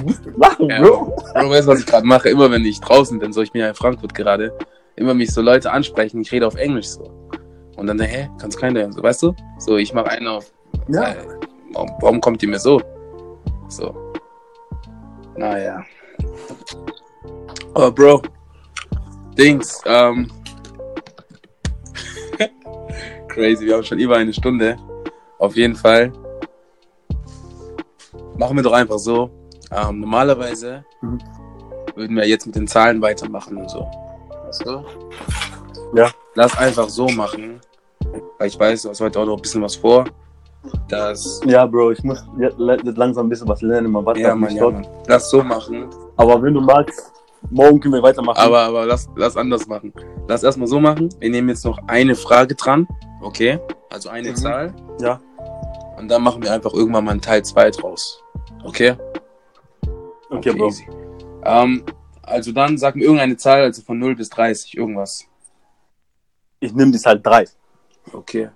[0.03, 1.15] muss lachen, Ja, Bro.
[1.33, 2.29] Bro, weißt du, was ich gerade mache?
[2.29, 4.57] Immer wenn ich draußen bin, so ich bin ja in Frankfurt gerade,
[4.95, 7.24] immer mich so Leute ansprechen, ich rede auf Englisch so.
[7.77, 9.33] Und dann, hä, kannst keiner, so, weißt du?
[9.59, 10.51] So, ich mache einen auf,
[10.87, 11.11] Ja.
[11.11, 11.15] äh,
[11.73, 12.81] warum, warum kommt ihr mir so?
[13.67, 14.13] So.
[15.35, 15.83] Naja.
[17.73, 18.21] Aber Bro,
[19.37, 20.31] Dings, ähm,
[23.27, 24.77] crazy, wir haben schon über eine Stunde.
[25.39, 26.13] Auf jeden Fall.
[28.37, 29.29] Machen wir doch einfach so.
[29.71, 31.19] Ähm, normalerweise Mhm.
[31.95, 33.85] würden wir jetzt mit den Zahlen weitermachen und so.
[34.45, 34.85] Weißt du?
[35.95, 36.09] Ja.
[36.35, 37.59] Lass einfach so machen.
[38.37, 40.05] Weil ich weiß, du hast heute auch noch ein bisschen was vor.
[40.89, 41.41] Das.
[41.45, 42.57] Ja, Bro, ich muss jetzt
[42.97, 44.69] langsam ein bisschen was lernen, man wartet Ja, Mann, ja.
[44.69, 44.87] Mann.
[45.07, 45.87] Lass so machen.
[46.17, 47.11] Aber wenn du magst,
[47.51, 48.37] morgen können wir weitermachen.
[48.39, 49.93] Aber, aber lass, lass anders machen.
[50.27, 51.09] Lass erstmal so machen.
[51.19, 52.87] Wir nehmen jetzt noch eine Frage dran.
[53.21, 53.59] Okay?
[53.91, 54.35] Also eine Mhm.
[54.35, 54.73] Zahl.
[54.99, 55.21] Ja.
[55.97, 58.21] Und dann machen wir einfach irgendwann mal einen Teil 2 draus.
[58.63, 58.95] Okay?
[60.29, 60.67] okay, Bro.
[60.67, 60.87] easy.
[61.43, 61.83] Ähm,
[62.23, 65.25] also dann sag mir irgendeine Zahl, also von 0 bis 30, irgendwas.
[66.59, 67.45] Ich nehme die Zahl 3.
[68.13, 68.49] Okay.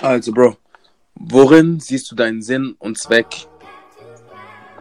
[0.00, 0.56] Also, Bro,
[1.14, 3.46] worin siehst du deinen Sinn und Zweck?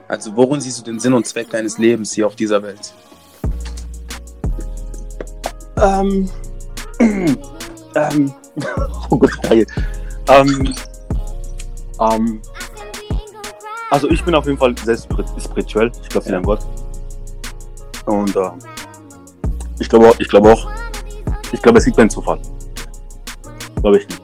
[0.07, 2.93] Also, worin siehst du den Sinn und Zweck deines Lebens hier auf dieser Welt?
[5.82, 6.30] Ähm.
[7.95, 8.34] ähm.
[9.11, 9.66] Oh Gott, geil.
[10.30, 10.74] Ähm.
[11.99, 12.41] Ähm.
[13.91, 15.91] Also ich bin auf jeden Fall sehr spirit- spirituell.
[16.01, 16.38] Ich glaube Ja.
[16.38, 16.66] an Gott.
[18.05, 18.59] Und ähm,
[19.80, 20.69] ich glaube auch, ich glaube auch,
[21.51, 22.39] ich glaube, es gibt keinen Zufall.
[23.82, 24.21] Glaube ich nicht.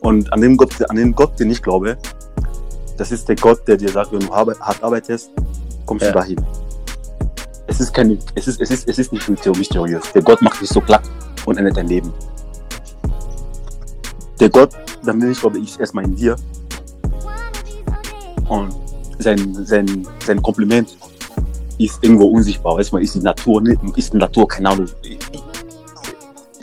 [0.00, 1.96] Und an dem Gott, an den Gott, den ich glaube,
[2.96, 5.30] das ist der Gott, der dir sagt, wenn du hart arbeitest,
[5.86, 6.12] kommst Ja.
[6.12, 6.40] du dahin.
[7.66, 10.12] Es ist kein, es ist, es ist, es ist nicht mysteriös.
[10.12, 11.02] Der Gott macht dich so platt
[11.46, 12.12] und ändert dein Leben.
[14.40, 14.70] Der Gott,
[15.04, 16.36] dann bin ich, glaube ich, erstmal in dir.
[18.48, 18.74] Und
[19.18, 20.96] sein, sein, sein Kompliment
[21.84, 22.76] ist irgendwo unsichtbar.
[22.76, 23.62] Weißt du, ist die Natur,
[23.96, 24.86] ist die Natur, keine Ahnung.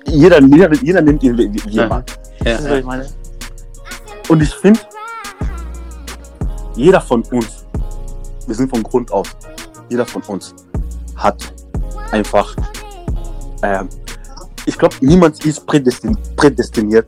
[0.06, 1.84] Jeder, jeder, jeder nimmt ihn, wie, wie Ja.
[1.84, 2.06] er mag.
[2.44, 3.10] Ja, Weißt du, was ich meine?
[4.30, 4.80] Und ich finde,
[6.76, 7.66] jeder von uns,
[8.48, 9.36] wir sind von Grund auf,
[9.90, 10.54] jeder von uns
[11.16, 11.54] hat
[12.12, 12.56] einfach,
[13.64, 13.90] ähm,
[14.66, 17.08] ich glaube, niemand ist prädestin prädestiniert,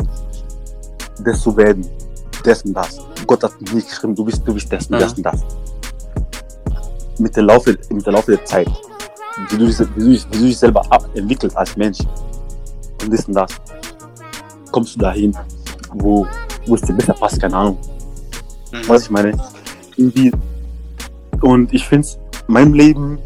[1.23, 1.87] das zu werden,
[2.43, 2.99] dessen das.
[3.27, 4.99] Gott hat nicht geschrieben, du bist, du bist dessen, Mhm.
[4.99, 5.41] dessen das.
[7.21, 8.67] Mit der Laufe, mit der Laufe der Zeit,
[9.49, 10.81] wie du, dich- wie du, dich- wie du dich selber
[11.13, 11.99] entwickelst als Mensch
[13.01, 13.51] und das und das,
[14.71, 15.37] kommst du dahin,
[15.93, 16.25] wo,
[16.65, 17.77] wo es dir besser passt, keine Ahnung.
[18.71, 18.87] Mhm.
[18.87, 19.31] Was ich meine?
[19.97, 20.31] Irgendwie.
[21.41, 22.07] Und ich finde
[22.47, 23.19] meinem Leben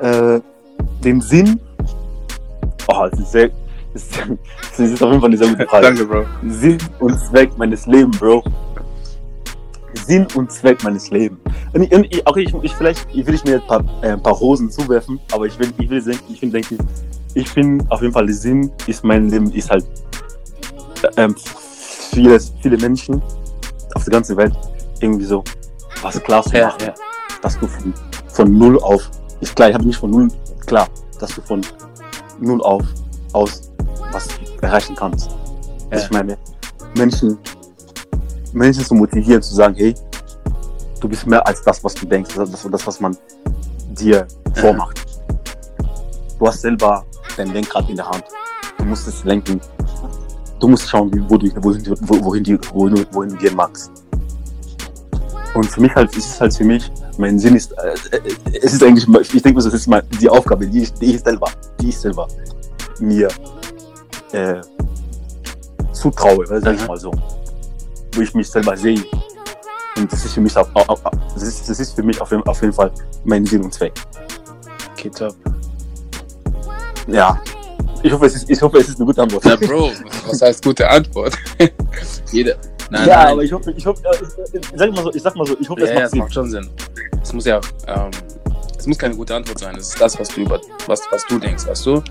[0.00, 0.40] äh,
[1.04, 1.60] den Sinn.
[2.88, 3.50] Oh, das ist sehr.
[3.92, 4.18] Das ist,
[4.70, 5.86] das ist auf jeden Fall eine sehr gute Frage.
[5.86, 6.24] Danke, Bro.
[6.48, 8.42] Sinn und Zweck meines Lebens, Bro.
[10.06, 11.38] Sinn und Zweck meines Lebens.
[11.72, 14.12] Und ich, und ich, okay, ich, ich vielleicht ich will ich mir ein paar, äh,
[14.12, 16.78] ein paar Rosen zuwerfen, aber ich will, ich will denken, ich will denken,
[17.34, 19.84] ich finde auf jeden Fall der Sinn ist mein Leben ist halt
[21.16, 21.34] ähm,
[22.10, 23.20] viele, viele Menschen
[23.94, 24.54] auf der ganzen Welt
[25.00, 25.42] irgendwie so
[26.02, 26.94] was klar zu Ja, machen, ja.
[27.42, 27.94] dass du von,
[28.28, 29.10] von null auf
[29.40, 30.28] ist klar, ich habe nicht von null
[30.66, 30.88] klar,
[31.18, 31.60] dass du von
[32.40, 32.82] null auf
[33.32, 33.72] aus
[34.12, 34.28] was
[34.60, 35.30] erreichen kannst.
[35.90, 35.98] Ja.
[35.98, 36.38] Ich meine,
[36.96, 37.38] Menschen,
[38.54, 39.94] Menschen zu motivieren, zu sagen, hey,
[41.00, 43.16] du bist mehr als das, was du denkst, das, das, das was man
[43.90, 45.04] dir vormacht.
[46.38, 47.04] Du hast selber
[47.36, 48.24] dein Lenkrad in der Hand.
[48.78, 49.60] Du musst es lenken.
[50.60, 53.90] Du musst schauen, wo du, wohin, wohin, du, wohin, wohin du gehen magst.
[55.54, 58.72] Und für mich halt, ist es halt für mich, mein Sinn ist, äh, äh, es
[58.72, 61.48] ist eigentlich, ich denke, das ist mal die Aufgabe, die ich, die ich selber,
[61.80, 62.26] die ich selber
[62.98, 63.28] mir
[64.32, 64.60] äh,
[65.92, 66.86] zutraue, sag ich Mhm.
[66.86, 67.12] mal so.
[68.14, 69.02] Wo ich mich selber sehe.
[69.96, 71.00] Und das ist für mich, auf, auf, auf,
[71.34, 72.90] das ist, das ist für mich auf, jeden- auf jeden Fall
[73.24, 73.92] mein Sinn und Zweck.
[74.92, 75.34] Okay, top.
[77.06, 77.38] Ja.
[78.02, 79.44] Ich hoffe, es ist, ich hoffe, es ist eine gute Antwort.
[79.46, 79.92] Na, Bro,
[80.26, 81.34] was heißt gute Antwort?
[82.32, 82.56] Jeder.
[82.90, 83.26] Nein, ja, nein.
[83.32, 85.68] aber ich hoffe, ich hoffe, äh, ich sag mal so, ich sag mal so, ich
[85.68, 86.18] hoffe, Ja, es ja, macht Sinn.
[86.18, 86.70] macht schon Sinn.
[87.22, 88.10] Es muss ja, ähm,
[88.78, 89.74] es muss keine gute Antwort sein.
[89.76, 92.02] Es ist das, was du über, was, was du denkst, weißt du?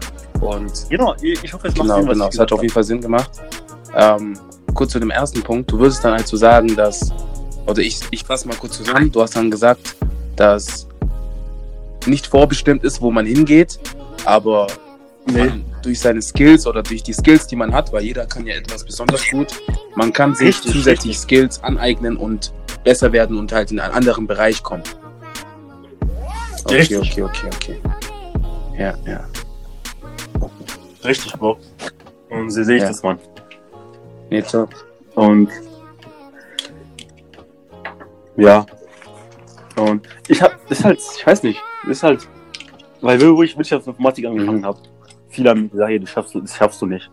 [0.42, 2.84] Und Genau, ich ich hoffe, es macht genau, Sinn, genau, es hat auf jeden Fall
[2.84, 3.30] Sinn gemacht.
[3.96, 4.38] Ähm,
[4.74, 5.72] kurz zu dem ersten Punkt.
[5.72, 7.12] Du würdest dann halt so sagen, dass,
[7.66, 9.12] oder ich, ich fasse mal kurz zusammen.
[9.12, 9.96] Du hast dann gesagt,
[10.36, 10.88] dass
[12.06, 13.80] nicht vorbestimmt ist, wo man hingeht,
[14.26, 14.68] aber
[15.26, 15.52] Nee.
[15.82, 18.84] durch seine Skills oder durch die Skills, die man hat, weil jeder kann ja etwas
[18.84, 19.54] besonders gut.
[19.96, 21.18] Man kann sich richtig, zusätzlich richtig.
[21.18, 24.84] Skills aneignen und besser werden und halt in einen anderen Bereich kommen.
[26.66, 26.98] Okay, richtig.
[26.98, 27.82] okay, okay, okay.
[28.78, 29.26] Ja, ja.
[31.06, 31.58] Richtig, Bro.
[32.30, 32.90] Und so sehe ich ja.
[32.90, 33.20] das, Mann.
[34.34, 34.70] Nee, top.
[35.14, 35.48] Und
[38.36, 38.66] ja.
[39.76, 42.28] Und ich hab, das ist halt, ich weiß nicht, das ist halt,
[43.02, 44.66] weil wo ich Wirtschaftsinformatik angefangen mhm.
[44.66, 44.80] habe,
[45.30, 47.12] viele haben gesagt, hey, du schaffst, das schaffst du nicht,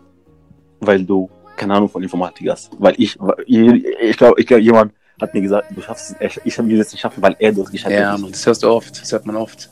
[0.79, 2.71] weil du keine Ahnung von Informatik hast.
[2.79, 4.91] Weil ich, ich glaube, ich glaub, jemand
[5.21, 7.69] hat mir gesagt, du schaffst es, ich habe mir das nicht schaffen, weil er das
[7.69, 8.01] geschafft hat.
[8.01, 9.69] Ja, das hörst du oft, das hört man oft.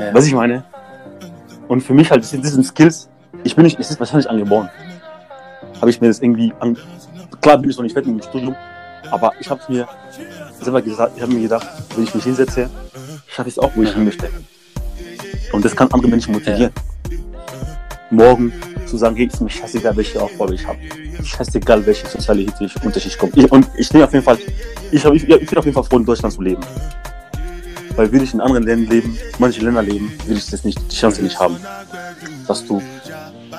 [0.00, 0.14] Ja.
[0.14, 0.64] Was ich meine?
[1.68, 3.10] Und für mich halt, das sind, das sind Skills,
[3.42, 4.70] ich bin nicht, es ist wahrscheinlich angeboren.
[5.80, 6.76] Habe ich mir das irgendwie an,
[7.40, 8.56] klar bin ich noch nicht fertig mit dem Studium,
[9.10, 9.86] aber ich habe mir
[10.60, 12.70] selber gesagt, ich habe mir gedacht, wenn ich mich hinsetze,
[13.26, 14.30] schaffe ich es auch, wo ich hin möchte.
[15.52, 16.72] Und das kann andere Menschen motivieren.
[17.10, 17.18] Ja.
[18.10, 18.52] Morgen
[18.86, 20.78] zu sagen, hey, ist mir scheißegal, welche Aufgabe ich habe.
[21.22, 23.36] Scheißegal, welche soziale Hitze ich Unterschied kommt.
[23.36, 24.38] Ich, und ich stehe auf jeden Fall,
[24.90, 26.62] ich, ich, ich bin auf jeden Fall froh, in Deutschland zu leben.
[27.96, 30.96] Weil will ich in anderen Ländern leben, manche Länder leben, will ich das nicht, die
[30.96, 31.56] Chance nicht haben.
[32.46, 32.82] Dass du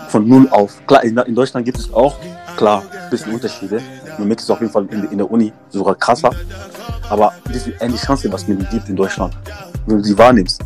[0.09, 2.15] von null auf, klar, in, in Deutschland gibt es auch,
[2.57, 3.81] klar, ein bisschen Unterschiede.
[4.17, 6.31] Man merkt es auf jeden Fall in, in der Uni sogar krasser.
[7.09, 9.35] Aber das ist eine Chance, was mir gibt in Deutschland.
[9.85, 10.61] Wenn du sie wahrnimmst,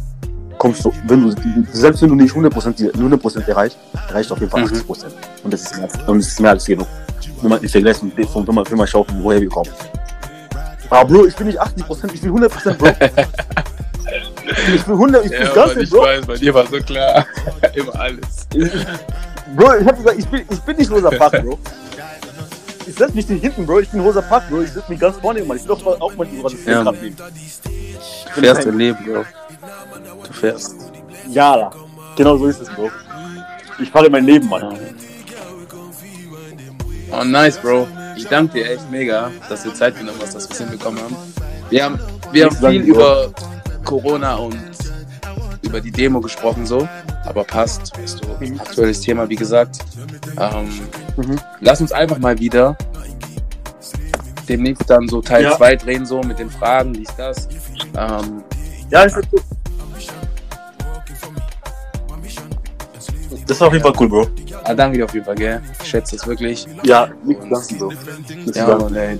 [0.57, 1.35] kommst du, wenn du,
[1.71, 3.77] selbst wenn du nicht 100%, 100 erreicht,
[4.09, 5.05] erreicht auf jeden Fall 80%.
[5.05, 5.11] Mhm.
[5.43, 6.87] Und das ist mehr, das ist mehr als genug.
[7.41, 9.69] Wenn man im Vergleich von, wenn man, wenn man schaut, woher wir kommen.
[10.89, 12.87] Aber Bro, ich bin nicht 80%, ich bin 100%, Bro.
[14.75, 16.01] ich bin 100, ich bin ja, ganz Ich Bro.
[16.01, 17.25] weiß, bei dir war so klar.
[17.73, 18.47] Immer alles.
[19.55, 21.59] Bro, ich hab gesagt, ich bin, ich bin nicht Rosa Park, Bro.
[22.87, 23.79] Ich setz mich nicht hinten, Bro.
[23.79, 24.61] Ich bin Rosa Park, Bro.
[24.61, 25.57] Ich setz mich ganz vorne, Mann.
[25.57, 27.15] Ich will doch auch mal die Rosa ja, nehmen.
[27.15, 29.25] Du fährst dein Leben, Bro.
[30.27, 30.75] Du fährst.
[31.29, 31.71] Ja,
[32.15, 32.89] genau so ist es, Bro.
[33.79, 34.77] Ich fahre mein Leben, Mann.
[37.11, 37.87] Oh, nice, Bro.
[38.17, 41.15] Ich danke dir echt mega, dass du Zeit genommen hast, dass wir es hinbekommen haben.
[41.69, 41.99] Wir haben,
[42.31, 43.31] wir haben viel über
[43.85, 44.57] Corona und
[45.61, 46.87] über die Demo gesprochen, so.
[47.29, 48.59] Aber passt, weißt du, mhm.
[48.59, 49.79] aktuelles Thema, wie gesagt.
[50.37, 50.67] Ähm,
[51.15, 51.39] mhm.
[51.61, 52.75] Lass uns einfach mal wieder
[54.49, 55.75] demnächst dann so Teil 2 ja.
[55.77, 57.47] drehen, so mit den Fragen, dies, das.
[57.95, 58.43] Ähm,
[58.89, 59.43] ja, ist gut.
[63.47, 64.27] Das ist auf jeden Fall cool, Bro.
[64.63, 65.61] Ah, danke dir auf jeden Fall, gell?
[65.81, 66.67] Ich schätze es wirklich.
[66.83, 67.91] Ja, nichts Bro.
[68.53, 69.19] Ja, Mann, ey.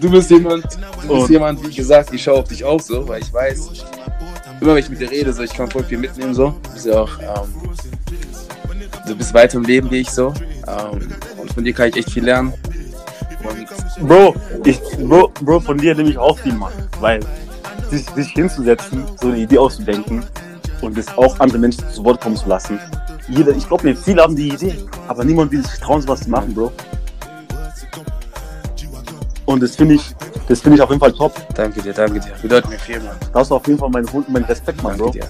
[0.00, 0.64] Du bist jemand,
[1.06, 3.84] du bist jemand, wie gesagt, ich schaue auf dich auf, so, weil ich weiß,
[4.62, 6.54] immer wenn ich mit dir rede, so, ich kann voll viel mitnehmen, so.
[6.62, 7.52] Du bist ja auch, ähm,
[9.06, 10.32] du bist weiter im Leben wie ich, so.
[10.68, 12.54] Ähm, und von dir kann ich echt viel lernen.
[13.42, 16.72] Und Bro, ich, Bro, Bro, von dir nehme ich auch viel, Mann.
[17.00, 17.20] Weil
[17.90, 20.24] sich, sich hinzusetzen, so eine Idee auszudenken
[20.80, 22.78] und es auch andere Menschen zu Wort kommen zu lassen,
[23.28, 24.74] jeder, ich glaube mir, viele haben die Idee,
[25.08, 26.72] aber niemand will sich trauen, sowas zu machen, Bro.
[29.46, 30.02] Und das finde ich,
[30.48, 31.34] das finde ich auf jeden Fall top.
[31.54, 32.32] Danke dir, danke dir.
[32.40, 33.16] Bedeutet mir viel, Mann.
[33.32, 35.10] Da hast du auf jeden Fall meinen, meinen Respekt, Mann, Bro.
[35.10, 35.26] Dir.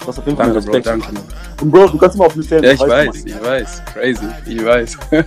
[0.00, 0.84] Du hast auf jeden Fall danke, Respekt.
[0.84, 1.20] Bro, danke.
[1.62, 2.64] Und Bro, du kannst mal auf mich stellen.
[2.64, 3.26] Ja, ich weiß, Mann.
[3.26, 3.82] ich weiß.
[3.92, 4.98] Crazy, ich weiß.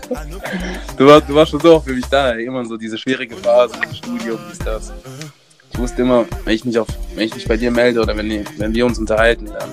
[0.98, 2.46] du, warst, du warst schon so oft für mich da, ey.
[2.46, 4.94] immer so diese schwierige Phase im Studium, wie ist das.
[5.74, 8.46] Ich wusste immer, wenn ich mich, auf, wenn ich mich bei dir melde oder wenn,
[8.58, 9.70] wenn wir uns unterhalten, dann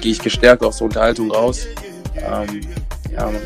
[0.00, 1.66] gehe ich gestärkt aus der Unterhaltung raus.
[2.16, 2.60] Ähm,
[3.12, 3.36] ja, Mann.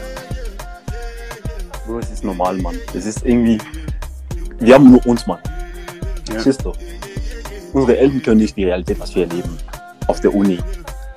[1.89, 2.77] Bro, es ist normal, Mann.
[2.93, 3.57] Es ist irgendwie.
[4.59, 5.39] Wir haben nur uns, Mann.
[6.31, 6.39] Ja.
[6.39, 6.75] Siehst du?
[7.73, 9.57] Unsere Eltern können nicht die Realität, was wir erleben.
[10.07, 10.59] Auf der Uni,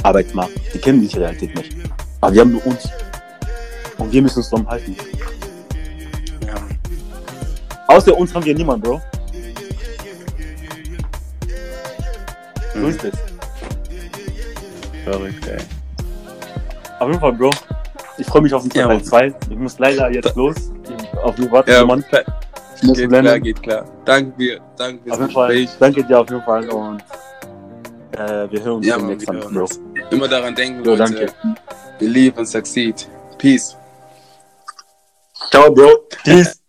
[0.01, 0.53] Arbeitsmarkt.
[0.73, 1.75] Die kennen die Realität nicht.
[2.21, 2.87] Aber wir haben nur uns.
[3.97, 4.95] Und wir müssen uns darum halten.
[6.47, 6.55] Ja.
[7.87, 9.01] Außer uns haben wir niemanden, Bro.
[12.73, 12.87] So mhm.
[12.87, 13.13] ist es.
[15.03, 15.57] Verrückt, ey.
[16.99, 17.49] Auf jeden Fall, Bro.
[18.21, 19.27] Ich freue mich auf den Teil 2.
[19.27, 20.55] Ja, ich muss leider jetzt los.
[21.23, 22.05] Auf die Warten, ja, Mann.
[22.75, 23.25] Ich muss geht lernen.
[23.25, 23.85] klar, geht klar.
[24.05, 24.61] Danke dir.
[24.77, 25.67] Danke fürs auf jeden Fall.
[25.79, 27.01] Danke dir auf jeden Fall und
[28.11, 29.67] äh, wir hören uns ja, demnächst an, Bro.
[30.11, 31.03] Immer daran denken, Bro, Leute.
[31.15, 31.33] Danke.
[31.97, 33.07] Believe and succeed.
[33.39, 33.75] Peace.
[35.49, 35.89] Ciao, Bro.
[36.23, 36.60] Peace.